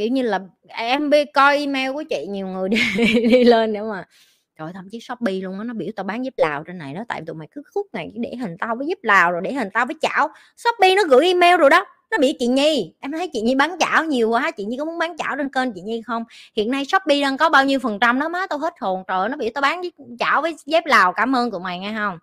[0.00, 2.78] kiểu như là em coi email của chị nhiều người đi,
[3.28, 4.04] đi lên nữa mà
[4.58, 7.04] rồi thậm chí shopee luôn á nó biểu tao bán giúp lào trên này đó
[7.08, 9.68] tại tụi mày cứ khúc này để hình tao với giúp lào rồi để hình
[9.72, 10.28] tao với chảo.
[10.56, 12.92] Shopee nó gửi email rồi đó nó bị chị nhi.
[13.00, 15.48] Em thấy chị nhi bán chảo nhiều quá chị nhi có muốn bán chảo trên
[15.48, 16.24] kênh chị nhi không?
[16.56, 19.02] Hiện nay shopee đang có bao nhiêu phần trăm đó má tao hết hồn.
[19.08, 21.94] Trời nó bị tao bán với chảo với dép lào cảm ơn tụi mày nghe
[21.98, 22.18] không?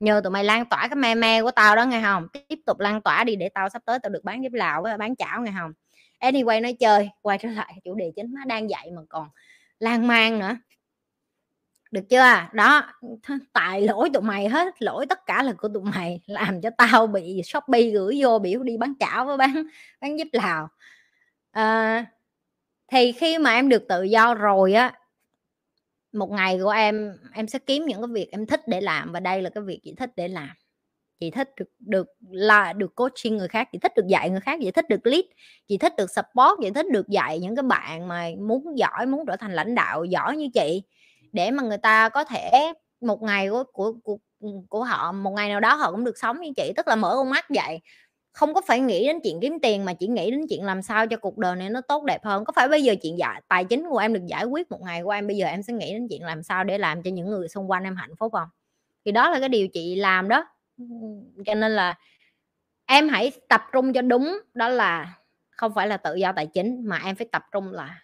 [0.00, 2.26] Nhờ tụi mày lan tỏa cái me me của tao đó nghe không?
[2.48, 4.96] Tiếp tục lan tỏa đi để tao sắp tới tao được bán dép lào với
[4.96, 5.72] bán chảo nghe không?
[6.20, 9.28] Anyway nói chơi quay trở lại chủ đề chính nó đang dạy mà còn
[9.78, 10.56] lan man nữa.
[11.90, 12.46] Được chưa?
[12.52, 12.92] Đó
[13.52, 17.06] tại lỗi tụi mày hết lỗi tất cả là của tụi mày làm cho tao
[17.06, 19.66] bị shopee gửi vô biểu đi bán chảo với bán
[20.00, 20.68] bán giúp lào.
[21.50, 22.06] À,
[22.88, 24.92] thì khi mà em được tự do rồi á
[26.12, 29.20] một ngày của em em sẽ kiếm những cái việc em thích để làm và
[29.20, 30.50] đây là cái việc chị thích để làm
[31.20, 34.58] chị thích được được là được coaching người khác chị thích được dạy người khác
[34.62, 35.24] chị thích được lead
[35.68, 39.26] chị thích được support chị thích được dạy những cái bạn mà muốn giỏi muốn
[39.26, 40.82] trở thành lãnh đạo giỏi như chị.
[41.32, 44.18] Để mà người ta có thể một ngày của của của,
[44.68, 47.14] của họ một ngày nào đó họ cũng được sống như chị tức là mở
[47.16, 47.80] con mắt vậy
[48.32, 51.06] không có phải nghĩ đến chuyện kiếm tiền mà chỉ nghĩ đến chuyện làm sao
[51.06, 52.44] cho cuộc đời này nó tốt đẹp hơn.
[52.44, 55.02] Có phải bây giờ chuyện giải tài chính của em được giải quyết một ngày
[55.02, 57.26] của em bây giờ em sẽ nghĩ đến chuyện làm sao để làm cho những
[57.30, 58.48] người xung quanh em hạnh phúc không?
[59.04, 60.46] Thì đó là cái điều chị làm đó
[61.46, 61.98] cho nên là
[62.86, 65.18] em hãy tập trung cho đúng, đó là
[65.50, 68.00] không phải là tự do tài chính, mà em phải tập trung là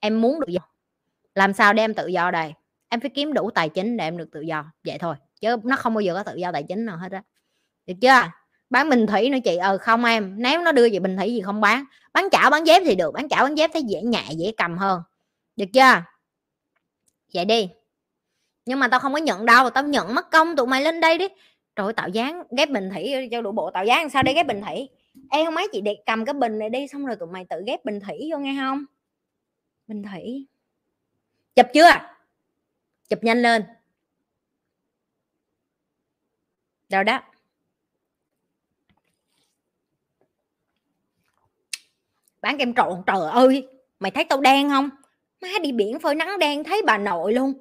[0.00, 0.58] em muốn được gì.
[1.34, 2.52] Làm sao để em tự do đây?
[2.88, 5.76] Em phải kiếm đủ tài chính để em được tự do, vậy thôi, chứ nó
[5.76, 7.22] không bao giờ có tự do tài chính nào hết á.
[7.86, 8.30] Được chưa?
[8.70, 9.56] Bán bình thủy nữa chị.
[9.56, 11.84] Ờ không em, nếu nó đưa chị bình thủy gì không bán.
[12.12, 14.78] Bán chảo, bán dép thì được, bán chảo, bán dép thấy dễ nhẹ dễ cầm
[14.78, 15.02] hơn.
[15.56, 16.02] Được chưa?
[17.34, 17.68] Vậy đi.
[18.64, 21.18] Nhưng mà tao không có nhận đâu, tao nhận mất công, tụi mày lên đây
[21.18, 21.28] đi
[21.76, 24.46] trời ơi tạo dáng ghép bình thủy cho đủ bộ tạo dáng sao để ghép
[24.46, 24.88] bình thủy?
[25.30, 27.62] Em không mấy chị để cầm cái bình này đi, xong rồi tụi mày tự
[27.66, 28.84] ghép bình thủy vô nghe không
[29.86, 30.46] bình thủy.
[31.56, 31.90] Chụp chưa?
[33.08, 33.64] Chụp nhanh lên.
[36.88, 37.22] Rồi đó.
[42.42, 44.90] Bán kem trộn, trời ơi, mày thấy tao đen không?
[45.40, 47.52] Má đi biển phơi nắng đen, thấy bà nội luôn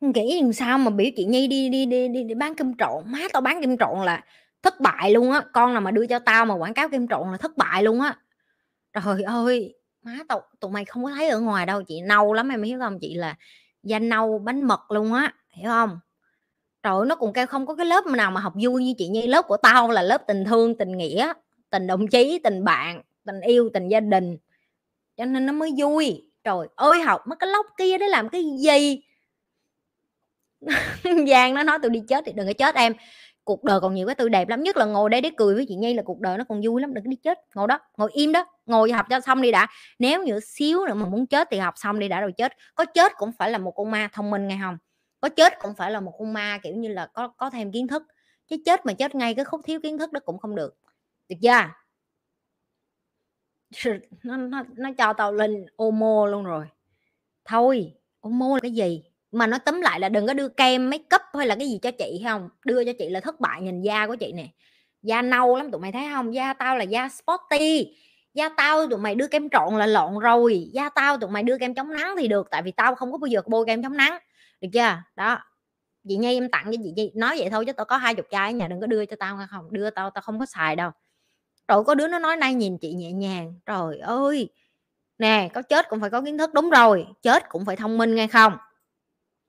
[0.00, 3.02] nghĩ làm sao mà biểu chị nhi đi đi đi đi, đi bán kem trộn
[3.06, 4.24] má tao bán kem trộn là
[4.62, 7.30] thất bại luôn á con nào mà đưa cho tao mà quảng cáo kem trộn
[7.32, 8.16] là thất bại luôn á.
[8.92, 12.48] Trời ơi má tao tụi mày không có thấy ở ngoài đâu chị nâu lắm
[12.48, 12.98] em hiểu không?
[13.00, 13.36] Chị là
[13.82, 15.98] da nâu bánh mật luôn á hiểu không?
[16.82, 19.26] Trời nó cũng kêu không có cái lớp nào mà học vui như chị nhi
[19.26, 21.32] lớp của tao là lớp tình thương tình nghĩa
[21.70, 24.36] tình đồng chí tình bạn tình yêu tình gia đình.
[25.16, 26.24] Cho nên nó mới vui.
[26.44, 29.02] Trời ơi học mấy cái lóc kia để làm cái gì?
[31.28, 32.94] giang nó nói tôi đi chết thì đừng có chết em.
[33.44, 35.64] Cuộc đời còn nhiều cái tươi đẹp lắm nhất là ngồi đây để cười với
[35.68, 37.38] chị nhi là cuộc đời nó còn vui lắm đừng có đi chết.
[37.54, 39.66] Ngồi đó ngồi im đó ngồi học cho xong đi đã.
[39.98, 42.52] Nếu như xíu nữa mà muốn chết thì học xong đi đã rồi chết.
[42.74, 44.78] Có chết cũng phải là một con ma thông minh nghe không?
[45.20, 47.88] Có chết cũng phải là một con ma kiểu như là có có thêm kiến
[47.88, 48.02] thức.
[48.48, 50.78] Chứ chết mà chết ngay cái khúc thiếu kiến thức đó cũng không được.
[51.28, 51.50] Được chưa?
[54.22, 56.66] Nó, nó, nó cho tao lên omo luôn rồi.
[57.44, 59.07] Thôi omo là cái gì?
[59.32, 61.78] Mà nó tóm lại là đừng có đưa kem make up hay là cái gì
[61.82, 64.46] cho chị không đưa cho chị là thất bại nhìn da của chị nè.
[65.02, 67.96] Da nâu lắm, tụi mày thấy không da tao là da sporty.
[68.34, 70.70] Da tao tụi mày đưa kem trộn là lộn rồi.
[70.72, 73.18] Da tao tụi mày đưa kem chống nắng thì được, tại vì tao không có
[73.18, 74.18] bao giờ bôi kem chống nắng.
[74.60, 75.02] Được chưa?
[75.16, 75.38] Đó.
[76.08, 78.26] Chị nhi em tặng cho chị nhi, nói vậy thôi chứ tao có hai chục
[78.30, 79.72] chai ở nhà, đừng có đưa cho tao nghe không?
[79.72, 80.90] Đưa tao tao không có xài đâu.
[81.68, 84.48] Rồi có đứa nó nói nay nhìn chị nhẹ nhàng, trời ơi,
[85.18, 86.54] nè, có chết cũng phải có kiến thức.
[86.54, 88.56] Đúng rồi, chết cũng phải thông minh nghe không?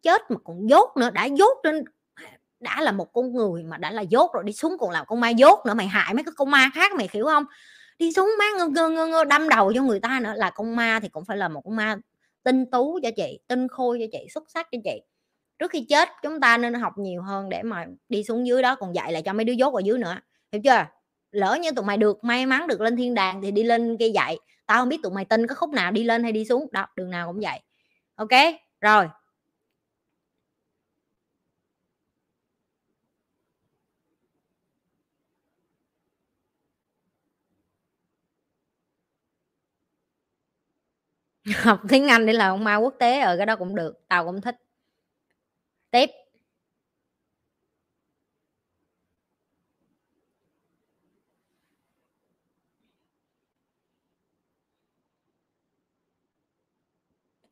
[0.02, 1.84] Chết mà còn dốt nữa đã dốt trên
[2.60, 5.20] đã là một con người mà đã là dốt rồi đi xuống còn làm con
[5.20, 7.46] ma dốt nữa mày hại mấy cái con ma khác mày hiểu không?
[8.00, 10.76] Đi xuống má ngơ ngơ ngơ, ngơ đâm đầu cho người ta nữa là con
[10.76, 11.98] ma thì cũng phải là một con ma
[12.44, 15.02] tinh tú cho chị tinh khôi cho chị xuất sắc cho chị.
[15.60, 18.76] Trước khi chết chúng ta nên học nhiều hơn để mà đi xuống dưới đó
[18.76, 20.16] còn dạy lại cho mấy đứa dốt ở dưới nữa
[20.52, 20.86] hiểu chưa?
[21.32, 24.10] Lỡ như tụi mày được may mắn được lên thiên đàng thì đi lên kia
[24.10, 26.68] dạy tao không biết tụi mày tin có khúc nào đi lên hay đi xuống
[26.72, 27.60] đó đường nào cũng vậy.
[28.16, 28.30] Ok
[28.82, 29.08] rồi.
[41.64, 44.26] học tiếng Anh để làm ông ma quốc tế ở cái đó cũng được, tao
[44.26, 44.56] cũng thích.
[45.92, 46.10] Tiếp.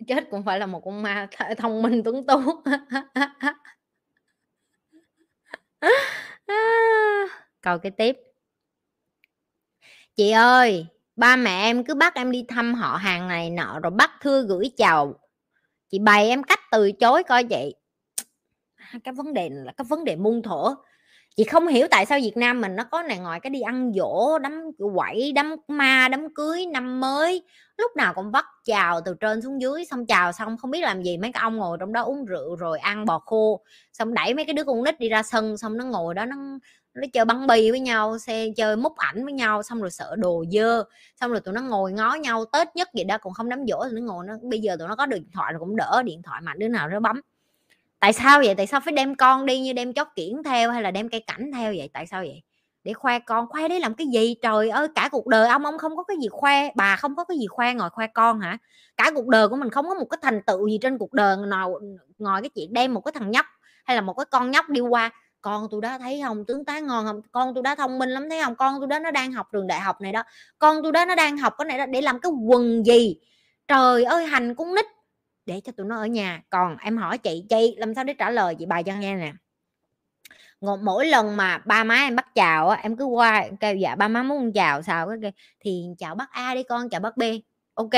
[0.08, 2.40] Chết cũng phải là một con ma thông minh tuấn tú
[7.62, 8.18] câu cái tiếp.
[10.16, 10.88] Chị ơi!
[11.18, 14.48] Ba mẹ em cứ bắt em đi thăm họ hàng này nọ rồi bắt thư
[14.48, 15.14] gửi chào
[15.92, 17.76] chị bày em cách từ chối coi chị.
[19.04, 20.76] Cái vấn đề là cái vấn đề muôn thuở.
[21.38, 23.92] Chị không hiểu tại sao Việt Nam mình nó có này ngoài cái đi ăn
[23.96, 24.62] dỗ, đám
[24.96, 27.44] quẩy, đám ma, đám cưới, năm mới.
[27.78, 31.04] Lúc nào cũng bắt chào từ trên xuống dưới, xong chào xong không biết làm
[31.04, 33.62] gì, mấy cái ông ngồi trong đó uống rượu rồi ăn bò khô.
[33.94, 36.36] Xong đẩy mấy cái đứa con nít đi ra sân, xong nó ngồi đó, nó
[37.02, 40.16] nó chơi bắn bì với nhau, xe chơi múc ảnh với nhau, xong rồi sợ
[40.18, 40.84] đồ dơ,
[41.22, 43.84] xong rồi tụi nó ngồi ngó nhau, tết nhất vậy đó, còn không đám dỗ
[43.84, 46.22] thì nó ngồi nó, bây giờ tụi nó có điện thoại rồi cũng đỡ, điện
[46.22, 47.22] thoại mạnh đứa nào nó bấm.
[48.00, 48.56] Tại sao vậy?
[48.56, 51.24] Tại sao phải đem con đi như đem chó kiển theo hay là đem cây
[51.28, 51.90] cảnh theo vậy?
[51.94, 52.42] Tại sao vậy?
[52.84, 54.36] Để khoe con, khoe đấy làm cái gì?
[54.42, 57.24] Trời ơi, cả cuộc đời ông ông không có cái gì khoe, bà không có
[57.24, 58.58] cái gì khoe, ngồi khoe con hả?
[58.98, 61.38] Cả cuộc đời của mình không có một cái thành tựu gì trên cuộc đời
[61.48, 61.80] nào
[62.18, 63.46] ngồi cái chuyện đem một cái thằng nhóc
[63.86, 65.12] hay là một cái con nhóc đi qua
[65.48, 68.30] con tôi đã thấy không tướng tá ngon không con tôi đã thông minh lắm,
[68.30, 70.24] thấy không con tôi đó nó đang học trường đại học này đó.
[70.60, 73.16] Con tôi đó nó đang học cái này đó để làm cái quần gì?
[73.68, 74.86] Trời ơi, hành cũng nít.
[75.46, 76.42] Để cho tụi nó ở nhà.
[76.50, 78.56] Còn em hỏi chị chị, làm sao để trả lời?
[78.60, 79.34] Chị bài cho nghe nè.
[80.82, 84.24] Mỗi lần mà ba má em bắt chào em cứ qua kêu dạ ba má
[84.24, 85.10] muốn chào sao?
[85.22, 87.24] Cái thì chào bác A đi con, chào bác B.
[87.74, 87.94] Ok,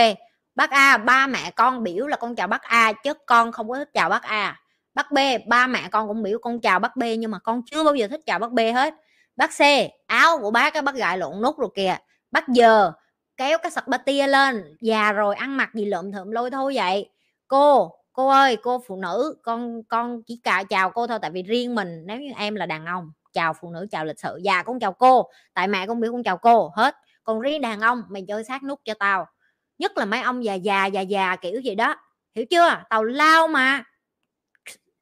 [0.56, 3.78] bác A, ba mẹ con biểu là con chào bác A, chứ con không có
[3.78, 4.60] thích chào bác A
[4.94, 5.18] bác B,
[5.48, 8.08] ba mẹ con cũng biểu con chào bác B nhưng mà con chưa bao giờ
[8.08, 8.94] thích chào bác B hết.
[9.36, 9.62] Bác C,
[10.08, 11.98] áo của bác cái bác gại lộn nút rồi kìa.
[12.32, 12.92] Bác giờ
[13.38, 14.76] kéo cái sạch ba tia lên.
[14.82, 17.10] Già rồi, ăn mặc gì lượm thượm lôi thôi vậy.
[17.48, 21.44] Cô cô ơi, cô phụ nữ, con con chỉ cả chào cô thôi tại vì
[21.44, 24.40] riêng mình, nếu như em là đàn ông, chào phụ nữ, chào lịch sự.
[24.44, 26.96] Già con chào cô, tại mẹ con biết con chào cô, hết.
[27.24, 29.26] Còn riêng đàn ông, mày chơi sát nút cho tao.
[29.78, 31.96] Nhất là mấy ông già già già già kiểu gì đó.
[32.36, 32.84] Hiểu chưa?
[32.90, 33.84] Tàu lao mà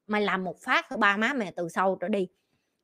[0.07, 2.27] mày làm một phát ba má mày từ sau trở đi.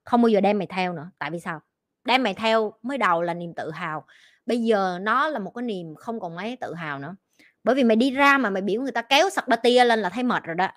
[0.04, 1.12] Không bao giờ đem mày theo nữa.
[1.20, 1.62] Tại vì sao?
[2.06, 4.06] Đem mày theo mới đầu là niềm tự hào.
[4.46, 7.16] Bây giờ nó là một cái niềm không còn mấy tự hào nữa.
[7.64, 10.00] Bởi vì mày đi ra mà mày biểu người ta kéo sặc ba tia lên
[10.00, 10.68] là thấy mệt rồi đó.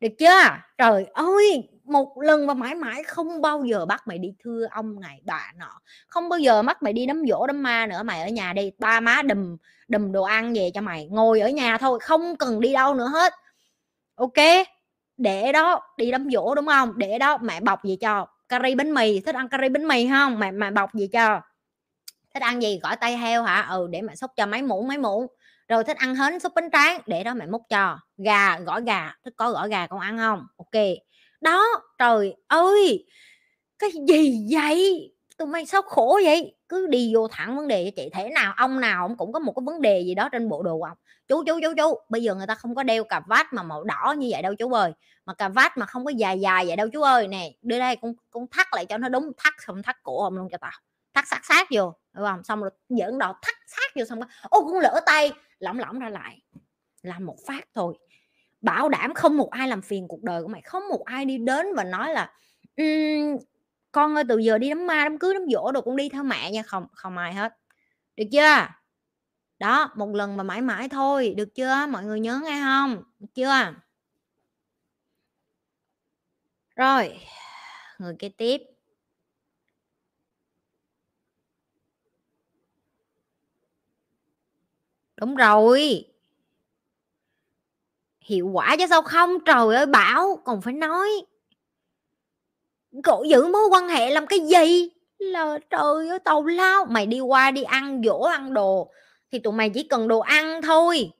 [0.00, 0.40] Được chưa?
[0.78, 1.68] Trời ơi!
[1.84, 5.52] Một lần và mãi mãi không bao giờ bắt mày đi thưa ông này, bà
[5.56, 5.80] nọ.
[6.06, 8.02] Không bao giờ bắt mày đi đấm dỗ đấm ma nữa.
[8.02, 8.72] Mày ở nhà đi.
[8.78, 9.56] Ba má đùm
[9.88, 11.06] đùm đồ ăn về cho mày.
[11.10, 11.98] Ngồi ở nhà thôi.
[12.02, 13.32] Không cần đi đâu nữa hết.
[14.14, 14.66] Ok?
[15.18, 16.92] Để đó, đi đám dỗ đúng không?
[16.98, 18.26] Để đó, mẹ bọc gì cho?
[18.48, 20.38] Curry bánh mì, thích ăn curry bánh mì không?
[20.38, 21.40] Mẹ mẹ bọc gì cho?
[22.34, 22.80] Thích ăn gì?
[22.82, 23.60] Gỏi tay heo hả?
[23.70, 25.26] Ừ để mẹ xúc cho mấy muỗng mấy muỗng.
[25.68, 27.98] Rồi thích ăn hến xúc bánh tráng, để đó mẹ múc cho.
[28.18, 30.46] Gà, gỏi gà, thích có gỏi gà con ăn không?
[30.58, 30.84] Ok.
[31.40, 31.66] Đó,
[31.98, 33.06] trời ơi!
[33.78, 35.10] Cái gì vậy?
[35.38, 36.54] Tụi mày sao khổ vậy?
[36.68, 39.38] Cứ đi vô thẳng vấn đề cho chị thế nào ông nào ông cũng có
[39.38, 40.98] một cái vấn đề gì đó trên bộ đồ ông.
[41.28, 43.84] Chú chú chú chú bây giờ người ta không có đeo cà vát mà màu
[43.84, 44.92] đỏ như vậy đâu chú ơi.
[45.26, 47.96] Mà cà vát mà không có dài dài vậy đâu chú ơi nè đưa đây
[47.96, 50.72] cũng cũng thắt lại cho nó đúng thắt không thắt cổ ông luôn cho tao.
[51.14, 52.44] Thắt sát sát vô đúng không?
[52.44, 56.08] Xong rồi dẫn đầu thắt sát vô xong ô cũng lỡ tay lỏng lỏng ra
[56.08, 56.42] lại.
[57.02, 57.98] Làm một phát thôi.
[58.60, 61.38] Bảo đảm không một ai làm phiền cuộc đời của mày không một ai đi
[61.38, 62.32] đến và nói là
[62.76, 63.38] um,
[63.92, 66.24] con ơi, từ giờ đi đám ma, đám cưới, đám dỗ đồ con đi theo
[66.24, 66.62] mẹ nha.
[66.62, 67.54] Không không ai hết.
[68.16, 68.66] Được chưa?
[69.58, 71.34] Đó, một lần mà mãi mãi thôi.
[71.36, 71.86] Được chưa?
[71.90, 73.02] Mọi người nhớ nghe không?
[73.20, 73.74] Được chưa?
[76.76, 77.20] Rồi,
[77.98, 78.62] người kế tiếp.
[85.16, 86.04] Đúng rồi.
[88.20, 89.30] Hiệu quả chứ sao không?
[89.46, 91.08] Trời ơi, bảo còn phải nói
[93.02, 94.88] cổ giữ mối quan hệ làm cái gì?
[95.18, 96.84] Là trời ơi tàu lao.
[96.84, 98.90] Mày đi qua đi ăn, dỗ ăn đồ.
[99.32, 101.10] Thì tụi mày chỉ cần đồ ăn thôi.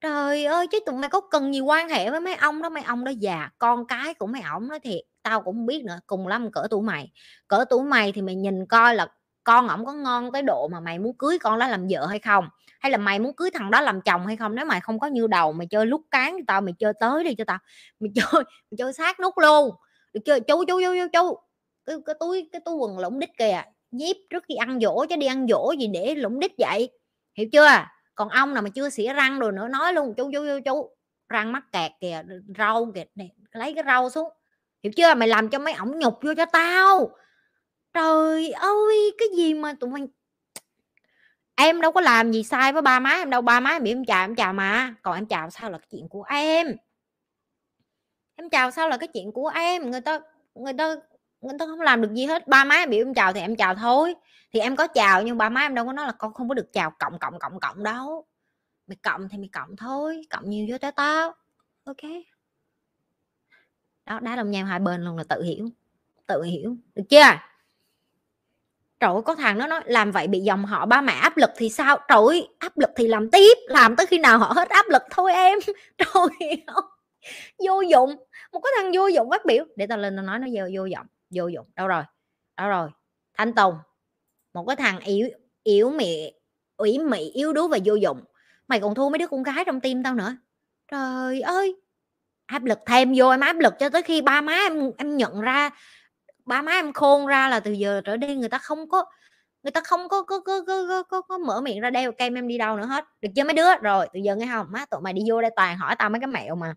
[0.00, 2.68] Trời ơi, chứ tụi mày có cần gì quan hệ với mấy ông đó?
[2.68, 5.84] Mấy ông đó già, con cái của mấy ổng đó thiệt tao cũng không biết
[5.84, 6.00] nữa.
[6.06, 7.12] Cùng lắm cỡ tuổi mày.
[7.48, 9.06] Cỡ tuổi mày thì mày nhìn coi là
[9.44, 12.18] con ổng có ngon tới độ mà mày muốn cưới con đó làm vợ hay
[12.18, 12.48] không?
[12.80, 14.54] Hay là mày muốn cưới thằng đó làm chồng hay không?
[14.54, 17.34] Nếu mày không có như đầu, mày chơi lúc cán tao, mày chơi tới đi
[17.34, 17.58] cho tao.
[18.00, 19.70] Mày chơi mày chơi sát nút luôn
[20.14, 21.38] được chưa chú chú chú chú chú.
[21.86, 25.16] Cái, cái túi cái túi quần lũng đít kìa nhíp trước khi ăn dỗ chứ
[25.16, 26.90] đi ăn dỗ gì để lũng đít vậy?
[27.38, 27.68] Hiểu chưa?
[28.14, 30.90] Còn ông nào mà chưa xỉa răng rồi nữa nói luôn chú chú chú chú.
[31.28, 32.22] Răng mắc kẹt kìa
[32.58, 34.28] rau kìa này, lấy cái rau xuống.
[34.82, 35.14] Hiểu chưa?
[35.14, 37.10] Mày làm cho mấy ổng nhục vô cho tao.
[37.94, 40.06] Trời ơi cái gì mà tụi mình
[41.56, 43.90] em đâu có làm gì sai với ba má em đâu ba má em bị
[43.92, 44.94] em chào em chào mà.
[45.02, 46.76] Còn em chào sao là cái chuyện của em?
[48.36, 49.90] Em chào sao là cái chuyện của em?
[49.90, 50.20] Người ta
[50.54, 50.96] người ta
[51.40, 52.48] người ta không làm được gì hết.
[52.48, 54.14] Ba má em bị em chào thì em chào thôi.
[54.52, 56.54] Thì em có chào nhưng ba má em đâu có nói là con không có
[56.54, 58.26] được chào cộng cộng cộng cộng đâu.
[58.86, 61.34] Mày cộng thì mày cộng thôi cộng nhiều vô tới tao.
[61.84, 61.96] Ok.
[64.06, 65.68] Đó đá đồng nhau hai bên luôn là tự hiểu
[66.26, 66.76] tự hiểu.
[66.94, 67.38] Được chưa?
[69.00, 71.50] Trời ơi, có thằng nó nói làm vậy bị dòng họ ba mẹ áp lực
[71.56, 71.98] thì sao?
[72.08, 75.02] Trời ơi, áp lực thì làm tiếp làm tới khi nào họ hết áp lực
[75.10, 75.58] thôi em.
[75.98, 76.64] Trời
[77.66, 78.16] vô dụng
[78.52, 79.64] một cái thằng vô dụng phát biểu.
[79.76, 81.66] Để tao lên tao nói nó vô vô dụng vô dụng.
[81.76, 82.02] Đâu rồi
[82.56, 82.88] đâu rồi?
[83.34, 83.74] Thanh tùng
[84.54, 85.28] một cái thằng yếu
[85.62, 86.32] yếu mị
[86.76, 88.24] ủy mị yếu đuối và vô dụng.
[88.68, 90.36] Mày còn thua mấy đứa con gái trong tim tao nữa.
[90.90, 91.76] Trời ơi!
[92.46, 95.40] Áp lực thêm vô em áp lực cho tới khi ba má em em nhận
[95.40, 95.70] ra
[96.44, 99.04] ba má em khôn ra là từ giờ trở đi người ta không có
[99.62, 102.34] người ta không có có có có, có, có, có mở miệng ra đeo kem
[102.34, 103.04] em đi đâu nữa hết.
[103.20, 103.76] Được chưa mấy đứa?
[103.82, 104.66] Rồi từ giờ nghe không?
[104.70, 106.74] Má tụi mày đi vô đây toàn hỏi tao mấy cái mẹo mà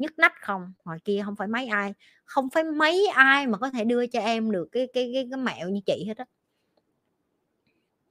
[0.00, 0.72] nhức nách không?
[0.84, 1.94] Ngoài kia không phải mấy ai
[2.24, 5.38] không phải mấy ai mà có thể đưa cho em được cái cái cái, cái
[5.38, 6.24] mẹo như chị hết á.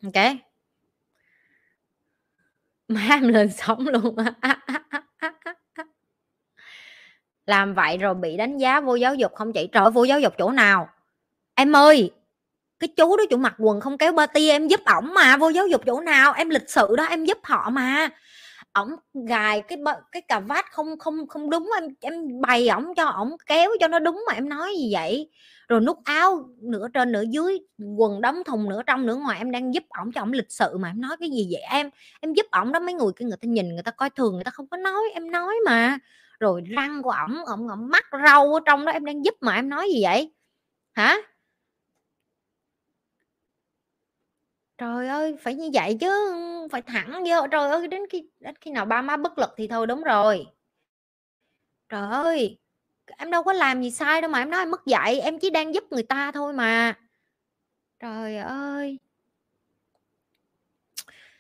[0.03, 0.13] Ok
[2.87, 4.15] má em lên sống luôn
[7.45, 10.33] làm vậy rồi bị đánh giá vô giáo dục không chị trời vô giáo dục
[10.37, 10.89] chỗ nào?
[11.55, 12.11] Em ơi
[12.79, 15.49] cái chú đó chủ mặc quần không kéo ba ti em giúp ổng mà vô
[15.49, 16.33] giáo dục chỗ nào?
[16.33, 18.09] Em lịch sự đó em giúp họ mà
[18.73, 18.89] ổng
[19.27, 19.77] gài cái
[20.11, 23.87] cái cà vát không không không đúng em em bày ổng cho, ổng kéo cho
[23.87, 25.29] nó đúng mà em nói gì vậy?
[25.67, 27.59] Rồi nút áo nửa trên nửa dưới,
[27.97, 30.77] quần đóng thùng nửa trong nửa ngoài, em đang giúp ổng cho ổng lịch sự
[30.77, 31.61] mà em nói cái gì vậy?
[31.71, 31.89] Em
[32.21, 34.43] em giúp ổng đó mấy người kia người ta nhìn, người ta coi thường, người
[34.43, 35.97] ta không có nói, em nói mà.
[36.39, 39.55] Rồi răng của ổng ổng ổng mắt râu ở trong đó, em đang giúp mà
[39.55, 40.33] em nói gì vậy?
[40.93, 41.17] Hả?
[44.79, 46.09] Trời ơi, phải như vậy chứ,
[46.71, 49.67] phải thẳng vô, trời ơi, đến khi đến khi nào ba má bất lực thì
[49.67, 50.45] thôi, đúng rồi.
[51.89, 52.57] Trời ơi,
[53.17, 55.49] em đâu có làm gì sai đâu mà em nói em mất dạy, em chỉ
[55.49, 56.93] đang giúp người ta thôi mà.
[57.99, 58.99] Trời ơi.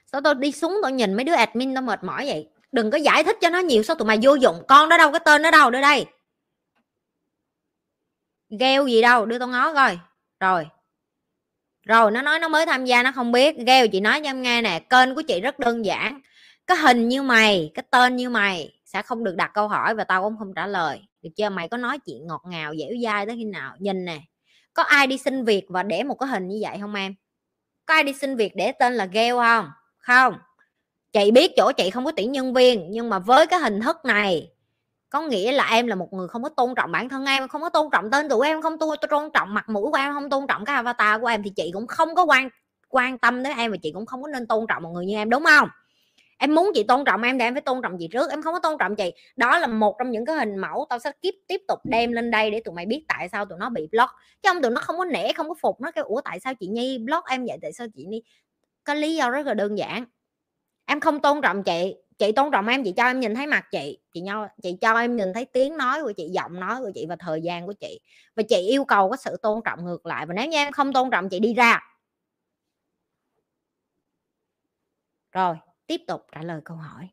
[0.05, 2.49] Sao tôi đi xuống tôi nhìn mấy đứa admin tao mệt mỏi vậy?
[2.71, 4.63] Đừng có giải thích cho nó nhiều, sao tụi mày vô dụng?
[4.67, 6.05] Con đó đâu cái tên nó đâu, đưa đây.
[8.49, 9.99] Gheo gì đâu, đưa tao ngó coi.
[10.39, 10.67] Rồi
[11.83, 13.55] rồi, nó nói nó mới tham gia, nó không biết.
[13.57, 16.21] Gheo chị nói cho em nghe nè, kênh của chị rất đơn giản.
[16.67, 20.03] Cái hình như mày, cái tên như mày sẽ không được đặt câu hỏi và
[20.03, 21.01] tao cũng không trả lời.
[21.21, 21.49] Được chưa?
[21.49, 23.75] Mày có nói chuyện ngọt ngào, dẻo dai tới khi nào?
[23.79, 24.19] Nhìn nè,
[24.73, 27.15] có ai đi xin việc và để một cái hình như vậy không em?
[27.85, 29.69] Có ai đi xin việc để tên là gheo không?
[29.97, 30.37] Không.
[31.13, 33.97] Chị biết chỗ chị không có tuyển nhân viên, nhưng mà với cái hình thức
[34.05, 34.49] này
[35.09, 37.61] có nghĩa là em là một người không có tôn trọng bản thân em, không
[37.61, 38.97] có tôn trọng tên tuổi em, không tôn
[39.33, 41.87] trọng mặt mũi của em, không tôn trọng cái avatar của em, thì chị cũng
[41.87, 42.49] không có quan
[42.89, 45.15] quan tâm đến em và chị cũng không có nên tôn trọng một người như
[45.15, 45.69] em, đúng không?
[46.37, 48.53] Em muốn chị tôn trọng em thì em phải tôn trọng chị trước, em không
[48.53, 49.11] có tôn trọng chị.
[49.35, 52.31] Đó là một trong những cái hình mẫu tao sẽ tiếp tiếp tục đem lên
[52.31, 54.11] đây để tụi mày biết tại sao tụi nó bị block.
[54.43, 56.53] Chứ không, tụi nó không có nể, không có phục, nó cái ủa, tại sao
[56.53, 57.57] chị nhi block em vậy?
[57.61, 58.21] Tại sao chị đi
[58.83, 60.05] có lý do rất là đơn giản.
[60.85, 63.67] Em không tôn trọng chị chị tôn trọng em, chị cho em nhìn thấy mặt
[63.71, 63.99] chị.
[64.13, 67.05] Chị nhau, chị cho em nhìn thấy tiếng nói của chị, giọng nói của chị
[67.09, 67.99] và thời gian của chị.
[68.35, 70.25] Và chị yêu cầu có sự tôn trọng ngược lại.
[70.25, 71.79] Và nếu như em không tôn trọng, chị đi ra.
[75.31, 75.55] Rồi,
[75.87, 77.09] tiếp tục trả lời câu hỏi.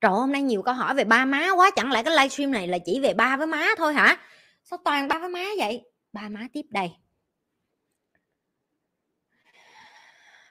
[0.00, 1.70] Trời hôm nay nhiều câu hỏi về ba má quá.
[1.76, 4.16] Chẳng lẽ cái livestream này là chỉ về ba với má thôi hả?
[4.64, 5.82] Sao toàn ba với má vậy?
[6.12, 6.90] Ba má tiếp đây.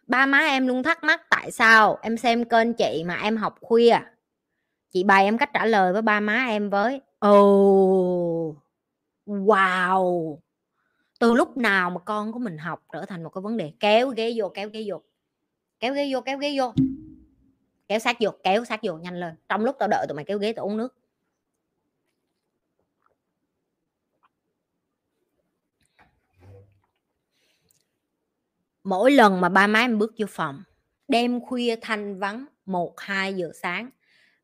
[0.09, 3.55] Ba má em luôn thắc mắc tại sao em xem kênh chị mà em học
[3.61, 3.99] khuya?
[4.91, 7.01] Chị bày em cách trả lời với ba má em với.
[7.27, 8.55] Oh
[9.29, 10.37] Wow.
[11.19, 14.09] Từ lúc nào mà con của mình học trở thành một cái vấn đề Kéo
[14.09, 15.01] ghế vô, kéo ghế vô,
[15.79, 16.73] kéo ghế vô, kéo ghế vô.
[17.87, 19.35] Kéo sát vô, kéo sát vô, nhanh lên.
[19.49, 20.95] Trong lúc tao đợi tụi mày kéo ghế tao uống nước.
[28.89, 30.63] Mỗi lần mà ba má em bước vô phòng,
[31.07, 33.89] đêm khuya thanh vắng, một, hai giờ sáng.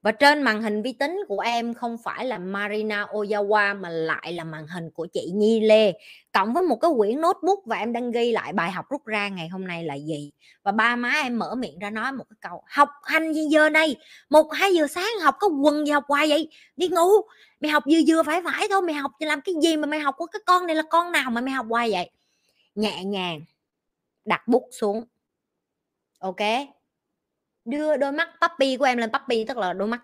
[0.01, 4.33] Và trên màn hình vi tính của em không phải là Marina Ozawa mà lại
[4.33, 5.93] là màn hình của chị Nhi Lê.
[6.33, 9.29] Cộng với một cái quyển notebook và em đang ghi lại bài học rút ra
[9.29, 10.31] ngày hôm nay là gì?
[10.63, 13.69] Và ba má em mở miệng ra nói một cái câu, học hành gì giờ
[13.69, 13.95] này?
[14.29, 16.49] Một, hai giờ sáng học có quần gì học hoài vậy?
[16.77, 17.09] Đi ngủ,
[17.61, 20.15] mày học vừa vừa phải phải thôi, mày học làm cái gì mà mày học?
[20.17, 22.09] Của cái con này là con nào mà mày học hoài vậy?
[22.75, 23.41] Nhẹ nhàng
[24.25, 25.05] đặt bút xuống.
[26.19, 26.41] Ok.
[27.65, 30.01] Đưa đôi mắt puppy của em lên puppy tức là đôi mắt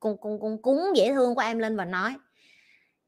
[0.00, 2.16] con con con cúng dễ thương của em lên và nói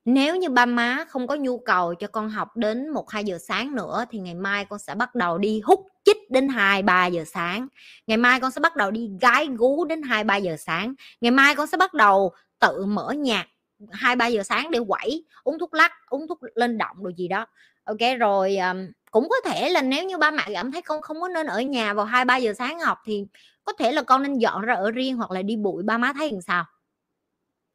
[0.05, 3.39] nếu như ba má không có nhu cầu cho con học đến một hai giờ
[3.39, 7.07] sáng nữa thì ngày mai con sẽ bắt đầu đi hút chích đến hai ba
[7.07, 7.69] giờ sáng.
[8.07, 10.95] Ngày mai con sẽ bắt đầu đi gái gú đến hai ba giờ sáng.
[11.21, 13.47] Ngày mai con sẽ bắt đầu tự mở nhạc
[13.91, 17.29] hai ba giờ sáng để quẩy uống thuốc lắc uống thuốc lên động đồ gì
[17.29, 17.47] đó.
[17.85, 21.21] Ok rồi um, cũng có thể là nếu như ba mẹ cảm thấy con không
[21.21, 23.27] có nên ở nhà vào hai, ba giờ sáng học thì
[23.65, 26.13] có thể là con nên dọn ra ở riêng hoặc là đi bụi, ba má
[26.17, 26.65] thấy làm sao?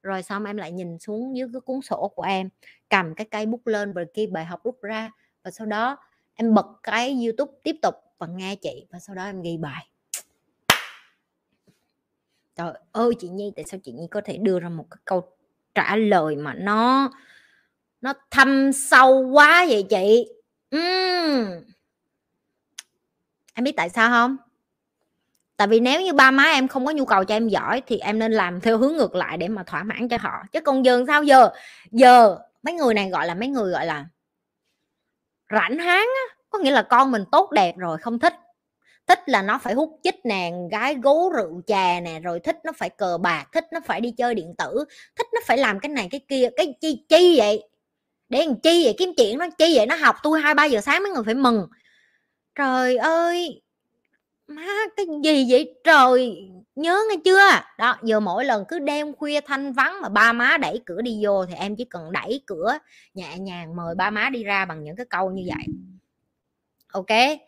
[0.04, 2.50] Rồi xong em lại nhìn xuống dưới cái cuốn sổ của em,
[2.90, 5.12] cầm cái cây bút lên rồi kia bài học rút ra.
[5.44, 5.98] Và sau đó
[6.36, 9.90] em bật cái youtube tiếp tục và nghe chị, và sau đó em ghi bài.
[12.56, 15.38] Trời ơi, chị nhi, tại sao chị nhi có thể đưa ra một cái câu
[15.76, 17.12] trả lời mà nó
[18.02, 20.28] nó thâm sâu quá vậy chị?
[20.78, 21.64] Uhm.
[23.54, 24.38] em biết tại sao không?
[25.58, 27.98] Tại vì nếu như ba má em không có nhu cầu cho em giỏi thì
[27.98, 30.44] em nên làm theo hướng ngược lại để mà thỏa mãn cho họ.
[30.52, 31.50] Chứ còn giờ sao giờ?
[31.92, 34.06] Giờ mấy người này gọi là mấy người gọi là
[35.52, 36.36] rảnh háng á.
[36.50, 38.34] Có nghĩa là con mình tốt đẹp rồi, không thích.
[39.08, 42.72] Thích là nó phải hút chích nè, gái gú rượu chè nè, rồi thích nó
[42.78, 44.86] phải cờ bạc, thích nó phải đi chơi điện tử,
[45.16, 47.64] thích nó phải làm cái này cái kia, cái chi chi vậy?
[48.30, 48.96] Để làm chi vậy?
[48.98, 49.86] Kiếm chuyện nó chi vậy?
[49.86, 51.68] Nó học tôi hai, ba giờ sáng mấy người phải mừng.
[52.56, 53.62] Trời ơi!
[54.48, 55.76] Má, cái gì vậy?
[55.84, 56.50] Trời!
[56.76, 57.50] Nhớ nghe chưa?
[57.78, 61.20] Đó, giờ mỗi lần cứ đêm khuya thanh vắng mà ba má đẩy cửa đi
[61.24, 62.78] vô thì em chỉ cần đẩy cửa,
[63.14, 65.66] nhẹ nhàng mời ba má đi ra bằng những cái câu như vậy.
[66.92, 67.40] Ok?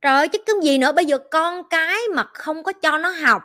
[0.00, 0.92] Trời chứ cái gì nữa?
[0.92, 3.42] Bây giờ con cái mà không có cho nó học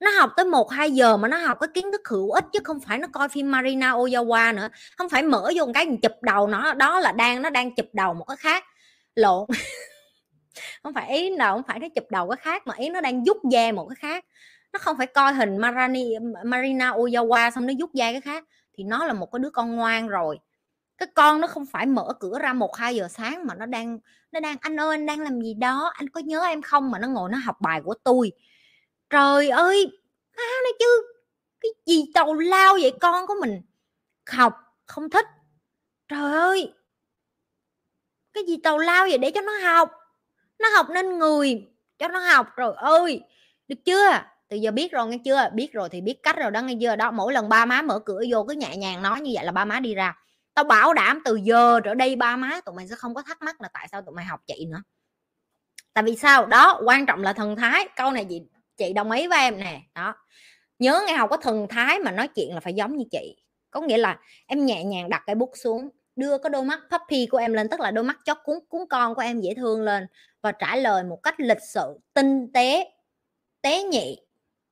[0.00, 2.58] nó học tới một hai giờ mà nó học cái kiến thức hữu ích chứ
[2.64, 4.68] không phải nó coi phim Marina Ozawa nữa.
[4.96, 7.86] Không phải mở vô một cái chụp đầu nó đó là đang nó đang chụp
[7.92, 8.64] đầu một cái khác.
[9.14, 9.46] Lộn.
[10.82, 13.24] Không phải ý nào không phải nó chụp đầu cái khác mà ý nó đang
[13.24, 14.24] rút da một cái khác.
[14.72, 16.14] Nó không phải coi hình Marani,
[16.44, 18.44] Marina Ozawa xong nó rút da cái khác.
[18.78, 20.38] Thì nó là một cái đứa con ngoan rồi.
[20.98, 23.98] Cái con nó không phải mở cửa ra một hai giờ sáng mà nó đang
[24.32, 25.92] nó đang anh ơi anh đang làm gì đó?
[25.94, 26.90] Anh có nhớ em không?
[26.90, 28.32] Mà nó ngồi nó học bài của tôi
[29.10, 29.98] trời ơi,
[30.36, 31.02] má nói chứ,
[31.60, 33.62] cái gì tàu lao vậy con của mình?
[34.30, 34.54] Học
[34.86, 35.26] không thích.
[36.08, 36.72] Trời ơi,
[38.32, 39.90] cái gì tàu lao vậy để cho nó học?
[40.58, 41.68] Nó học nên người,
[41.98, 42.46] cho nó học.
[42.56, 43.20] Rồi ơi,
[43.68, 44.10] được chưa?
[44.48, 45.50] Từ giờ biết rồi nghe chưa?
[45.54, 46.96] Biết rồi thì biết cách rồi đó nghe chưa?
[46.96, 49.52] Đó, mỗi lần ba má mở cửa vô cứ nhẹ nhàng nói như vậy là
[49.52, 50.16] ba má đi ra.
[50.54, 53.42] Tao bảo đảm từ giờ trở đây ba má tụi mày sẽ không có thắc
[53.42, 54.82] mắc là tại sao tụi mày học chị nữa.
[55.94, 56.46] Tại vì sao?
[56.46, 57.88] Đó, quan trọng là thần thái.
[57.96, 58.42] Câu này gì?
[58.80, 60.14] Chị đồng ý với em nè, đó.
[60.78, 63.36] Nhớ nghe học có thần thái mà nói chuyện là phải giống như chị.
[63.70, 67.26] Có nghĩa là em nhẹ nhàng đặt cái bút xuống, đưa cái đôi mắt puppy
[67.26, 69.82] của em lên, tức là đôi mắt chó cuốn cuốn con của em dễ thương
[69.82, 70.06] lên
[70.42, 72.92] và trả lời một cách lịch sự, tinh tế
[73.62, 74.20] tế nhị,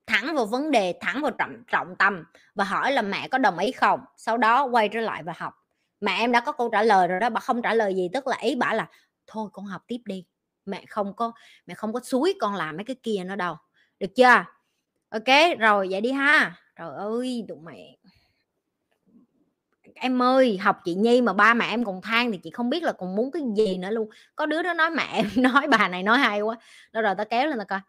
[0.07, 2.23] thẳng vào vấn đề, thẳng vào trọng trọng tâm
[2.55, 3.99] và hỏi là mẹ có đồng ý không?
[4.17, 5.53] Sau đó quay trở lại và học.
[6.01, 8.27] Mẹ em đã có câu trả lời rồi đó, bà không trả lời gì, tức
[8.27, 8.89] là ý bà là,
[9.27, 10.25] thôi con học tiếp đi,
[10.65, 11.31] mẹ không có,
[11.65, 13.55] mẹ không có suối con làm mấy cái kia nữa đâu
[13.99, 14.45] được chưa?
[15.09, 16.55] Ok, rồi, vậy đi ha.
[16.75, 17.97] Trời ơi, tụi mày
[19.99, 22.83] em ơi, học chị nhi mà ba mẹ em còn than thì chị không biết
[22.83, 24.09] là còn muốn cái gì nữa luôn.
[24.35, 26.55] Có đứa nó nói mẹ em nói, bà này nói hay quá.
[26.93, 27.79] Đó rồi, tao kéo lên tao coi.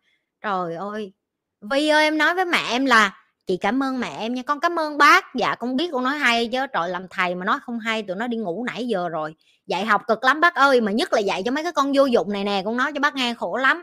[0.40, 1.12] Trời ơi.
[1.60, 3.16] Vi ơi, em nói với mẹ em là,
[3.46, 4.42] chị cảm ơn mẹ em nha.
[4.42, 5.24] Con cảm ơn bác.
[5.34, 6.66] Dạ con biết con nói hay chứ.
[6.72, 9.34] Trời, làm thầy mà nói không hay, tụi nó đi ngủ nãy giờ rồi.
[9.66, 12.04] Dạy học cực lắm bác ơi, mà nhất là dạy cho mấy cái con vô
[12.06, 12.62] dụng này nè.
[12.64, 13.82] Con nói cho bác nghe khổ lắm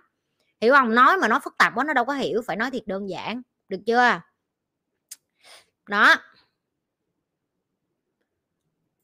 [0.62, 0.96] hiểu không?
[0.96, 3.42] Nói mà nó phức tạp quá nó đâu có hiểu phải nói thiệt đơn giản.
[3.70, 4.22] Được chưa?
[5.90, 6.16] Đó.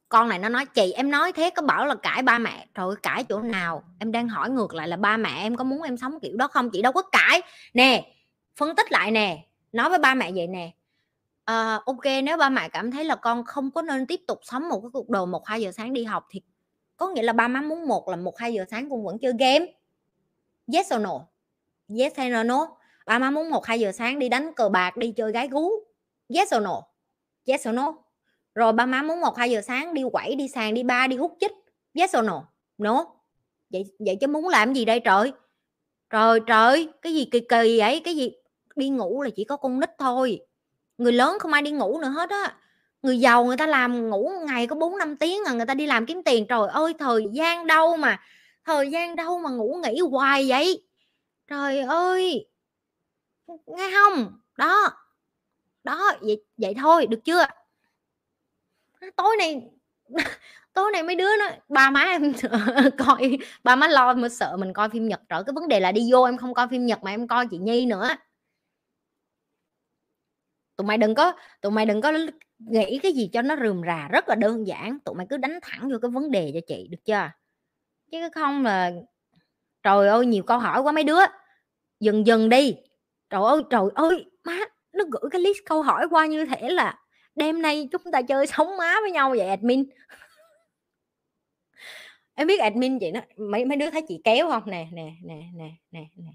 [0.09, 2.67] Con này nó nói chị em nói thế có bảo là cãi ba mẹ.
[2.75, 3.83] Rồi cãi chỗ nào?
[3.99, 6.47] Em đang hỏi ngược lại là ba mẹ em có muốn em sống kiểu đó
[6.47, 6.69] không?
[6.69, 7.41] Chị đâu có cãi.
[7.73, 8.13] Nè
[8.55, 9.47] phân tích lại nè.
[9.71, 10.71] Nói với ba mẹ vậy nè.
[11.45, 14.69] À, ok nếu ba mẹ cảm thấy là con không có nên tiếp tục sống
[14.69, 16.41] một cái cuộc đời một hai giờ sáng đi học thì
[16.97, 19.33] có nghĩa là ba má muốn một là một hai giờ sáng con vẫn chơi
[19.39, 19.65] game.
[20.73, 21.27] Yes or no?
[21.99, 22.67] Yes hay no no.
[23.05, 25.71] Ba má muốn một hai giờ sáng đi đánh cờ bạc, đi chơi gái gú.
[26.35, 26.81] Yes or no?
[27.45, 27.93] Yes or no.
[28.55, 31.15] Rồi ba má muốn một hai giờ sáng đi quẩy, đi sàn, đi ba, đi
[31.15, 31.51] hút chích.
[31.93, 32.43] Yes or no?
[32.77, 33.05] No.
[33.69, 35.31] Vậy vậy chứ muốn làm gì đây trời?
[36.09, 38.01] Trời trời, cái gì kỳ kỳ vậy?
[38.03, 38.31] Cái gì?
[38.75, 40.39] Đi ngủ là chỉ có con nít thôi.
[40.97, 42.55] Người lớn không ai đi ngủ nữa hết á.
[43.01, 45.87] Người giàu người ta làm ngủ ngày có 4 năm tiếng à người ta đi
[45.87, 46.45] làm kiếm tiền.
[46.47, 48.21] Trời ơi, thời gian đâu mà,
[48.65, 50.83] thời gian đâu mà ngủ nghỉ hoài vậy?
[51.47, 52.47] Trời ơi!
[53.47, 54.39] Nghe không?
[54.57, 54.89] Đó.
[55.83, 57.45] Đó, vậy vậy thôi, được chưa?
[59.15, 59.61] Tối nay
[60.73, 62.33] tối nay mấy đứa nó, ba má em
[62.97, 65.21] coi, ba má lo, mà sợ mình coi phim nhật.
[65.29, 67.47] Trở cái vấn đề là đi vô em không coi phim nhật mà em coi
[67.51, 68.09] chị nhi nữa.
[70.75, 72.11] Tụi mày đừng có, tụi mày đừng có
[72.59, 74.99] nghĩ cái gì cho nó rườm rà, rất là đơn giản.
[75.05, 77.29] Tụi mày cứ đánh thẳng vô cái vấn đề cho chị, được chưa?
[78.11, 78.91] Chứ không là
[79.83, 81.19] trời ơi, nhiều câu hỏi quá mấy đứa.
[81.99, 82.75] Dừng dừng đi.
[83.29, 84.57] Trời ơi trời ơi, má,
[84.93, 86.99] nó gửi cái list câu hỏi qua như thể là
[87.35, 89.89] đêm nay chúng ta chơi sống má với nhau vậy, admin.
[92.35, 94.63] Em biết admin vậy nó mấy mấy đứa thấy chị kéo không?
[94.65, 96.31] Nè nè nè nè nè nè.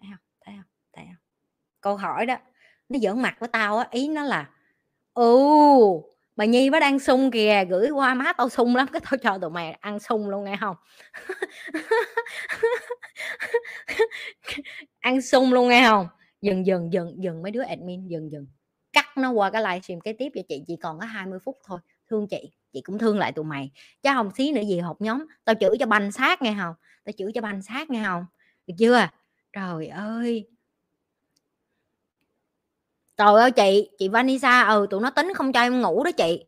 [0.00, 0.24] Thấy không?
[0.40, 0.70] Thấy không?
[0.92, 1.24] Thấy không?
[1.80, 2.36] Câu hỏi đó,
[2.88, 4.50] nó giỡn mặt với tao á, ý nó là
[5.14, 5.38] ừ
[6.36, 9.38] bà nhi mới đang sung kìa, gửi qua má tao sung lắm, cái tao cho
[9.38, 10.76] tụi mày ăn sung luôn nghe không?
[15.00, 16.06] Ăn sung luôn nghe không?
[16.42, 18.46] Dừng dừng dừng dừng mấy đứa admin, dừng dừng.
[18.92, 21.78] Cắt nó qua cái livestream kế tiếp cho chị, chỉ còn có 20 phút thôi.
[22.10, 23.70] Thương chị chị cũng thương lại tụi mày.
[24.02, 26.74] Chứ không xí nữa gì học nhóm, tao chửi cho banh xác nghe không?
[27.04, 28.26] Tao chửi cho banh xác nghe không?
[28.66, 29.08] Được chưa?
[29.52, 30.46] Trời ơi!
[33.16, 36.44] Trời ơi, chị chị Vanessa ừ tụi nó tính không cho em ngủ đó chị.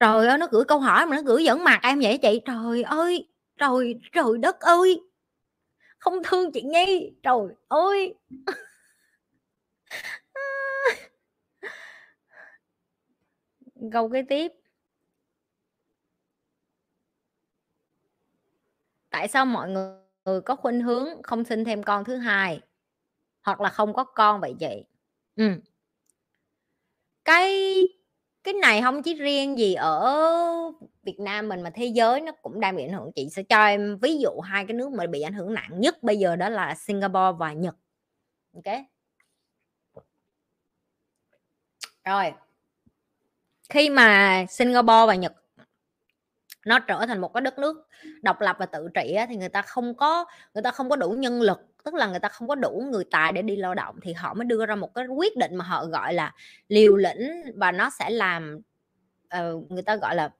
[0.00, 2.40] Trời ơi, nó gửi câu hỏi mà nó gửi dẫn mặt em vậy chị.
[2.44, 3.28] Trời ơi,
[3.58, 5.00] trời trời đất ơi.
[5.98, 7.38] Không thương chị nhi trời
[7.68, 8.14] ơi.
[13.92, 14.52] Câu kế tiếp.
[19.10, 22.60] Tại sao mọi người có khuynh hướng không sinh thêm con thứ hai?
[23.44, 24.84] Hoặc là không có con vậy chị?
[25.36, 25.44] Ừ
[27.26, 27.82] cái
[28.44, 30.16] cái này không chỉ riêng gì ở
[31.02, 33.10] Việt Nam mình mà thế giới nó cũng đang bị ảnh hưởng.
[33.14, 36.02] Chị sẽ cho em ví dụ hai cái nước mà bị ảnh hưởng nặng nhất
[36.02, 37.74] bây giờ đó là Singapore và Nhật.
[38.54, 38.74] Ok?
[42.04, 42.32] Rồi.
[43.70, 45.34] Khi mà Singapore và Nhật
[46.66, 47.88] nó trở thành một cái đất nước
[48.22, 50.24] độc lập và tự trị thì người ta không có
[50.54, 53.04] người ta không có đủ nhân lực tức là người ta không có đủ người
[53.10, 55.64] tài để đi lao động thì họ mới đưa ra một cái quyết định mà
[55.64, 56.34] họ gọi là
[56.68, 58.60] liều lĩnh và nó sẽ làm
[59.38, 60.30] uh, người ta gọi là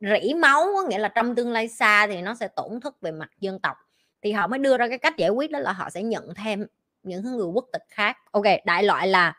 [0.00, 3.12] rỉ máu có nghĩa là trong tương lai xa thì nó sẽ tổn thất về
[3.12, 3.76] mặt dân tộc.
[4.22, 6.66] Thì họ mới đưa ra cái cách giải quyết đó là họ sẽ nhận thêm
[7.02, 8.16] những người quốc tịch khác.
[8.30, 9.34] Ok đại loại là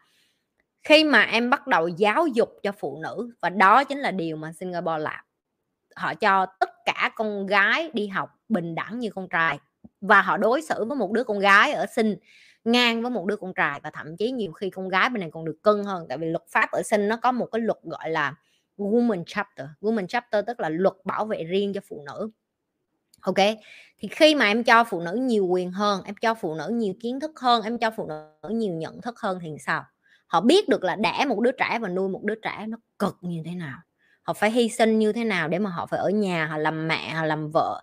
[0.84, 4.35] khi mà em bắt đầu giáo dục cho phụ nữ, và đó chính là điều
[4.38, 5.26] mà Singapore làm.
[5.95, 9.60] Họ cho tất cả con gái đi học bình đẳng như con trai,
[10.01, 12.15] và họ đối xử với một đứa con gái ở sinh
[12.64, 15.30] ngang với một đứa con trai, và thậm chí nhiều khi con gái bên này
[15.34, 16.06] còn được cân hơn.
[16.10, 18.35] Tại vì luật pháp ở sinh nó có một cái luật gọi là
[18.77, 19.68] woman chapter.
[19.81, 22.30] Woman chapter tức là luật bảo vệ riêng cho phụ nữ.
[23.22, 23.35] Ok,
[23.99, 26.93] thì khi mà em cho phụ nữ nhiều quyền hơn, em cho phụ nữ nhiều
[27.01, 29.84] kiến thức hơn, em cho phụ nữ nhiều nhận thức hơn thì sao?
[30.30, 33.18] Họ biết được là đẻ một đứa trẻ và nuôi một đứa trẻ nó cực
[33.22, 33.77] như thế nào.
[34.23, 36.88] Họ phải hy sinh như thế nào để mà họ phải ở nhà, họ làm
[36.88, 37.81] mẹ, họ làm vợ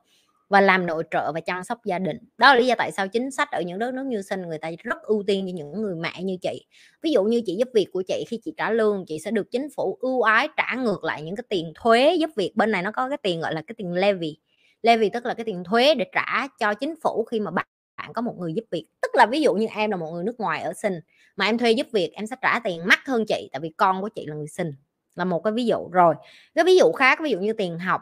[0.49, 2.17] và làm nội trợ và chăm sóc gia đình.
[2.39, 4.59] Đó là lý do tại sao chính sách ở những đất nước như sinh người
[4.59, 6.67] ta rất ưu tiên cho những người mẹ như chị.
[7.03, 9.51] Ví dụ như chị giúp việc của chị, khi chị trả lương, chị sẽ được
[9.51, 12.53] chính phủ ưu ái trả ngược lại những cái tiền thuế giúp việc.
[12.57, 14.39] Bên này nó có cái tiền, gọi là cái tiền levy.
[14.83, 17.67] Levy tức là cái tiền thuế để trả cho chính phủ khi mà bạn
[18.07, 18.87] bạn có một người giúp việc.
[19.03, 21.01] Tức là ví dụ như em là một người nước ngoài ở sinh
[21.37, 24.01] mà em thuê giúp việc, em sẽ trả tiền mắc hơn chị, tại vì con
[24.01, 24.71] của chị là người sinh
[25.15, 25.89] là một cái ví dụ.
[25.93, 26.15] Rồi,
[26.55, 28.01] cái ví dụ khác, ví dụ như tiền học,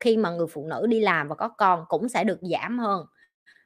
[0.00, 3.06] khi mà người phụ nữ đi làm và có con cũng sẽ được giảm hơn.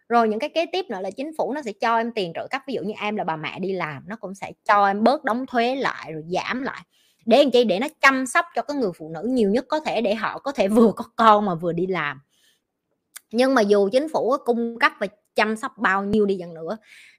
[0.08, 2.46] Rồi những cái kế tiếp nữa là chính phủ nó sẽ cho em tiền trợ
[2.50, 2.62] cấp.
[2.66, 5.24] Ví dụ như em là bà mẹ đi làm, nó cũng sẽ cho em bớt
[5.24, 6.82] đóng thuế lại rồi giảm lại.
[7.26, 7.64] Để làm chi?
[7.64, 10.38] Để nó chăm sóc cho cái người phụ nữ nhiều nhất có thể, để họ
[10.38, 12.20] có thể vừa có con mà vừa đi làm.
[13.32, 15.06] Nhưng mà dù chính phủ cung cấp và
[15.36, 16.76] chăm sóc bao nhiêu đi chăng nữa,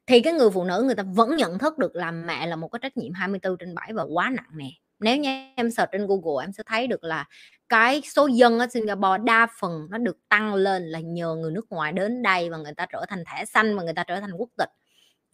[0.07, 2.68] thì cái người phụ nữ người ta vẫn nhận thức được là mẹ là một
[2.68, 4.69] cái trách nhiệm 24 trên 7 và quá nặng nề
[4.99, 7.26] nếu như em search trên Google em sẽ thấy được là
[7.69, 11.69] cái số dân ở Singapore đa phần nó được tăng lên là nhờ người nước
[11.69, 14.31] ngoài đến đây và người ta trở thành thẻ xanh và người ta trở thành
[14.38, 14.69] quốc tịch.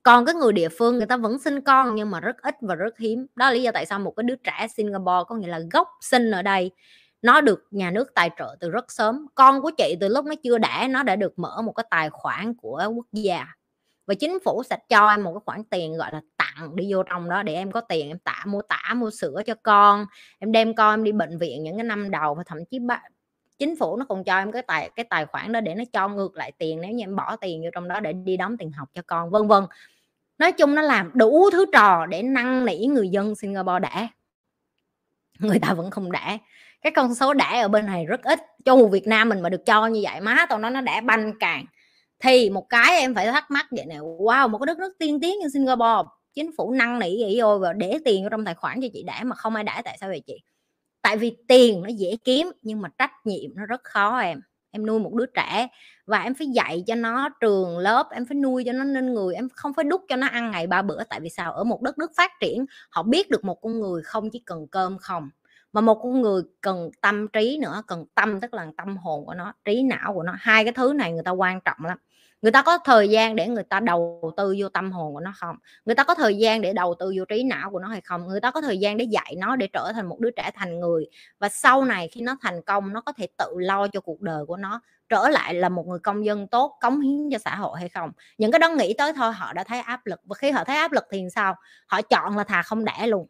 [0.03, 2.75] Còn cái người địa phương người ta vẫn sinh con nhưng mà rất ít và
[2.75, 3.27] rất hiếm.
[3.35, 5.87] Đó là lý do tại sao một cái đứa trẻ Singapore có nghĩa là gốc
[6.01, 6.71] sinh ở đây
[7.23, 9.27] nó được nhà nước tài trợ từ rất sớm.
[9.35, 12.09] Con của chị từ lúc nó chưa đẻ nó đã được mở một cái tài
[12.09, 13.47] khoản của quốc gia.
[14.05, 17.03] Và chính phủ sẽ cho em một cái khoản tiền gọi là tặng đi vô
[17.03, 20.05] trong đó để em có tiền em tả mua tả mua sữa cho con.
[20.39, 23.01] Em đem con em đi bệnh viện những cái năm đầu và thậm chí ba,
[23.57, 26.07] chính phủ nó còn cho em cái tài cái tài khoản đó để nó cho
[26.07, 28.71] ngược lại tiền nếu như em bỏ tiền vô trong đó để đi đóng tiền
[28.71, 29.63] học cho con vân vân.
[30.37, 34.07] Nói chung nó làm đủ thứ trò để năn nỉ người dân Singapore đẻ
[35.39, 36.37] người ta vẫn không đẻ
[36.83, 38.39] cái con số đẻ ở bên này rất ít.
[38.65, 41.33] Cho Việt Nam mình mà được cho như vậy, má tao nói nó đẻ banh
[41.39, 41.65] càng.
[42.19, 45.19] Thì một cái em phải thắc mắc vậy nè, wow, một cái đất nước tiên
[45.21, 48.81] tiến như Singapore, chính phủ năng nỉ vậy ôi và để tiền trong tài khoản
[48.81, 50.41] cho chị đẻ mà không ai đẻ tại sao vậy chị?
[51.01, 54.41] Tại vì tiền nó dễ kiếm, nhưng mà trách nhiệm nó rất khó em.
[54.71, 55.67] Em nuôi một đứa trẻ
[56.05, 59.35] và em phải dạy cho nó trường lớp, em phải nuôi cho nó nên người,
[59.35, 61.53] em không phải đút cho nó ăn ngày ba bữa, tại vì sao?
[61.53, 64.67] Ở một đất nước phát triển, họ biết được một con người không, chỉ cần
[64.71, 65.29] cơm không
[65.73, 69.33] mà một con người cần tâm trí nữa, cần tâm, tức là tâm hồn của
[69.33, 71.97] nó, trí não của nó, hai cái thứ này người ta quan trọng lắm.
[72.41, 75.33] Người ta có thời gian để người ta đầu tư vô tâm hồn của nó
[75.35, 75.55] không?
[75.85, 78.27] Người ta có thời gian để đầu tư vô trí não của nó hay không?
[78.27, 80.79] Người ta có thời gian để dạy nó để trở thành một đứa trẻ thành
[80.79, 81.05] người?
[81.39, 84.45] Và sau này khi nó thành công, nó có thể tự lo cho cuộc đời
[84.45, 87.79] của nó, trở lại là một người công dân tốt, cống hiến cho xã hội
[87.79, 88.11] hay không?
[88.37, 90.21] Những cái đó nghĩ tới thôi, họ đã thấy áp lực.
[90.25, 91.55] Và khi họ thấy áp lực thì sao?
[91.87, 93.27] Họ chọn là thà không đẻ luôn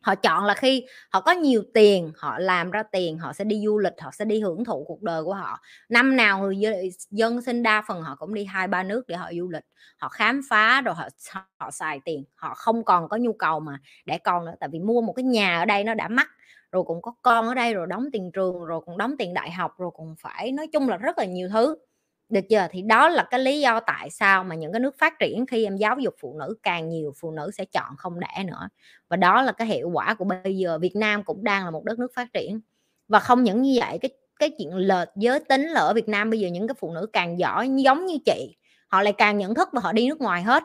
[0.00, 3.62] họ chọn là khi họ có nhiều tiền, họ làm ra tiền, họ sẽ đi
[3.64, 5.60] du lịch, họ sẽ đi hưởng thụ cuộc đời của họ.
[5.88, 6.56] Năm nào người
[7.10, 9.64] dân sinh đa phần họ cũng đi hai ba nước để họ du lịch.
[9.98, 11.08] Họ khám phá rồi họ
[11.58, 12.24] họ xài tiền.
[12.34, 15.22] Họ không còn có nhu cầu mà để con nữa, tại vì mua một cái
[15.24, 16.28] nhà ở đây nó đã mắc,
[16.72, 19.50] rồi cũng có con ở đây, rồi đóng tiền trường, rồi cũng đóng tiền đại
[19.50, 21.76] học, rồi cũng phải nói chung là rất là nhiều thứ
[22.28, 25.18] được chưa thì đó là cái lý do tại sao mà những cái nước phát
[25.18, 28.44] triển khi em giáo dục phụ nữ, càng nhiều phụ nữ sẽ chọn không đẻ
[28.46, 28.68] nữa.
[29.08, 31.84] Và đó là cái hiệu quả của bây giờ Việt Nam cũng đang là một
[31.84, 32.60] đất nước phát triển.
[33.08, 36.30] Và không những như vậy, cái cái chuyện lệch giới tính là ở Việt Nam
[36.30, 38.56] bây giờ những cái phụ nữ càng giỏi giống như chị,
[38.88, 40.64] họ lại càng nhận thức và họ đi nước ngoài hết.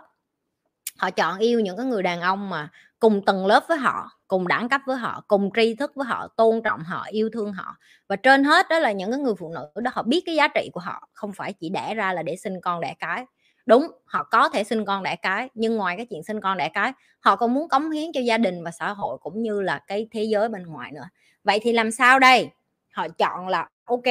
[0.97, 2.69] Họ chọn yêu những cái người đàn ông mà
[3.03, 6.27] cùng tầng lớp với họ, cùng đẳng cấp với họ, cùng tri thức với họ,
[6.27, 7.75] tôn trọng họ, yêu thương họ.
[8.07, 10.47] Và trên hết đó là những cái người phụ nữ đó, họ biết cái giá
[10.47, 13.25] trị của họ, không phải chỉ đẻ ra là để sinh con đẻ cái.
[13.65, 16.69] Đúng, họ có thể sinh con đẻ cái, nhưng ngoài cái chuyện sinh con đẻ
[16.69, 19.79] cái, họ còn muốn cống hiến cho gia đình và xã hội cũng như là
[19.87, 21.05] cái thế giới bên ngoài nữa.
[21.43, 22.49] Vậy thì làm sao đây?
[22.93, 24.03] Họ chọn là, ok,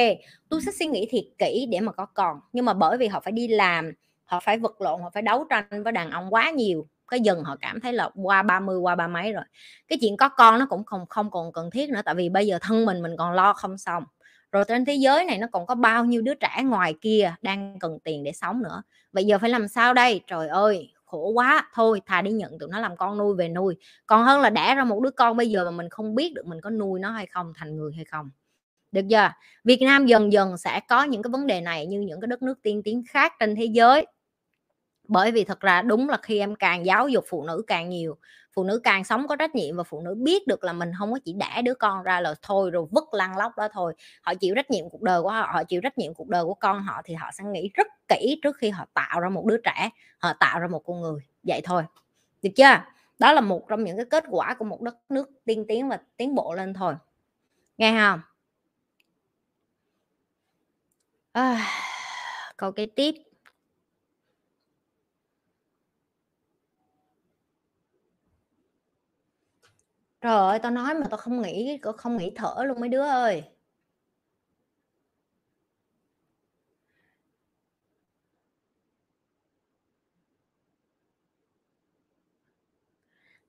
[0.49, 3.19] tôi sẽ suy nghĩ thiệt kỹ để mà có con, nhưng mà bởi vì họ
[3.19, 3.91] phải đi làm,
[4.25, 7.43] họ phải vật lộn, họ phải đấu tranh với đàn ông quá nhiều cái dần
[7.43, 9.43] họ cảm thấy là qua 30 qua ba mấy rồi.
[9.87, 12.47] Cái chuyện có con nó cũng không không còn cần thiết nữa, tại vì bây
[12.47, 14.03] giờ thân mình mình còn lo không xong.
[14.51, 17.79] Rồi trên thế giới này nó còn có bao nhiêu đứa trẻ ngoài kia đang
[17.79, 18.83] cần tiền để sống nữa.
[19.11, 20.21] Bây giờ phải làm sao đây?
[20.27, 21.69] Trời ơi, khổ quá.
[21.73, 23.75] Thôi thà đi nhận tụi nó làm con nuôi, về nuôi.
[24.05, 26.45] Còn hơn là đẻ ra một đứa con bây giờ mà mình không biết được
[26.45, 28.29] mình có nuôi nó hay không, thành người hay không.
[28.91, 29.29] Được chưa?
[29.63, 32.41] Việt Nam dần dần sẽ có những cái vấn đề này như những cái đất
[32.41, 34.05] nước tiên tiến khác trên thế giới
[35.13, 38.17] bởi vì thật ra đúng là khi em càng giáo dục phụ nữ càng nhiều
[38.53, 41.11] phụ nữ càng sống có trách nhiệm và phụ nữ biết được là mình không
[41.13, 43.93] có chỉ đẻ đứa con ra là thôi rồi vứt lăn lóc đó thôi.
[44.21, 46.53] Họ chịu trách nhiệm cuộc đời của họ họ chịu trách nhiệm cuộc đời của
[46.53, 49.57] con họ thì họ sẽ nghĩ rất kỹ trước khi họ tạo ra một đứa
[49.57, 51.21] trẻ họ tạo ra một con người.
[51.43, 51.83] Vậy thôi
[52.41, 52.81] được chưa?
[53.19, 55.99] Đó là một trong những cái kết quả của một đất nước tiên tiến và
[56.17, 56.95] tiến bộ lên thôi.
[57.77, 58.21] Nghe không
[61.31, 61.67] à,
[62.57, 63.15] câu kế tiếp.
[70.23, 73.43] Trời ơi, tao nói mà tao không nghĩ không nghĩ thở luôn mấy đứa ơi.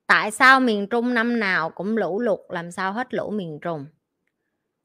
[0.09, 3.87] Tại sao miền Trung năm nào cũng lũ lụt làm sao hết lũ miền Trung?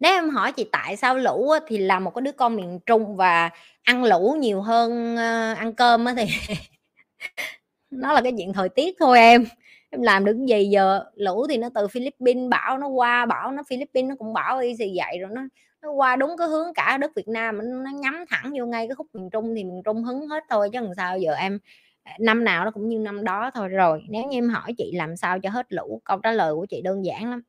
[0.01, 3.17] Nếu em hỏi chị tại sao lũ thì là một cái đứa con miền Trung
[3.17, 3.51] và
[3.83, 6.25] ăn lũ nhiều hơn ờ, ăn cơm á, thì
[7.91, 9.45] nó là cái chuyện thời tiết thôi em
[9.89, 11.03] em làm được gì giờ?
[11.15, 14.75] Lũ thì nó từ Philippines, bão nó qua, bão nó Philippines, nó cũng bão y
[14.75, 15.41] gì vậy rồi nó
[15.81, 18.95] nó qua đúng cái hướng cả đất Việt Nam, nó nhắm thẳng vô ngay cái
[18.95, 21.59] khúc miền Trung thì miền Trung hứng hết thôi chứ làm sao giờ em
[22.03, 23.67] à, năm nào nó cũng như năm đó thôi.
[23.67, 26.65] Rồi, nếu như em hỏi chị làm sao cho hết lũ, câu trả lời của
[26.65, 27.41] chị đơn giản lắm.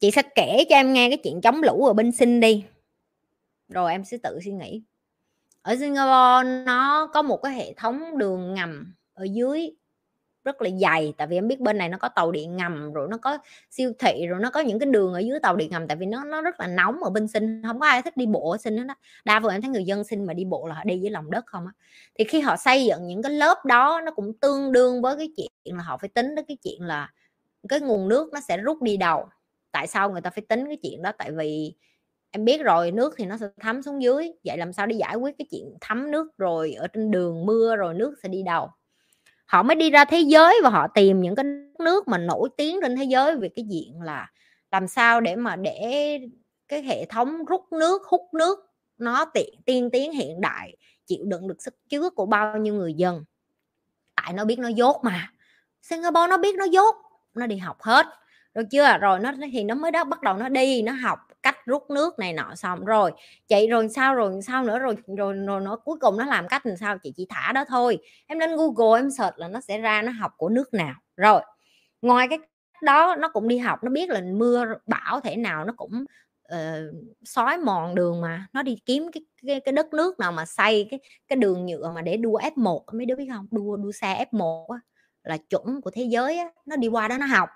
[0.00, 2.64] Chị sẽ kể cho em nghe cái chuyện chống lũ ở bên sinh đi.
[3.68, 4.82] Rồi em sẽ tự suy nghĩ.
[5.62, 9.70] Ở Singapore nó có một cái hệ thống đường ngầm ở dưới
[10.48, 13.08] rất là dày, tại vì em biết bên này nó có tàu điện ngầm, rồi
[13.10, 13.38] nó có
[13.70, 16.06] siêu thị, rồi nó có những cái đường ở dưới tàu điện ngầm, tại vì
[16.06, 18.56] nó nó rất là nóng ở bên sinh, không có ai thích đi bộ ở
[18.58, 18.94] sinh hết đó
[19.24, 21.30] đa phần em thấy người dân sinh mà đi bộ là họ đi dưới lòng
[21.30, 21.72] đất không á.
[22.18, 25.30] Thì khi họ xây dựng những cái lớp đó, nó cũng tương đương với cái
[25.36, 27.10] chuyện là họ phải tính đến cái chuyện là
[27.68, 29.28] cái nguồn nước nó sẽ rút đi đầu
[29.72, 31.12] tại sao người ta phải tính cái chuyện đó?
[31.18, 31.74] Tại vì
[32.30, 35.16] em biết rồi, nước thì nó sẽ thấm xuống dưới, vậy làm sao để giải
[35.16, 38.70] quyết cái chuyện thấm nước rồi ở trên đường mưa rồi nước sẽ đi đầu
[39.48, 41.44] họ mới đi ra thế giới và họ tìm những cái
[41.78, 44.30] nước mà nổi tiếng trên thế giới về cái diện là
[44.70, 46.18] làm sao để mà để
[46.68, 48.58] cái hệ thống rút nước, hút nước
[48.98, 50.76] nó tiện tiên tiến, hiện đại,
[51.06, 53.24] chịu đựng được sức chứa của bao nhiêu người dân.
[54.14, 55.32] Tại nó biết nó dốt mà.
[55.82, 56.96] Singapore nó biết nó dốt,
[57.34, 58.06] nó đi học hết.
[58.54, 58.98] Được chưa?
[58.98, 62.18] Rồi nó thì nó mới đó, bắt đầu nó đi, nó học cách rút nước
[62.18, 62.84] này nọ xong.
[62.84, 63.12] Rồi
[63.48, 66.66] chị rồi sao rồi sao nữa rồi rồi rồi nó cuối cùng nó làm cách
[66.66, 66.98] làm sao?
[66.98, 67.98] Chị chỉ thả đó thôi.
[68.26, 70.94] Em lên google em search là nó sẽ ra nó học của nước nào.
[71.16, 71.40] Rồi
[72.02, 72.38] ngoài cái
[72.82, 76.04] đó nó cũng đi học nó biết là mưa bão thể nào nó cũng
[76.54, 76.94] uh,
[77.24, 78.46] xói mòn đường mà.
[78.52, 81.92] Nó đi kiếm cái cái, cái đất nước nào mà xây cái cái đường nhựa
[81.94, 83.46] mà để đua F1 mấy đứa biết không?
[83.50, 84.78] Đua đua xe F1 á,
[85.24, 87.48] là chuẩn của thế giới á, nó đi qua đó nó học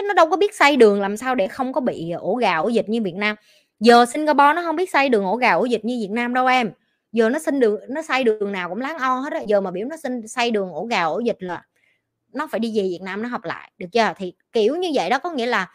[0.00, 2.34] chứ nó đâu có biết xây đường làm sao để không có bị ờ, ổ
[2.34, 3.36] gà ổ dịch như Việt Nam.
[3.80, 6.46] Giờ Singapore nó không biết xây đường ổ gà ổ dịch như Việt Nam đâu
[6.46, 6.72] em.
[7.12, 9.40] Giờ nó xin đường, nó xây đường nào cũng láng o hết á.
[9.46, 11.62] Giờ mà biểu nó xin xây đường ổ gà ổ dịch là
[12.32, 14.12] nó phải đi về Việt Nam nó học lại, được chưa?
[14.16, 15.70] Thì kiểu như vậy đó, có nghĩa là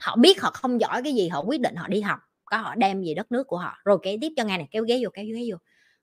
[0.00, 2.74] họ biết họ không giỏi cái gì, họ quyết định họ đi học, có họ
[2.74, 3.78] đem về đất nước của họ.
[3.84, 5.56] Rồi kể tiếp cho nghe này kéo ghế vô, kéo ghế vô.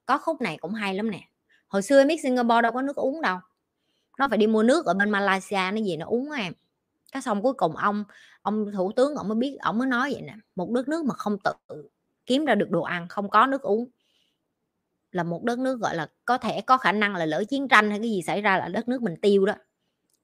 [0.06, 1.20] Có khúc này cũng hay lắm nè.
[1.68, 3.38] Hồi xưa em biết Singapore đâu có nước uống đâu.
[4.20, 6.54] Nó phải đi mua nước ở bên Malaysia nó gì nó uống em
[7.14, 8.04] cái xong cuối cùng ông
[8.42, 11.14] ông thủ tướng ông mới biết, ông mới nói vậy nè, một đất nước mà
[11.16, 11.90] không tự
[12.26, 13.90] kiếm ra được đồ ăn, không có nước uống,
[15.12, 17.90] là một đất nước, gọi là, có thể có khả năng là lỡ chiến tranh
[17.90, 19.54] hay cái gì xảy ra là đất nước mình tiêu đó.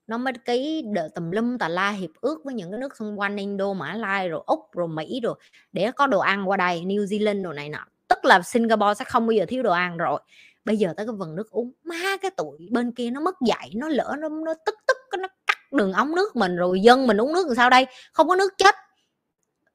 [0.06, 3.20] Nó mới ký đợi tùm lum tà la hiệp ước với những cái nước xung
[3.20, 5.34] quanh Indo, Mã Lai, rồi Úc, rồi Mỹ rồi
[5.72, 7.86] để có đồ ăn qua đây, New Zealand đồ này nọ.
[8.08, 10.20] Tức là Singapore sẽ không bao giờ thiếu đồ ăn rồi.
[10.64, 13.70] Bây giờ tới cái phần nước uống, má cái tụi bên kia nó mất dạy,
[13.74, 15.28] nó lỡ, nó nó tức tức, nó
[15.72, 17.86] đường ống nước mình, rồi dân mình uống nước làm sao đây?
[18.12, 18.74] Không có nước chết.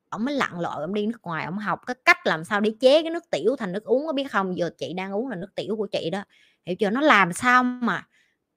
[0.10, 2.72] Ông mới lặn lội, ông đi nước ngoài, ông học cái cách làm sao để
[2.80, 4.58] chế cái nước tiểu thành nước uống, có biết không?
[4.58, 6.24] Giờ chị đang uống là nước tiểu của chị đó.
[6.66, 6.90] Hiểu chưa?
[6.90, 8.08] Nó làm sao mà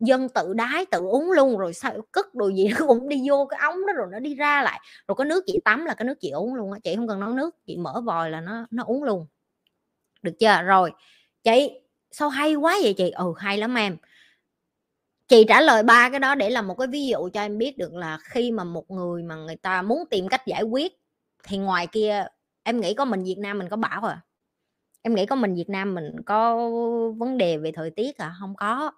[0.00, 3.46] dân tự đái, tự uống luôn, rồi sao cất đồ gì nó cũng đi vô
[3.50, 4.80] cái ống đó, rồi nó đi ra lại.
[5.08, 6.78] Rồi có nước chị tắm là cái nước chị uống luôn á.
[6.84, 9.26] Chị không cần nấu nước, chị mở vòi là nó nó uống luôn.
[10.22, 10.62] Được chưa?
[10.62, 10.92] Rồi,
[11.44, 11.70] chị,
[12.10, 13.10] sao hay quá vậy chị?
[13.10, 13.96] Ừ hay lắm em
[15.28, 17.78] chị trả lời ba cái đó để làm một cái ví dụ cho em biết
[17.78, 20.92] được là khi mà một người mà người ta muốn tìm cách giải quyết
[21.44, 22.26] thì ngoài kia,
[22.62, 24.20] em nghĩ có mình Việt Nam mình có bảo à?
[25.02, 26.70] Em nghĩ có mình Việt Nam mình có
[27.18, 28.34] vấn đề về thời tiết à?
[28.40, 28.92] Không có.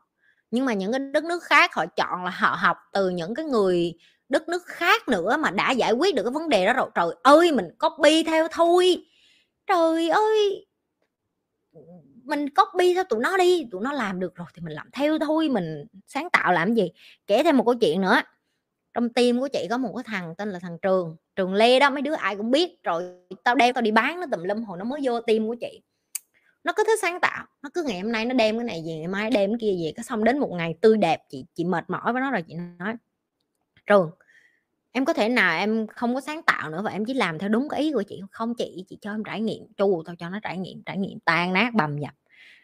[0.50, 3.44] Nhưng mà những cái đất nước khác họ chọn là họ học từ những cái
[3.44, 3.94] người
[4.28, 6.90] đất nước khác nữa mà đã giải quyết được cái vấn đề đó rồi.
[6.94, 9.06] Trời ơi, mình copy theo thôi.
[9.66, 10.66] Trời ơi!
[12.30, 15.18] Mình copy theo tụi nó đi, tụi nó làm được rồi thì mình làm theo
[15.18, 16.90] thôi, mình sáng tạo làm gì.
[17.26, 18.22] Kể thêm một câu chuyện nữa,
[18.94, 21.90] trong tim của chị có một cái thằng tên là thằng trường trường lê đó,
[21.90, 23.02] mấy đứa ai cũng biết, rồi
[23.44, 25.82] tao đem, tao đi bán nó tùm lum hồi nó mới vô tim của chị.
[26.64, 28.96] Nó cứ thích sáng tạo, nó cứ ngày hôm nay nó đem cái này gì
[28.98, 31.64] ngày mai đem cái kia gì cái xong đến một ngày tươi đẹp, chị chị
[31.64, 32.94] mệt mỏi với nó rồi chị nói,
[33.86, 34.10] trường,
[34.92, 37.48] em có thể nào em không có sáng tạo nữa và em chỉ làm theo
[37.48, 38.54] đúng cái ý của chị không?
[38.54, 41.52] Chị chị cho em trải nghiệm, chu tao cho nó trải nghiệm trải nghiệm tan
[41.52, 42.14] nát, bầm dập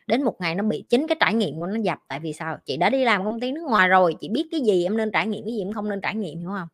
[0.06, 1.98] đến một ngày nó bị chính cái trải nghiệm của nó dập.
[2.08, 2.58] Tại vì sao?
[2.64, 5.10] Chị đã đi làm công ty nước ngoài rồi, chị biết cái gì em nên
[5.12, 6.68] trải nghiệm, cái gì em không nên trải nghiệm, hiểu không?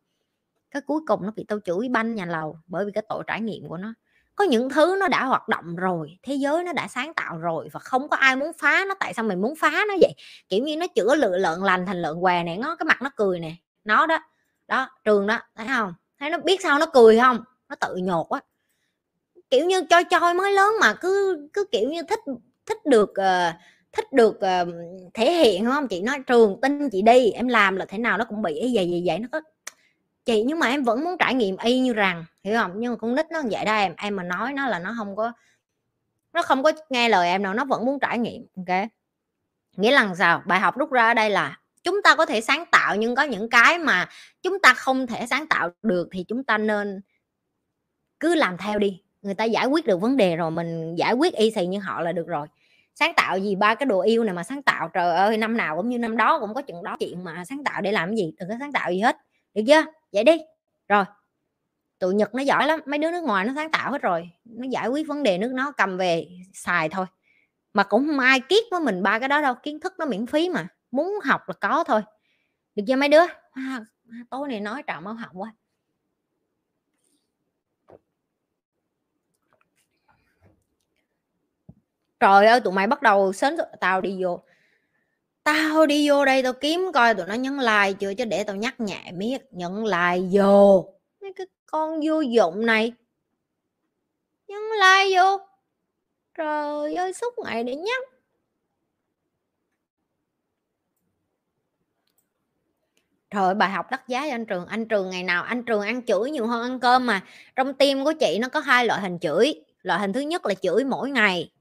[0.71, 3.41] Cái cuối cùng nó bị tao chửi banh nhà lầu bởi vì cái tội trải
[3.41, 3.93] nghiệm của nó.
[4.35, 7.69] Có những thứ nó đã hoạt động rồi, thế giới nó đã sáng tạo rồi
[7.71, 8.95] và không có ai muốn phá nó.
[8.99, 10.13] Tại sao mình muốn phá nó vậy?
[10.49, 13.09] Kiểu như nó chữa lựa lợn lành thành lợn què này nó cái mặt nó
[13.15, 13.51] cười nè.
[13.83, 14.19] Nó đó
[14.67, 15.93] đó, trường đó, thấy không?
[16.19, 17.43] Thấy nó biết sao nó cười không?
[17.69, 18.41] Nó tự nhột á
[19.53, 22.19] kiểu như cho choi mới lớn mà, cứ cứ kiểu như thích
[22.65, 23.55] thích được uh,
[23.91, 24.67] thích được uh,
[25.13, 25.87] thể hiện không?
[25.87, 28.53] Chị nói trường tin chị đi em làm là thế nào nó cũng bị.
[28.73, 29.41] Vậy vậy vậy nó có
[30.25, 32.71] chị nhưng mà em vẫn muốn trải nghiệm y như rằng hiểu không?
[32.75, 35.15] Nhưng mà con nít nó vậy đó em em mà nói nó là nó không
[35.15, 35.31] có
[36.33, 38.87] nó không có nghe lời em đâu nó vẫn muốn trải nghiệm ok?
[39.77, 40.43] Nghĩa là sao?
[40.45, 43.23] Bài học rút ra ở đây là chúng ta có thể sáng tạo nhưng có
[43.23, 44.09] những cái mà
[44.41, 47.01] chúng ta không thể sáng tạo được thì chúng ta nên
[48.19, 51.33] cứ làm theo đi người ta giải quyết được vấn đề rồi mình giải quyết
[51.33, 52.47] y xì như họ là được rồi.
[52.95, 53.55] Sáng tạo gì?
[53.55, 56.17] Ba cái đồ yêu này mà sáng tạo trời ơi năm nào cũng như năm
[56.17, 56.95] đó cũng có chuyện đó.
[56.99, 58.33] Chuyện mà sáng tạo để làm cái gì?
[58.39, 59.17] Đừng có sáng tạo gì hết
[59.53, 59.85] được chưa?
[60.11, 60.37] Vậy đi.
[60.87, 61.05] Rồi
[61.99, 64.67] tụi nhật nó giỏi lắm mấy đứa nước ngoài nó sáng tạo hết rồi nó
[64.69, 67.05] giải quyết vấn đề nước nó cầm về xài thôi.
[67.73, 70.25] Mà cũng không ai kiết với mình ba cái đó đâu kiến thức nó miễn
[70.25, 72.01] phí mà muốn học là có thôi.
[72.75, 73.23] Được chưa mấy đứa?
[73.51, 73.85] À,
[74.29, 75.53] tối này nói trọng máu học quá.
[82.23, 84.43] Trời ơi, tụi mày bắt đầu sớm tao đi vô
[85.43, 88.55] tao đi vô đây tao kiếm coi tụi nó nhấn like chưa chứ để tao
[88.55, 90.85] nhắc nhẹ miết, nhấn like vô
[91.21, 92.93] mấy cái con vô dụng này
[94.47, 95.39] nhấn like vô
[96.37, 98.03] trời ơi suốt ngày để nhắc
[103.29, 104.65] Trời bài học đắt giá cho anh Trường.
[104.65, 107.21] Anh Trường ngày nào, anh Trường ăn chửi nhiều hơn ăn cơm mà.
[107.55, 109.53] Trong tim của chị nó có hai loại hình chửi.
[109.81, 111.51] Loại hình thứ nhất là chửi mỗi ngày.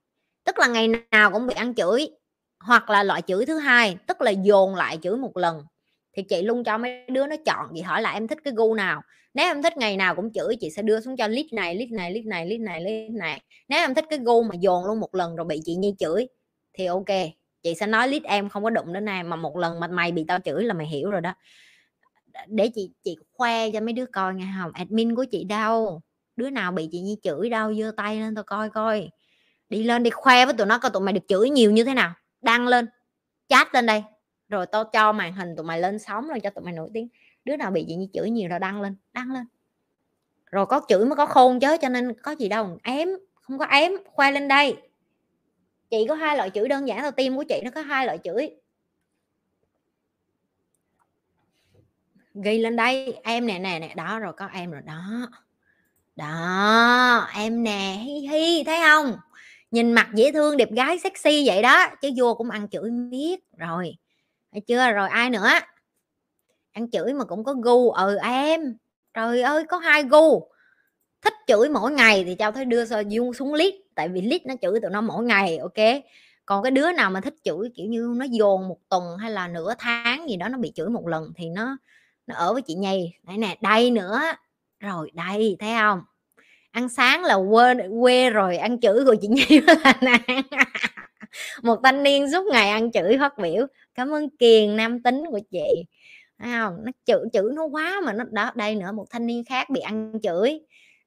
[0.45, 2.09] Tức là ngày nào cũng bị ăn chửi.
[2.61, 5.63] Hoặc là loại chửi thứ hai, tức là dồn lại chửi một lần.
[6.17, 8.75] Thì chị luôn cho mấy đứa nó chọn, chị hỏi là em thích cái gu
[8.75, 9.03] nào.
[9.35, 11.91] Nếu em thích ngày nào cũng chửi, chị sẽ đưa xuống cho list này, list
[11.93, 13.43] này, list này, list này, list này.
[13.69, 16.27] Nếu em thích cái gu mà dồn luôn một lần rồi bị chị Nhi chửi
[16.73, 17.07] thì ok,
[17.63, 20.13] chị sẽ nói list em không có đụng đến em mà một lần mà mày
[20.13, 21.35] bị tao chửi là mày hiểu rồi đó
[22.47, 26.01] để chị chị khoe cho mấy đứa coi nghe không admin của chị đâu
[26.37, 29.11] đứa nào bị chị nhi chửi đâu giơ tay lên tao coi coi
[29.73, 31.95] đi lên đi khoe với tụi nó coi tụi mày được chửi nhiều như thế
[31.95, 32.15] nào.
[32.41, 32.89] Đăng lên.
[33.49, 34.05] Chat lên đây.
[34.49, 37.09] Rồi tao cho màn hình tụi mày lên sóng rồi cho tụi mày nổi tiếng.
[37.45, 39.47] Đứa nào bị gì như chửi nhiều rồi đăng lên đăng lên.
[40.51, 42.79] Rồi có chửi mới có khôn chứ, cho nên có gì đâu.
[42.83, 43.09] Ém,
[43.41, 44.77] không có ém, khoe lên đây.
[45.91, 48.19] Chị có hai loại chửi, đơn giản là tim của chị nó có hai loại
[48.25, 48.51] chửi.
[52.35, 55.29] Ghi lên đây, em nè nè nè, đó, rồi có em rồi đó.
[56.17, 59.17] Đó, em nè, hi hi, thấy không?
[59.73, 63.41] Nhìn mặt dễ thương, đẹp gái, sexy vậy đó, chứ vua cũng ăn chửi biết
[63.59, 63.97] rồi,
[64.53, 64.93] thấy chưa?
[64.93, 65.49] Rồi ai nữa?
[66.73, 67.91] Ăn chửi mà cũng có gu.
[67.91, 68.77] Ừ em.
[69.15, 70.49] Trời ơi, có hai gu.
[71.23, 72.85] Thích chửi mỗi ngày thì cháu thấy đưa
[73.33, 76.03] xuống lít tại vì lít nó chửi tụi nó mỗi ngày, ok?
[76.47, 79.49] Còn cái đứa nào mà thích chửi, kiểu như, nó dồn một tuần hay là
[79.49, 81.77] nửa tháng gì đó, nó bị chửi một lần thì nó
[82.27, 84.21] nó ở với chị nhì đây nè, đây nữa.
[84.81, 86.01] Rồi, đây, thấy không?
[86.73, 89.61] Ăn sáng là quê quê rồi ăn chửi của chị nhi
[90.01, 90.19] là
[91.63, 95.41] một thanh niên suốt ngày ăn chửi phát biểu, cảm ơn kiền, nam tính của
[95.51, 95.85] chị.
[96.39, 96.77] Thấy không?
[96.85, 99.81] Nó chữ chữ nó quá mà nó đó đây nữa, một thanh niên khác bị
[99.81, 100.61] ăn chửi,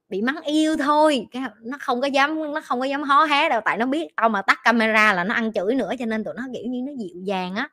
[0.10, 1.28] bị mắng yêu thôi.
[1.32, 4.08] Cái nó không có dám, nó không có dám hó hé đâu, tại nó biết
[4.16, 6.82] tao mà tắt camera là nó ăn chửi nữa, cho nên tụi nó, kiểu như,
[6.82, 7.70] nó dịu dàng á.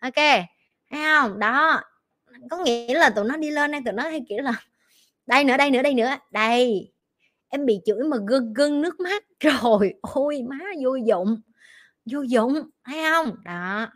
[0.00, 0.46] Ok,
[0.90, 1.38] thấy không?
[1.38, 1.80] Đó,
[2.50, 4.52] có nghĩa là tụi nó đi lên đây, tụi nó hay kiểu là,
[5.26, 6.92] đây nữa đây nữa đây nữa, đây
[7.48, 9.24] em bị chửi mà gân gân nước mắt.
[9.40, 11.40] Rồi ôi má vô dụng
[12.10, 12.54] vô dụng
[12.84, 13.36] thấy không?
[13.44, 13.88] Đó.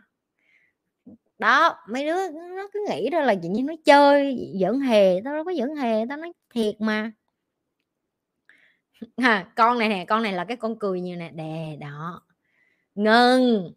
[1.39, 5.33] Đó mấy đứa nó cứ nghĩ ra là chị như nó chơi giỡn hề tao
[5.35, 7.11] đâu có giỡn hề tao nói thiệt mà.
[9.15, 11.29] À, con này nè con này là cái con cười như nè.
[11.33, 12.21] Đè đó.
[12.95, 13.71] Ngân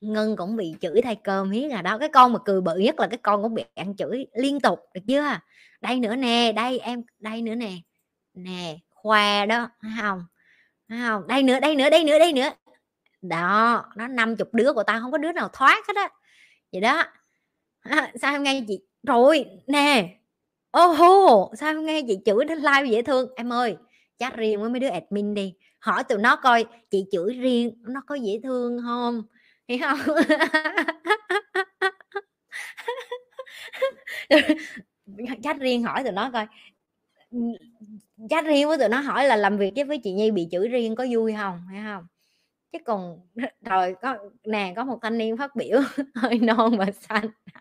[0.00, 1.82] ngân cũng bị chửi thay cơm hiết à.
[1.82, 4.60] Đó cái con mà cười bự nhất là cái con cũng bị ăn chửi liên
[4.60, 5.38] tục được chưa?
[5.80, 7.72] Đây nữa nè đây em đây nữa nè.
[8.34, 8.78] Nè
[9.08, 10.24] khoe đó thấy không
[10.88, 12.50] thấy không đây nữa đây nữa đây nữa đây nữa.
[13.22, 16.08] Đó nó năm chục đứa của tao không có đứa nào thoát hết á.
[16.72, 17.04] Vậy đó.
[17.80, 18.80] À, sao em nghe chị?
[19.02, 20.18] Rồi nè.
[20.70, 23.30] Ô hô sao em nghe chị chửi đến live dễ thương?
[23.36, 23.76] Em ơi
[24.18, 25.54] chat riêng với mấy đứa admin đi.
[25.80, 29.22] Hỏi tụi nó coi chị chửi riêng nó có dễ thương không
[29.68, 29.98] hiểu không?
[35.42, 36.46] Chat riêng hỏi tụi nó coi
[38.30, 40.94] chat riêng với tụi nó hỏi là làm việc với chị Nhi bị chửi riêng
[40.94, 42.06] có vui không, hay không?
[42.72, 43.20] Chứ còn
[43.62, 45.80] rồi có, nè, có một thanh niên phát biểu
[46.14, 47.26] hơi non mà xanh.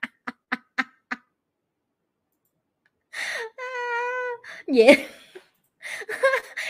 [4.68, 4.96] Dễ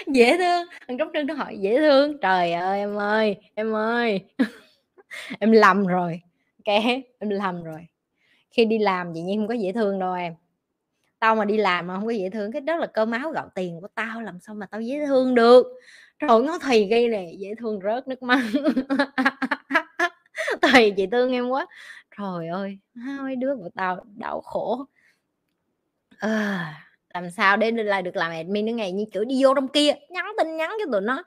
[0.07, 0.67] dễ thương.
[0.87, 2.17] Thằng trúc trưng nó hỏi, dễ thương?
[2.21, 4.21] Trời ơi, em ơi em ơi.
[5.39, 6.21] Em lầm rồi
[6.65, 6.75] ok
[7.19, 7.87] em lầm rồi.
[8.51, 10.33] Khi đi làm chị nhiên không có dễ thương đâu em
[11.19, 13.49] tao mà đi làm mà không có dễ thương cái đó là cơm áo gạo
[13.55, 15.65] tiền của tao làm sao mà tao dễ thương được.
[16.19, 18.39] Rồi nó thì gây này dễ thương rớt nước mắt.
[20.61, 21.65] Thầy chị thương em quá.
[22.17, 24.85] Trời ơi hai đứa của tao đau khổ.
[26.19, 26.73] À,
[27.13, 29.93] làm sao để lại được làm admin nữa ngày như kiểu đi vô trong kia
[30.09, 31.23] nhắn tin nhắn cho tụi nó.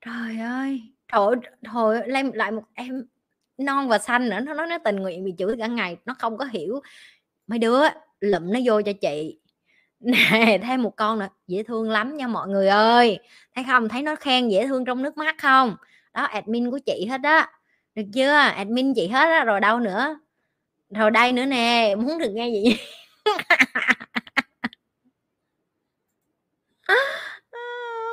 [0.00, 0.82] Trời ơi
[1.12, 1.26] trời
[1.64, 3.06] thôi lên lại một em
[3.58, 6.38] non và xanh nữa nó nói nó tình nguyện bị chửi cả ngày nó không
[6.38, 6.80] có hiểu.
[7.46, 7.80] Mấy đứa
[8.20, 9.40] lụm nó vô cho chị.
[10.00, 13.18] Nè thêm một con nữa dễ thương lắm nha mọi người ơi.
[13.54, 13.88] Thấy không?
[13.88, 15.76] Thấy nó khen dễ thương trong nước mắt không?
[16.14, 17.46] Đó admin của chị hết đó,
[17.94, 18.32] được chưa?
[18.32, 19.44] Admin chị hết đó.
[19.44, 20.18] rồi đâu nữa?
[20.90, 22.76] Rồi đây nữa nè muốn được nghe gì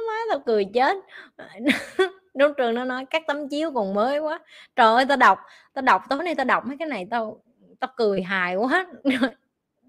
[0.07, 0.97] má tao cười chết.
[2.33, 4.39] Đúng trường nó nói các tấm chiếu còn mới quá.
[4.75, 5.39] Trời ơi tao đọc
[5.73, 7.43] tao đọc tối nay tao đọc mấy cái này tao
[7.79, 8.85] tao cười hài quá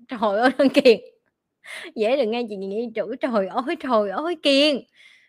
[0.09, 1.01] trời ơi đơn kiệt.
[1.95, 4.83] Dễ được nghe chị nghĩ chữ trời ơi trời ơi kiên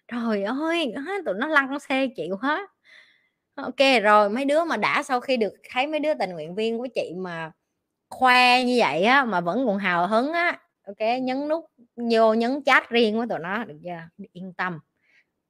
[0.07, 0.93] trời ơi
[1.25, 2.69] tụi nó lăn xe chịu hết.
[3.55, 6.77] Ok, rồi mấy đứa mà đã sau khi được thấy mấy đứa tình nguyện viên
[6.77, 7.51] của chị mà
[8.09, 11.65] khoe như vậy á, mà vẫn còn hào hứng á, ok, nhấn nút
[11.95, 14.25] vô nhấn chat riêng với tụi nó, được chưa?
[14.33, 14.79] Yên tâm.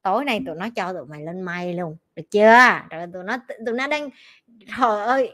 [0.02, 2.60] Tối nay tụi nó cho tụi mày lên may luôn, được chưa?
[2.90, 4.10] Rồi tụi nó tụi nó đang,
[4.78, 5.34] trời ơi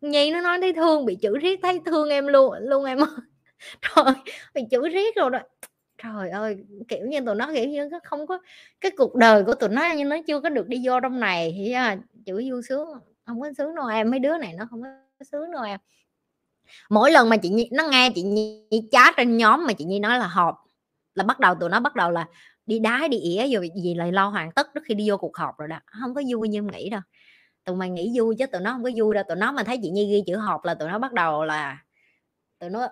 [0.00, 3.08] nhi nó nói thấy thương bị chửi riết thấy thương em luôn luôn em ơi.
[3.82, 4.14] Trời
[4.54, 5.38] bị chửi riết rồi đó.
[6.02, 6.56] Trời ơi
[6.88, 8.38] kiểu như tụi nó kiểu như không có
[8.80, 11.54] cái cuộc đời của tụi nó như nó chưa có được đi vô trong này
[11.56, 11.96] thì à,
[12.26, 12.88] chửi vui sướng
[13.26, 15.80] không có sướng đâu em mấy đứa này nó không có sướng đâu em.
[16.90, 19.98] Mỗi lần mà chị Nhi, nó nghe chị Nhi chat trên nhóm mà chị Nhi
[19.98, 20.54] nói là họp
[21.14, 22.26] là bắt đầu tụi nó bắt đầu là
[22.66, 25.36] đi đái đi ỉa rồi gì lại lo hoàn tất trước khi đi vô cuộc
[25.36, 25.78] họp rồi đó.
[25.86, 27.00] Không có vui như em nghĩ đâu
[27.66, 29.24] tụi mày nghĩ vui chứ tụi nó không có vui đâu.
[29.28, 31.78] Tụi nó mà thấy chị Nhi ghi chữ họp là tụi nó bắt đầu là
[32.58, 32.88] tụi nó,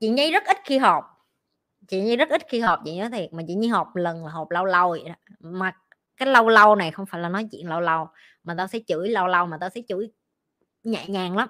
[0.00, 1.04] chị Nhi rất ít khi họp.
[1.88, 3.32] Chị Nhi rất ít khi họp, chị nhớ thiệt.
[3.32, 5.14] Mà chị Nhi họp lần là họp lâu lâu vậy đó.
[5.40, 5.72] mà
[6.16, 8.08] cái lâu lâu này không phải là nói chuyện lâu lâu,
[8.44, 10.10] mà tao sẽ chửi lâu lâu mà tao sẽ chửi
[10.82, 11.48] nhẹ nhàng lắm.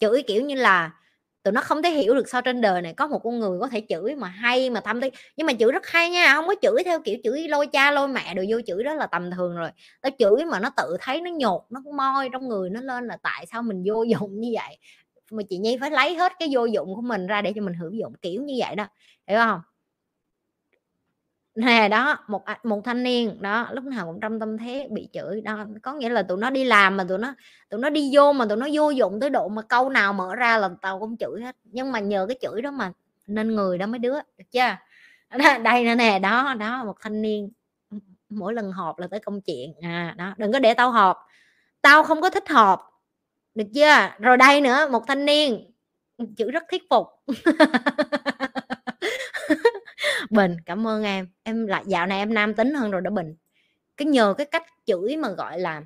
[0.00, 0.99] Chửi kiểu như là
[1.42, 3.68] tụi nó không thể hiểu được sao trên đời này có một con người có
[3.68, 6.54] thể chửi mà hay mà thâm tí nhưng mà chửi rất hay nha không có
[6.62, 9.56] chửi theo kiểu chửi lôi cha lôi mẹ đồ vô chửi đó là tầm thường
[9.56, 9.70] rồi.
[10.02, 13.16] Nó chửi mà nó tự thấy nó nhột, nó moi trong người nó lên là
[13.22, 14.78] tại sao mình vô dụng như vậy?
[15.30, 17.74] Mà chị nhi phải lấy hết cái vô dụng của mình ra để cho mình
[17.74, 18.86] hữu dụng, kiểu như vậy đó.
[19.28, 19.60] Hiểu không?
[21.54, 25.40] Nè, đó, một một thanh niên, đó, lúc nào cũng trong tâm thế bị chửi,
[25.40, 27.34] đó, có nghĩa là tụi nó đi làm mà tụi nó
[27.70, 30.34] tụi nó đi vô mà tụi nó vô dụng tới độ mà câu nào mở
[30.36, 31.56] ra là tao cũng chửi hết.
[31.64, 32.92] Nhưng mà nhờ cái chửi đó mà
[33.26, 34.76] nên người đó mấy đứa, được chưa?
[35.64, 37.50] Đây nè nè, đó đó, một thanh niên
[38.30, 39.72] mỗi lần họp là tới công chuyện.
[39.82, 41.18] À đó, đừng có để tao họp.
[41.82, 42.80] Tao không có thích họp,
[43.54, 44.08] được chưa?
[44.20, 45.70] Rồi đây nữa, một thanh niên
[46.36, 47.06] chữ rất thuyết phục.
[50.30, 51.28] bình cảm ơn em.
[51.42, 53.36] Em lại dạo này em nam tính hơn rồi đó bình.
[53.96, 55.82] Cái nhờ cái cách chửi mà gọi là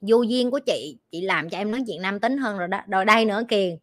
[0.00, 2.80] vô duyên của chị chị làm cho em nói chuyện nam tính hơn rồi đó
[2.88, 3.76] rồi đây nữa kiền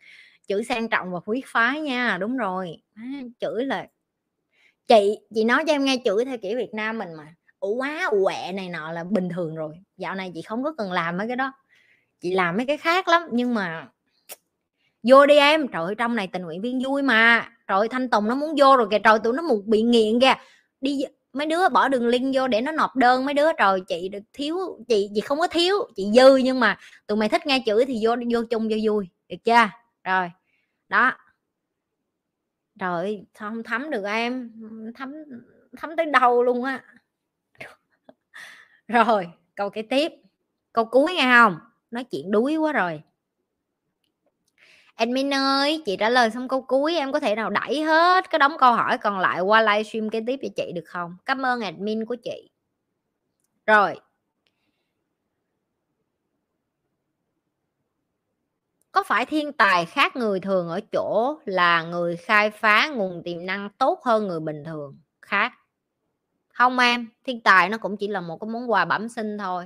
[0.47, 2.77] chửi sang trọng và quý phái nha đúng rồi.
[2.95, 3.03] À,
[3.39, 3.87] chửi là
[4.87, 8.09] chị chị nói cho em nghe chửi theo kiểu việt nam mình mà ủ quá
[8.23, 9.75] quẹ này nọ là bình thường rồi.
[9.97, 11.53] Dạo này chị không có cần làm mấy cái đó.
[12.21, 13.87] Chị làm mấy cái khác lắm nhưng mà
[15.03, 15.67] vô đi em.
[15.67, 18.77] Trời ơi trong này tình nguyện viên vui mà trời, thanh tùng nó muốn vô
[18.77, 20.33] rồi kìa, trời, tụi nó một bị nghiện kìa.
[20.81, 24.09] Đi mấy đứa bỏ đường link vô để nó nộp đơn, mấy đứa, trời, chị
[24.09, 26.77] được thiếu, chị chị không có thiếu, chị dư nhưng mà
[27.07, 29.69] tụi mày thích nghe chửi thì vô vô chung cho vui, được chưa?
[30.03, 30.31] Rồi,
[30.89, 31.13] đó.
[32.79, 34.51] Trời không thấm được em?
[34.95, 35.13] Thấm
[35.77, 36.83] thấm tới đâu luôn á?
[38.87, 40.11] Rồi, câu kế tiếp.
[40.73, 41.59] Câu cuối nghe không?
[41.91, 43.01] Nói chuyện đuối quá rồi.
[44.99, 48.39] Admin ơi, chị trả lời xong câu cuối em có thể nào đẩy hết cái
[48.39, 51.15] đống câu hỏi còn lại qua livestream kế tiếp cho chị được không?
[51.25, 52.49] Cảm ơn admin của chị.
[53.67, 53.95] Rồi.
[58.91, 63.45] Có phải thiên tài khác người thường ở chỗ là người khai phá nguồn tiềm
[63.45, 64.97] năng tốt hơn người bình thường?
[65.21, 65.51] Khác.
[66.53, 69.65] Không em, thiên tài nó cũng chỉ là một cái món quà bẩm sinh thôi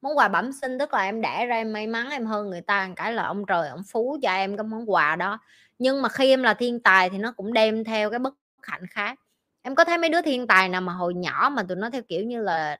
[0.00, 2.60] món quà bẩm sinh, tức là em đẻ ra em may mắn, em hơn người
[2.60, 5.38] ta cái là ông trời, ông phú cho em cái món quà đó.
[5.78, 8.86] Nhưng mà khi em là thiên tài thì nó cũng đem theo cái bất hạnh
[8.90, 9.18] khác.
[9.62, 12.02] Em có thấy mấy đứa thiên tài nào mà hồi nhỏ mà tụi nó theo
[12.08, 12.78] kiểu như là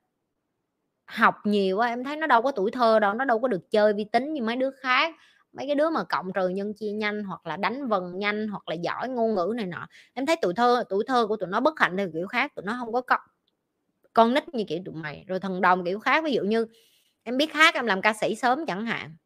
[1.06, 3.70] học nhiều quá em thấy nó đâu có tuổi thơ đâu, nó đâu có được
[3.70, 5.14] chơi vi tính như mấy đứa khác.
[5.52, 8.68] Mấy cái đứa mà cộng trừ nhân chia nhanh hoặc là đánh vần nhanh hoặc
[8.68, 11.60] là giỏi ngôn ngữ này nọ, em thấy tuổi thơ tuổi thơ của tụi nó
[11.60, 13.20] bất hạnh theo kiểu khác, tụi nó không có con
[14.14, 16.24] con nít như kiểu tụi mày, rồi thần đồng kiểu khác.
[16.24, 16.66] Ví dụ như
[17.22, 19.16] em biết hát, em làm ca sĩ sớm chẳng hạn.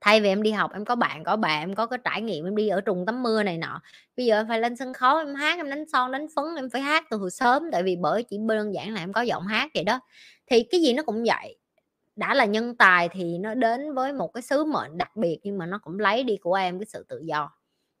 [0.00, 2.44] Thay vì em đi học, em có bạn, có bà, em có cái trải nghiệm,
[2.44, 3.80] em đi ở trùng tắm mưa này nọ.
[4.16, 6.70] Bây giờ em phải lên sân khấu, em hát, em đánh son, đánh phấn, em
[6.70, 9.46] phải hát từ hồi sớm, tại vì bởi chỉ đơn giản là em có giọng
[9.46, 10.00] hát vậy đó.
[10.46, 11.56] Thì cái gì nó cũng vậy.
[12.16, 15.58] Đã là nhân tài thì nó đến với một cái sứ mệnh đặc biệt, nhưng
[15.58, 17.52] mà nó cũng lấy đi của em cái sự tự do.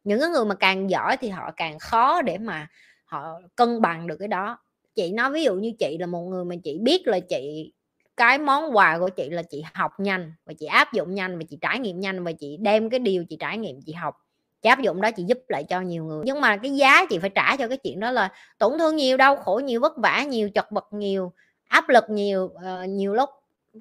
[0.04, 2.68] Những cái người mà càng giỏi thì họ càng khó để mà
[3.04, 4.58] họ cân bằng được cái đó.
[4.94, 7.72] Chị nói ví dụ như chị là một người mà chị biết là chị
[8.16, 11.44] cái món quà của chị là chị học nhanh và chị áp dụng nhanh và
[11.50, 14.16] chị trải nghiệm nhanh và chị đem cái điều chị trải nghiệm chị học.
[14.62, 16.22] Chị áp dụng đó chị giúp lại cho nhiều người.
[16.26, 19.16] Nhưng mà cái giá chị phải trả cho cái chuyện đó là tổn thương nhiều
[19.16, 21.32] đau khổ nhiều vất vả nhiều chật vật nhiều
[21.68, 23.30] áp lực nhiều uh, nhiều lúc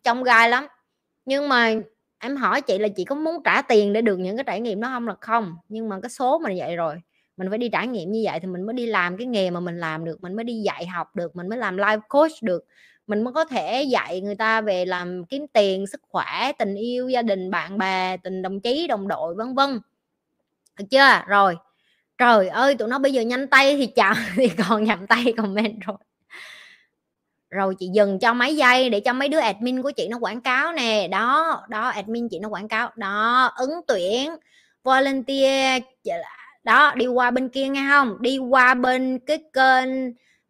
[0.03, 0.67] trong gai lắm.
[1.25, 1.73] Nhưng mà
[2.19, 4.81] em hỏi chị là chị có muốn trả tiền để được những cái trải nghiệm
[4.81, 5.55] đó không là không.
[5.69, 6.95] Nhưng mà cái số mà vậy rồi
[7.37, 9.59] mình phải đi trải nghiệm như vậy thì mình mới đi làm cái nghề mà
[9.59, 12.65] mình làm được mình mới đi dạy học được mình mới làm life coach được
[13.07, 17.09] mình mới có thể dạy người ta về làm kiếm tiền, sức khỏe, tình yêu,
[17.09, 19.79] gia đình, bạn bè, tình đồng chí, đồng đội, vân vân.
[20.79, 21.21] Được chưa?
[21.27, 21.55] Rồi.
[22.17, 25.81] Trời ơi, tụi nó bây giờ nhanh tay thì chậm thì còn nhầm tay comment
[25.81, 25.97] rồi.
[27.49, 30.41] Rồi chị dừng cho mấy giây để cho mấy đứa admin của chị nó quảng
[30.41, 31.07] cáo nè.
[31.07, 32.91] Đó đó, admin chị nó quảng cáo.
[32.95, 34.35] Đó, ứng tuyển,
[34.83, 35.83] volunteer
[36.63, 38.17] đó, đi qua bên kia nghe không?
[38.21, 39.89] Đi qua bên cái kênh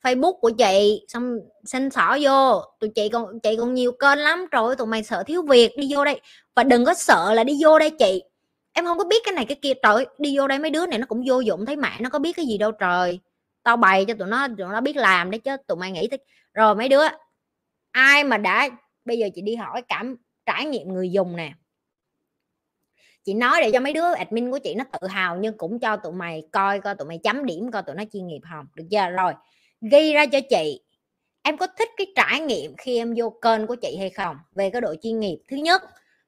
[0.06, 2.62] Facebook của chị, xong xin xỏ vô.
[2.80, 4.46] Tụi chị còn chị còn nhiều kênh lắm.
[4.52, 6.22] Rồi tụi mày sợ thiếu việc, đi vô đây.
[6.56, 8.24] Và đừng có sợ là đi vô đây chị.
[8.74, 9.74] Em không có biết cái này cái kia.
[9.84, 12.20] Trời đi vô đây mấy đứa này nó cũng vô dụng thấy mẹ nó có
[12.20, 13.20] biết cái gì đâu trời.
[13.64, 15.58] Tao bày cho tụi nó tụi nó biết làm đấy chứ.
[15.68, 16.18] Tụi mày nghĩ thế
[16.54, 17.04] rồi mấy đứa,
[17.92, 18.70] ai mà đã,
[19.06, 20.16] bây giờ chị đi hỏi cảm,
[20.46, 21.54] trải nghiệm người dùng nè.
[23.24, 25.96] Chị nói để cho mấy đứa admin của chị nó tự hào, nhưng cũng cho
[25.96, 28.66] tụi mày coi coi tụi mày chấm điểm, coi tụi nó chuyên nghiệp không?
[28.76, 29.10] Được chưa?
[29.10, 29.34] Rồi
[29.92, 30.80] ghi ra cho chị,
[31.44, 34.38] em có thích cái trải nghiệm khi em vô kênh của chị hay không?
[34.56, 35.38] Về cái độ chuyên nghiệp.
[35.50, 35.82] Thứ nhất,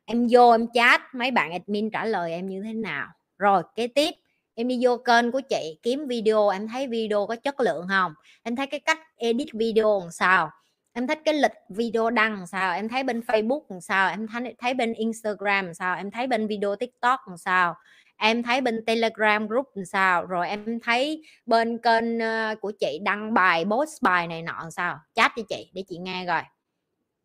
[0.06, 3.08] em vô em chat, mấy bạn admin trả lời em như thế nào?
[3.38, 4.12] Rồi, kế tiếp,
[4.56, 8.14] em đi vô kênh của chị, kiếm video, em thấy video có chất lượng không?
[8.44, 10.50] Em thấy cái cách edit video làm sao?
[10.94, 12.74] Em thích cái lịch video đăng làm sao?
[12.74, 14.10] Em thấy bên facebook làm sao?
[14.10, 15.96] Em thấy thấy bên instagram làm sao?
[15.96, 17.76] Em thấy bên video tiktok làm sao?
[18.18, 20.26] Em thấy bên telegram group làm sao?
[20.26, 24.72] Rồi em thấy bên kênh ờ, của chị đăng bài, post bài này nọ làm
[24.72, 25.00] sao?
[25.14, 26.42] Chat cho chị để chị nghe rồi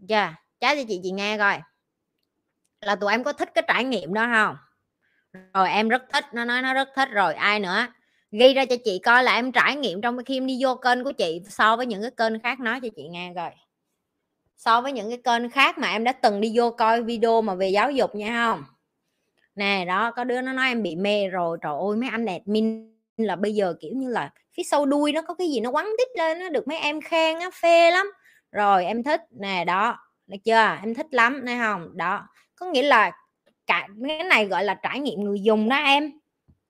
[0.08, 0.34] chưa yeah.
[0.60, 1.54] chat cho chị chị nghe rồi
[2.80, 4.56] là tụi em có thích cái trải nghiệm đó không?
[5.54, 7.08] Rồi em rất thích, nó nói nó rất thích.
[7.12, 7.86] Rồi ai nữa?
[8.30, 11.04] Ghi ra cho chị coi là em trải nghiệm trong khi em đi vô kênh
[11.04, 13.50] của chị so với những cái kênh khác nói cho chị nghe rồi
[14.64, 17.54] so với những cái kênh khác mà em đã từng đi vô coi video mà
[17.54, 18.64] về giáo dục nha, không?
[19.54, 22.42] Nè, đó, có đứa nó nói em bị mê rồi, trời ơi, mấy anh đẹp
[22.46, 25.70] min là bây giờ, kiểu như là, phía sau đuôi nó có cái gì nó
[25.70, 28.06] quắn tít lên nó được mấy em khen á, phê lắm.
[28.52, 30.78] Rồi em thích, nè, đó, được chưa?
[30.82, 33.12] Em thích lắm nè không đó, có nghĩa là
[33.66, 36.12] cả, cái này gọi là trải nghiệm người dùng đó em,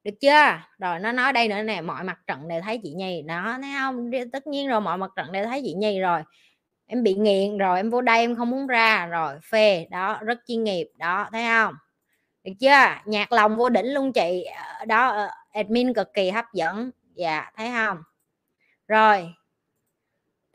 [0.04, 0.60] được chưa?
[0.78, 3.70] Rồi nó nói đây nữa nè, mọi mặt trận đều thấy chị nhì đó, thấy
[3.78, 6.22] không tất nhiên rồi, mọi mặt trận đều thấy chị nhì rồi.
[6.86, 10.38] Em bị nghiện rồi, em vô đây em không muốn ra, rồi phê, đó, rất
[10.46, 11.74] chuyên nghiệp, đó, thấy không
[12.44, 13.00] được chưa?
[13.04, 14.46] Nhạc lòng vô đỉnh luôn chị.
[14.86, 16.90] Đó ờ, admin cực kỳ hấp dẫn.
[17.14, 18.02] Dạ thấy không?
[18.88, 19.34] Rồi.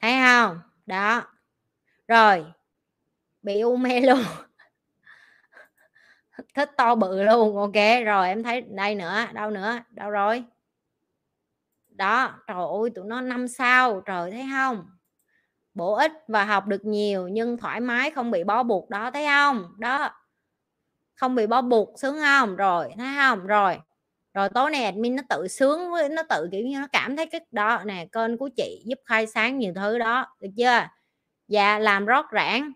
[0.02, 0.60] Thấy không?
[0.86, 1.24] Đó.
[2.08, 2.46] Rồi.
[3.42, 4.24] Bị u mê luôn.
[6.54, 7.58] Thích to bự luôn.
[7.58, 9.26] Ok, rồi, em thấy đây nữa.
[9.34, 9.80] Đâu nữa?
[9.90, 10.44] Đâu rồi?
[11.90, 12.36] Đó.
[12.48, 14.02] Trời ơi, tụi nó năm sao?
[14.06, 14.86] Trời, thấy không?
[15.74, 19.26] Bổ ích và học được nhiều nhưng thoải mái, không bị bó buộc đó, thấy
[19.26, 19.74] không?
[19.78, 20.10] Đó
[21.18, 22.56] không bị bó buộc sướng không?
[22.56, 23.48] Rồi, thấy không?
[23.48, 23.78] Rồi.
[24.34, 27.26] Rồi tối nay admin nó tự sướng với, nó tự, kiểu như, nó cảm thấy
[27.26, 30.88] cái đó, nè, kênh của chị giúp khai sáng nhiều thứ đó, được chưa?
[31.48, 32.72] Dạ làm rót rãng.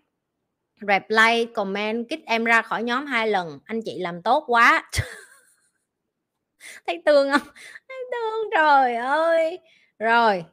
[0.88, 3.58] Reply, comment, kích em ra khỏi nhóm hai lần.
[3.64, 4.90] Anh chị làm tốt quá.
[6.86, 7.48] Thấy thương không?
[7.88, 9.58] Thấy thương trời ơi.
[9.98, 10.44] Rồi,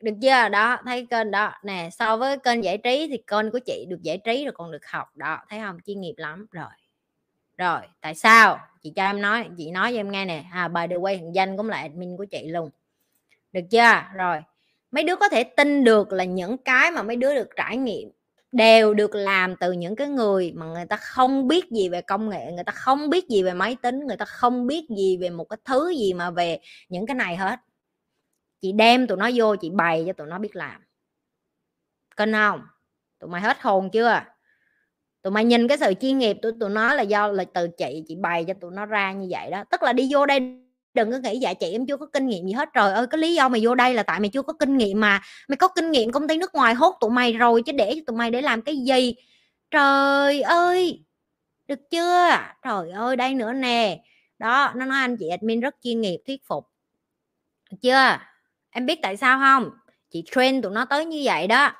[0.00, 0.48] được chưa?
[0.48, 1.52] Đó, thấy kênh đó.
[1.64, 4.72] Nè, so với kênh giải trí thì kênh của chị được giải trí rồi còn
[4.72, 5.08] được học.
[5.16, 5.78] Đó, thấy không?
[5.86, 6.46] Chuyên nghiệp lắm.
[6.50, 6.81] Rồi
[7.58, 8.58] rồi, tại sao?
[8.82, 10.44] Chị cho em nói, chị nói cho em nghe nè.
[10.52, 12.70] À bài được quay danh cũng là admin của chị luôn.
[13.52, 14.02] Được chưa?
[14.14, 14.40] Rồi,
[14.90, 18.10] mấy đứa có thể tin được là những cái mà mấy đứa được trải nghiệm
[18.52, 22.30] đều được làm từ những cái người mà người ta không biết gì về công
[22.30, 25.30] nghệ, người ta không biết gì về máy tính, người ta không biết gì về
[25.30, 26.58] một cái thứ gì mà về
[26.88, 27.60] những cái này hết.
[28.60, 30.82] Chị đem tụi nó vô, chị bày cho tụi nó biết làm.
[32.16, 32.62] Kênh không?
[33.18, 34.20] Tụi mày hết hồn chưa?
[35.22, 38.04] Tụi mày nhìn cái sự chuyên nghiệp tụi tụi nó là do là từ chị
[38.08, 39.64] chị bày cho tụi nó ra như vậy đó.
[39.70, 40.40] Tức là đi vô đây
[40.94, 42.68] đừng có nghĩ dạ chị em chưa có kinh nghiệm gì hết.
[42.74, 45.00] Trời ơi, cái lý do mày vô đây là tại mày chưa có kinh nghiệm
[45.00, 45.22] mà.
[45.48, 48.00] Mày có kinh nghiệm công ty nước ngoài hốt tụi mày rồi chứ để cho
[48.06, 49.14] tụi mày để làm cái gì?
[49.70, 51.04] Trời ơi,
[51.66, 52.38] được chưa?
[52.62, 54.00] Trời ơi, đây nữa nè.
[54.38, 56.68] Đó, nó nói anh chị admin rất chuyên nghiệp, thuyết phục.
[57.70, 58.18] Được chưa?
[58.70, 59.70] Em biết tại sao không?
[60.10, 61.72] Chị train tụi nó tới như vậy đó.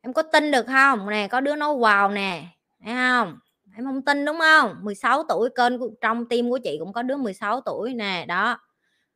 [0.00, 1.10] Em có tin được không?
[1.10, 2.44] Nè, có đứa nói vào nè
[2.84, 3.38] thấy không?
[3.76, 4.76] Em không tin đúng không?
[4.82, 8.58] 16 tuổi kênh của, trong tim của chị cũng có đứa 16 tuổi nè đó.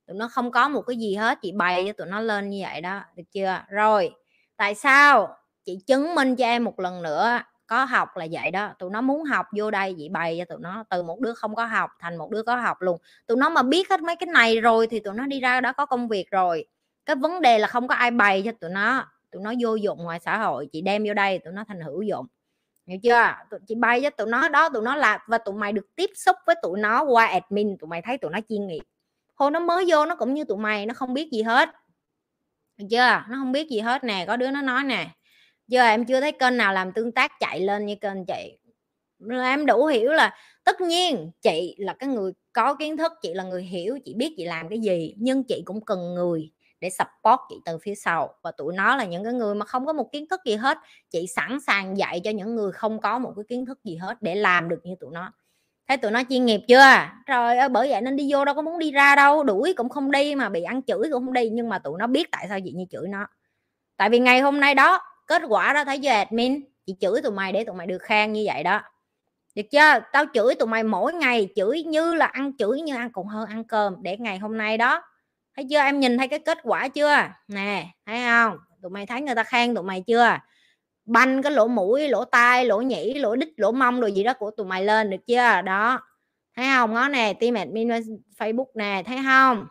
[0.06, 2.58] Tụi nó không có một cái gì hết chị bày cho tụi nó lên như
[2.62, 3.60] vậy đó được chưa?
[3.70, 4.10] Rồi
[4.56, 8.70] tại sao chị chứng minh cho em một lần nữa có học là vậy đó.
[8.78, 11.54] Tụi nó muốn học vô đây chị bày cho tụi nó từ một đứa không
[11.54, 12.98] có học thành một đứa có học luôn.
[13.26, 15.72] Tụi nó mà biết hết mấy cái này rồi thì tụi nó đi ra đó
[15.72, 16.66] có công việc rồi.
[17.06, 19.06] Cái vấn đề là không có ai bày cho tụi nó.
[19.30, 22.02] Tụi nó vô dụng ngoài xã hội chị đem vô đây tụi nó thành hữu
[22.02, 22.26] dụng
[22.88, 23.34] hiểu chưa?
[23.50, 26.10] Tụi chị bay cho tụi nó đó, tụi nó là và tụi mày được tiếp
[26.14, 28.82] xúc với tụi nó qua admin, tụi mày thấy tụi nó chuyên nghiệp.
[29.34, 31.68] Hồi nó mới vô nó cũng như tụi mày, nó không biết gì hết.
[32.76, 33.24] Được chưa?
[33.28, 35.06] Nó không biết gì hết nè, có đứa nó nói nè.
[35.66, 38.58] Giờ em chưa thấy kênh nào làm tương tác chạy lên như kênh chị.
[39.30, 43.44] Em đủ hiểu là tất nhiên chị là cái người có kiến thức, chị là
[43.44, 47.40] người hiểu, chị biết chị làm cái gì, nhưng chị cũng cần người để support
[47.48, 48.34] chị từ phía sau.
[48.42, 50.78] Và tụi nó là những cái người mà không có một kiến thức gì hết.
[51.10, 54.22] Chị sẵn sàng dạy cho những người không có một cái kiến thức gì hết
[54.22, 55.32] để làm được như tụi nó.
[55.88, 56.84] Thấy tụi nó chuyên nghiệp chưa?
[57.26, 59.44] Rồi ơi, bởi vậy nên đi vô đâu có muốn đi ra đâu.
[59.44, 61.48] Đuổi cũng không đi mà, bị ăn chửi cũng không đi.
[61.48, 63.26] Nhưng mà tụi nó biết tại sao chị như chửi nó.
[63.96, 66.64] Tại vì ngày hôm nay đó, kết quả đó thấy chưa, admin?
[66.86, 68.80] Chị chửi tụi mày để tụi mày được khen như vậy đó.
[69.54, 70.00] Được chưa?
[70.12, 73.48] Tao chửi tụi mày mỗi ngày, chửi như là ăn chửi như ăn còn hơn
[73.48, 73.94] ăn cơm.
[74.02, 75.02] Để ngày hôm nay đó
[75.58, 75.78] thấy chưa?
[75.78, 77.16] Em nhìn thấy cái kết quả chưa?
[77.48, 78.58] Nè, thấy không?
[78.82, 80.38] Tụi mày thấy người ta khen tụi mày chưa?
[81.04, 84.32] Banh cái lỗ mũi, lỗ tai, lỗ nhĩ, lỗ đít, lỗ mông rồi gì đó
[84.34, 85.62] của tụi mày lên được chưa?
[85.62, 86.00] Đó.
[86.56, 86.94] Thấy không?
[86.94, 87.88] Nó nè, team admin
[88.38, 89.66] facebook nè, thấy không?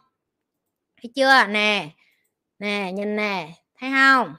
[1.01, 1.47] Thấy chưa?
[1.49, 1.89] Nè.
[2.59, 3.49] Nè, nhìn nè,
[3.79, 4.35] thấy không?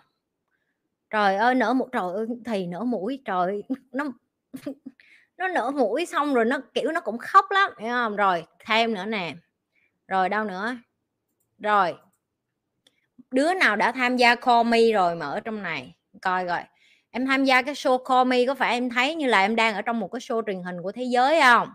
[1.11, 3.63] Trời ơi, nở một trời ơi thì nở mũi, trời.
[3.93, 4.05] Nó
[5.39, 8.17] nó nở mũi xong rồi nó, kiểu, nó cũng khóc lắm, hiểu không?
[8.17, 9.35] Rồi, thêm nữa nè.
[10.09, 10.77] Rồi, đâu nữa?
[11.59, 11.95] Rồi.
[13.31, 15.95] Đứa nào đã tham gia call me rồi mà ở trong này?
[16.23, 16.61] Coi rồi
[17.11, 19.75] em tham gia cái show call me có phải em thấy như là em đang
[19.75, 21.69] ở trong một cái show truyền hình của thế giới không?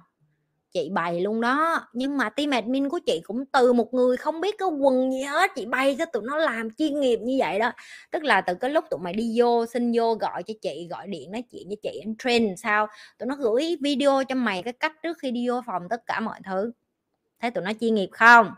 [0.71, 1.87] Chị bày luôn đó.
[1.93, 5.21] Nhưng mà team admin của chị cũng từ một người không biết cái quần gì
[5.21, 5.51] hết.
[5.55, 7.71] Chị bày cho tụi nó làm chuyên nghiệp như vậy đó.
[8.11, 11.07] Tức là từ cái lúc tụi mày đi vô, xin vô gọi cho chị, gọi
[11.07, 12.87] điện nói chuyện với chị em train sao.
[13.19, 16.19] Tụi nó gửi video cho mày cái cách trước khi đi vô phòng tất cả
[16.19, 16.71] mọi thứ.
[17.39, 18.51] Thấy tụi nó chuyên nghiệp không?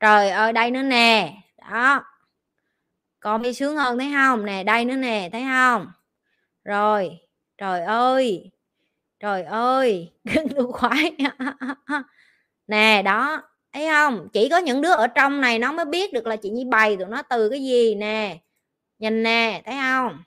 [0.00, 1.32] Trời ơi, đây nữa nè.
[1.70, 2.04] Đó.
[3.20, 4.46] Con đi sướng hơn thấy không?
[4.46, 5.92] Nè, đây nữa nè, thấy không?
[6.64, 7.18] Rồi.
[7.58, 8.50] Trời ơi.
[9.20, 10.12] Trời ơi.
[10.56, 11.16] Đu khoái
[12.66, 13.42] nè, đó.
[13.72, 14.28] Thấy không?
[14.32, 16.96] Chỉ có những đứa ở trong này nó mới biết được là chị nhi bày
[16.96, 18.38] tụi nó từ cái gì nè.
[18.98, 20.22] Nhìn nè, thấy không?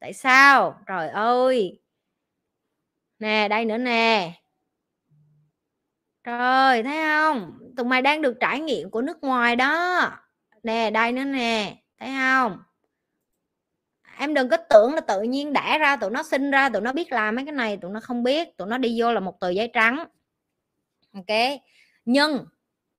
[0.00, 0.80] Tại sao?
[0.86, 1.80] Trời ơi.
[3.18, 4.32] Nè, đây nữa nè.
[6.38, 10.00] Rồi, thấy không tụi mày đang được trải nghiệm của nước ngoài đó.
[10.62, 12.58] Nè, đây nữa nè, thấy không
[14.18, 16.92] em đừng có tưởng là tự nhiên đẻ ra, tụi nó sinh ra, tụi nó
[16.92, 19.40] biết làm mấy cái này, tụi nó không biết, tụi nó đi vô là một
[19.40, 20.04] tờ giấy trắng.
[21.12, 21.60] Ok?
[22.04, 22.44] Nhưng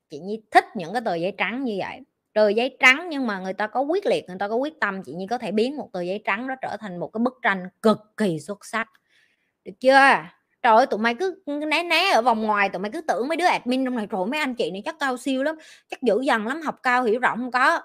[0.10, 2.00] chị nhi thích những cái tờ giấy trắng như vậy.
[2.34, 5.04] Tờ giấy trắng nhưng mà người ta có quyết liệt, người ta có quyết tâm,
[5.04, 7.34] chị nhi có thể biến một tờ giấy trắng đó trở thành một cái bức
[7.42, 8.90] tranh cực kỳ xuất sắc.
[9.66, 10.24] Được chưa?
[10.64, 13.28] Trời ơi, tụi mày cứ ừ, né né ở vòng ngoài, tụi mày cứ tưởng
[13.28, 15.56] mấy đứa admin trong này rồi mấy anh chị này chắc cao siêu lắm,
[15.90, 17.82] chắc dữ dằn lắm, học cao hiểu rộng không có.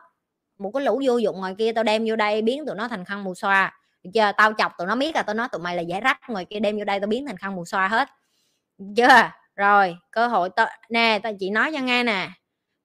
[0.59, 3.05] Một cái lũ vô dụng ngoài kia, tao đem vô đây, biến tụi nó thành
[3.05, 3.78] khăn mù xoa.
[4.15, 4.32] Chưa?
[4.36, 6.61] Tao chọc tụi nó biết là tao nói tụi mày là giải rách ngoài kia,
[6.61, 8.09] đem vô đây tao biến thành khăn mù xoa hết.
[8.97, 9.31] Chưa?
[9.57, 12.28] Rồi, cơ hội tao, nè, tao, chị nói cho nghe nè.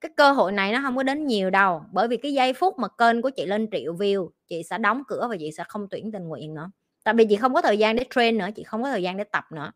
[0.02, 2.80] Cái cơ hội này nó không có đến nhiều đâu, bởi vì cái giây phút
[2.80, 5.88] mà kênh của chị lên triệu view, chị sẽ đóng cửa và chị sẽ không
[5.92, 6.72] tuyển tình nguyện nữa.
[7.04, 9.18] Tại vì chị không có thời gian để train nữa, chị không có thời gian
[9.18, 9.72] để tập nữa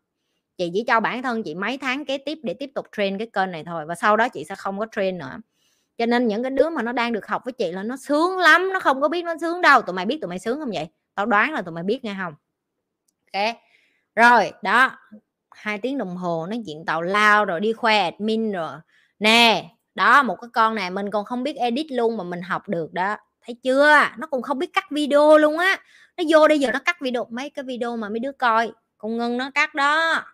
[0.58, 3.26] chị chỉ cho bản thân chị mấy tháng kế tiếp để tiếp tục train cái
[3.32, 5.36] kênh này thôi và sau đó chị sẽ không có train nữa.
[5.98, 8.38] Cho nên những cái đứa mà nó đang được học với chị là nó sướng
[8.38, 9.82] lắm, nó không có biết nó sướng đâu.
[9.82, 10.88] Tụi mày biết tụi mày sướng không vậy?
[11.14, 12.34] Tao đoán là tụi mày biết nghe không?
[13.32, 13.56] Ok.
[14.14, 14.90] Rồi, đó.
[15.50, 18.72] Hai tiếng đồng hồ nói chuyện tàu lao rồi đi khoe admin rồi.
[19.18, 22.68] Nè, đó, một cái con này mình còn không biết edit luôn mà mình học
[22.68, 23.16] được đó.
[23.46, 23.98] Thấy chưa?
[24.18, 25.76] Nó cũng không biết cắt video luôn á.
[26.16, 28.72] Nó vô đây giờ nó cắt video, mấy cái video mà mấy đứa coi.
[28.98, 30.24] Con ngân nó cắt đó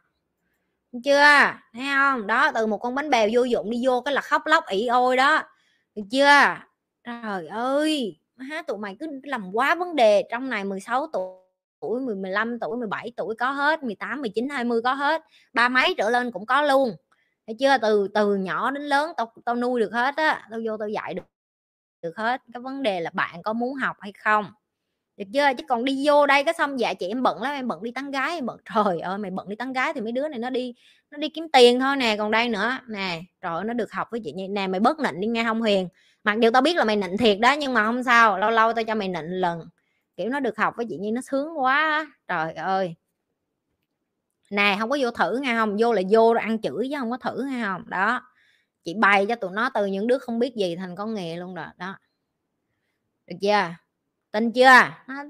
[1.05, 1.53] chưa?
[1.73, 2.27] Thấy không?
[2.27, 4.87] Đó, từ một con bánh bèo vô dụng đi vô cái là khóc lóc ỉ
[4.87, 5.43] ôi đó.
[5.95, 6.57] Được chưa?
[7.05, 8.21] Trời ơi!
[8.37, 11.39] Má, tụi mày cứ làm quá vấn đề trong này 16 tuổi
[11.81, 15.23] tuổi 15 tuổi 17 tuổi có hết 18 19 20 có hết.
[15.53, 16.97] Ba mấy trở lên cũng có luôn.
[17.47, 17.79] Thấy chưa?
[17.83, 21.15] Từ từ nhỏ đến lớn tao tao nuôi được hết á, tao vô tao dạy
[21.15, 21.23] được
[22.03, 22.43] được hết.
[22.55, 24.53] Cái vấn đề là bạn có muốn học hay không?
[25.25, 27.69] Được chưa chứ còn đi vô đây cái xong dạ chị em bận lắm em
[27.69, 30.13] bận đi tán gái em bận trời ơi mày bận đi tán gái thì mấy
[30.13, 30.75] đứa này nó đi
[31.11, 34.09] nó đi kiếm tiền thôi nè còn đây nữa nè trời ơi, nó được học
[34.11, 35.89] với chị nè mày bớt nịnh đi nghe không huyền
[36.25, 38.73] mặc dù tao biết là mày nịnh thiệt đó nhưng mà không sao lâu lâu
[38.73, 39.69] tao cho mày nịnh lần.
[40.17, 42.95] Kiểu nó được học với chị nhi nó sướng quá trời ơi.
[44.51, 47.17] Nè không có vô thử nghe không vô là vô ăn chửi chứ không có
[47.17, 48.23] thử nghe không đó.
[48.85, 51.55] Chị bày cho tụi nó từ những đứa không biết gì thành con nghề luôn
[51.55, 51.99] rồi đó.
[53.27, 53.75] Được chưa?
[54.33, 54.81] Tin chưa?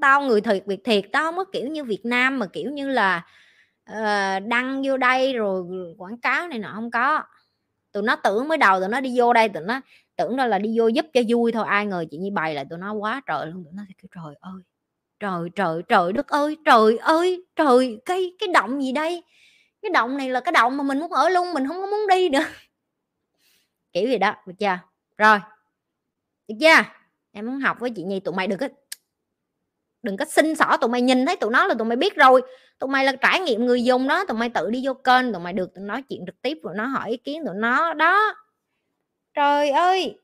[0.01, 2.89] Tao người thiệt việc thiệt tao không có kiểu như việt nam mà kiểu như
[2.89, 3.27] là
[3.91, 5.65] uh, đăng vô đây rồi
[5.99, 7.23] quảng cáo này nọ không có.
[7.93, 9.81] Tụi nó tưởng mới đầu tụi nó đi vô đây tụi nó
[10.17, 11.65] tưởng đó là đi vô giúp cho vui thôi.
[11.69, 13.65] Ai ngờ chị như bày lại tụi nó quá trời luôn.
[13.65, 14.63] Tụi nó thì kêu trời ơi
[15.21, 19.23] trời trời trời đất ơi trời ơi trời cái cái động gì đây?
[19.83, 22.07] Cái động này là cái động mà mình muốn ở luôn mình không có muốn
[22.09, 22.45] đi nữa.
[23.93, 24.79] Kiểu gì đó được chưa?
[25.19, 25.39] Rồi
[26.49, 26.85] được chưa?
[27.33, 28.69] Em muốn học với chị nhi tụi mày được á
[30.03, 32.43] đừng có xin xỏ tụi mày nhìn thấy tụi nó là tụi mày biết rồi.
[32.79, 35.43] Tụi mày là trải nghiệm người dùng đó tụi mày tự đi vô kênh tụi
[35.43, 38.35] mày được tụi nói chuyện trực tiếp tụi nó hỏi ý kiến tụi nó đó.
[39.35, 40.19] Trời ơi!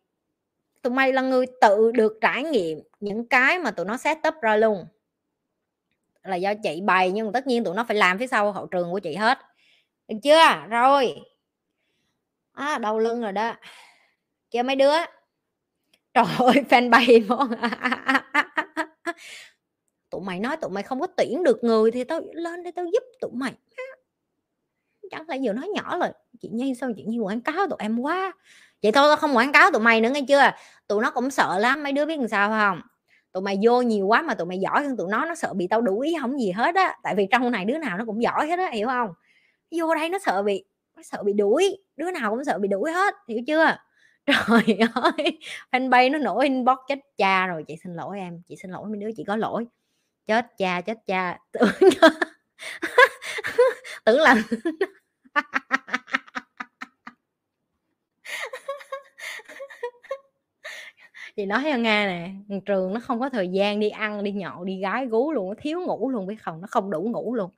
[0.82, 4.34] Tụi mày là người tự được trải nghiệm những cái mà tụi nó set up
[4.42, 4.86] ra luôn.
[6.22, 8.66] Là do chị bày nhưng mà tất nhiên tụi nó phải làm phía sau hậu
[8.66, 9.38] trường của chị hết.
[10.08, 10.66] Được chưa?
[10.70, 11.14] Rồi.
[12.52, 13.54] À, đầu lưng rồi đó.
[14.50, 14.94] Kia mấy đứa.
[16.14, 17.28] Trời ơi fanpage
[20.10, 22.84] tụi mày nói tụi mày không có tuyển được người thì tao lên đây tao
[22.84, 23.52] giúp tụi mày
[25.10, 27.98] chẳng lẽ vừa nói nhỏ là chị nhi, sao chị nhi quảng cáo tụi em
[27.98, 28.32] quá?
[28.82, 30.50] Vậy thôi, tao không quảng cáo tụi mày nữa, nghe chưa?
[30.86, 32.80] Tụi nó cũng sợ lắm, mấy đứa biết làm sao không?
[33.32, 35.66] Tụi mày vô nhiều quá mà tụi mày giỏi hơn tụi nó nó sợ bị
[35.66, 36.96] tao đuổi không gì hết á.
[37.02, 39.10] Tại vì trong này đứa nào nó cũng giỏi hết á, hiểu không?
[39.70, 40.64] Vô đây nó sợ bị,
[40.96, 43.76] nó sợ bị đuổi, đứa nào cũng sợ bị đuổi hết, hiểu chưa?
[44.26, 45.38] Trời ơi,
[45.72, 48.98] fanpage nó nổi inbox chết cha rồi, chị xin lỗi em, chị xin lỗi mấy
[48.98, 49.66] đứa, chị có lỗi
[50.28, 51.38] chết cha chết cha.
[51.52, 51.70] Tưởng
[54.06, 54.34] tưởng là
[61.36, 62.30] chị nói cho nghe nè
[62.66, 65.54] trường nó không có thời gian đi ăn, đi nhậu, đi gái gú luôn, nó
[65.58, 66.60] thiếu ngủ luôn, biết không?
[66.60, 67.50] Nó không đủ ngủ luôn.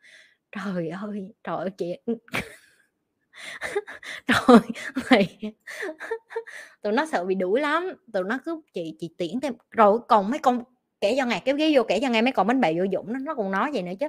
[0.52, 1.96] Trời ơi trời ơi, chị
[4.26, 4.58] trời
[5.10, 5.38] mày
[6.82, 7.88] tụi nó sợ bị đuổi lắm.
[8.12, 9.54] Tụi nó cứ, chị chị tiễn thêm.
[9.70, 10.62] Rồi còn mấy con
[11.00, 13.12] kể cho ngày cái ghế vô kể cho ngày mấy con bánh bèo vô dụng
[13.12, 14.06] nó nó còn nói vậy nữa chứ.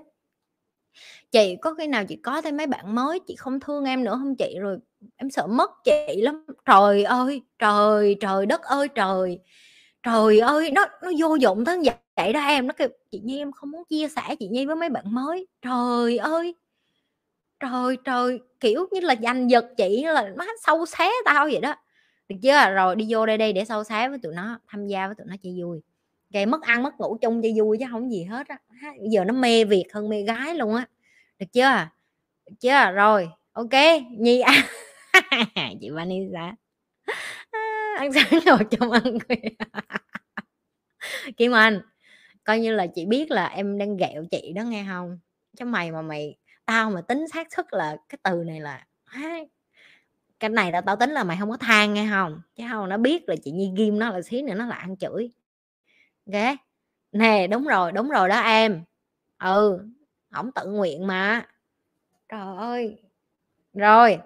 [1.31, 4.11] Chị, có khi nào chị có thêm mấy bạn mới, chị không thương em nữa
[4.19, 4.57] không chị?
[4.59, 4.77] Rồi
[5.15, 6.45] em sợ mất chị lắm.
[6.65, 9.39] Trời ơi, trời trời đất ơi, trời
[10.03, 11.79] trời ơi, nó nó vô dụng tới
[12.15, 12.67] vậy đó em.
[12.67, 15.47] Nó kêu, chị nhi, em không muốn chia sẻ chị nhi với mấy bạn mới.
[15.61, 16.55] Trời ơi,
[17.59, 21.75] trời trời, kiểu như là giành giật chị là nó sâu xé tao vậy đó.
[22.29, 22.69] Được chưa?
[22.71, 25.27] Rồi đi vô đây đây để sâu xé với tụi nó, tham gia với tụi
[25.29, 25.81] nó chơi vui
[26.33, 28.57] kệ mất ăn mất ngủ chung chơi vui chứ không gì hết á.
[29.11, 30.85] Giờ nó mê việc hơn mê gái luôn á.
[31.39, 31.87] Được chưa?
[32.49, 32.91] Được chưa?
[32.91, 33.73] Rồi ok
[34.17, 34.63] nhi ăn.
[35.81, 36.55] Chị Vanessa.
[37.51, 39.49] À, ăn sáng rồi chung ăn khuya.
[41.37, 41.81] Kim Anh
[42.43, 45.19] coi như là chị biết là em đang ghẹo chị đó nghe không
[45.57, 46.35] chứ mày mà mày
[46.65, 48.85] tao mà tính xác suất là cái từ này là
[50.39, 52.97] cái này là tao tính là mày không có than nghe không chứ không nó
[52.97, 55.31] biết là chị Nhi ghim nó là xí nữa nó là ăn chửi
[56.25, 56.55] ghê.
[57.11, 58.83] Nè, đúng rồi đúng rồi đó em.
[59.39, 59.79] Ừ
[60.35, 61.45] ổng tự nguyện mà.
[62.29, 62.97] Trời ơi.
[63.73, 64.19] Rồi.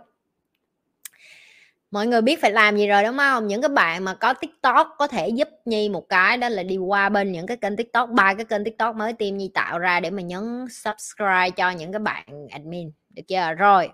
[1.91, 3.47] Mọi người biết phải làm gì rồi, đúng không?
[3.47, 6.77] Những cái bạn mà có tiktok có thể giúp nhi một cái đó là đi
[6.77, 9.99] qua bên những cái kênh tiktok, ba cái kênh tiktok mới tim nhi tạo ra
[9.99, 13.53] để mà nhấn subscribe cho những cái bạn admin, được chưa?
[13.53, 13.89] Rồi.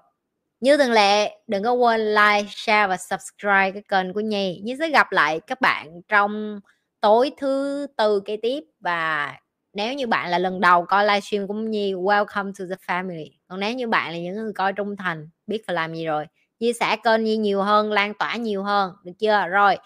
[0.59, 4.61] Như thường lệ, đừng có quên like, share và subscribe cái kênh của nhi.
[4.63, 6.59] Nhi sẽ gặp lại các bạn trong
[7.01, 9.33] tối thứ tư kế tiếp và
[9.73, 13.29] nếu như bạn là lần đầu coi livestream của Nhi welcome to the family.
[13.47, 16.25] Còn nếu như bạn là những người coi trung thành biết phải làm gì rồi
[16.59, 19.47] chia sẻ kênh Nhi nhiều hơn lan tỏa nhiều hơn được chưa?
[19.47, 19.77] Rồi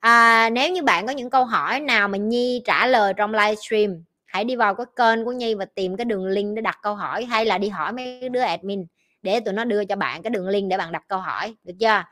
[0.00, 4.04] à, nếu như bạn có những câu hỏi nào mà Nhi trả lời trong livestream
[4.24, 6.94] hãy đi vào cái kênh của Nhi và tìm cái đường link để đặt câu
[6.94, 8.86] hỏi hay là đi hỏi mấy đứa admin
[9.22, 11.74] để tụi nó đưa cho bạn cái đường link để bạn đặt câu hỏi được
[11.80, 12.02] chưa?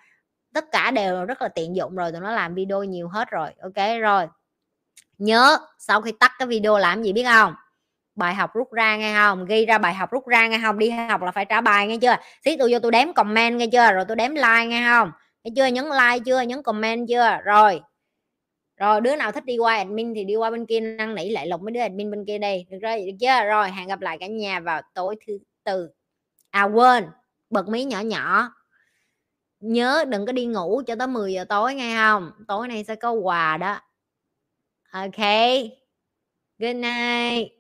[0.55, 3.51] Tất cả đều rất là tiện dụng rồi tụi nó làm video nhiều hết rồi
[3.63, 4.01] ok?
[4.01, 4.27] Rồi
[5.21, 7.55] nhớ, sau khi tắt cái video làm gì biết không?
[8.15, 9.45] Bài học rút ra nghe không?
[9.45, 10.79] Ghi ra bài học rút ra nghe không?
[10.79, 12.17] Đi học là phải trả bài nghe chưa?
[12.45, 13.93] Xí tôi vô tôi đếm comment nghe chưa?
[13.93, 15.13] Rồi tôi đếm like nghe không?
[15.45, 15.67] Nghe chưa?
[15.67, 16.41] Nhấn like chưa?
[16.41, 17.39] Nhấn comment chưa?
[17.45, 17.81] Rồi.
[18.77, 21.47] Rồi, đứa nào thích đi qua admin thì đi qua bên kia năn nỉ lại
[21.47, 23.45] lục mấy đứa admin bên kia đây được rồi, được chưa?
[23.45, 25.91] Rồi, hẹn gặp lại cả nhà vào tối thứ tư.
[26.51, 27.07] À quên.
[27.51, 28.53] Bật mí nhỏ nhỏ.
[29.61, 32.31] Nhớ đừng có đi ngủ cho tới 10 giờ tối nghe không?
[32.49, 33.79] Tối nay sẽ có quà đó.
[34.95, 35.79] Okay.
[36.61, 37.53] Good night.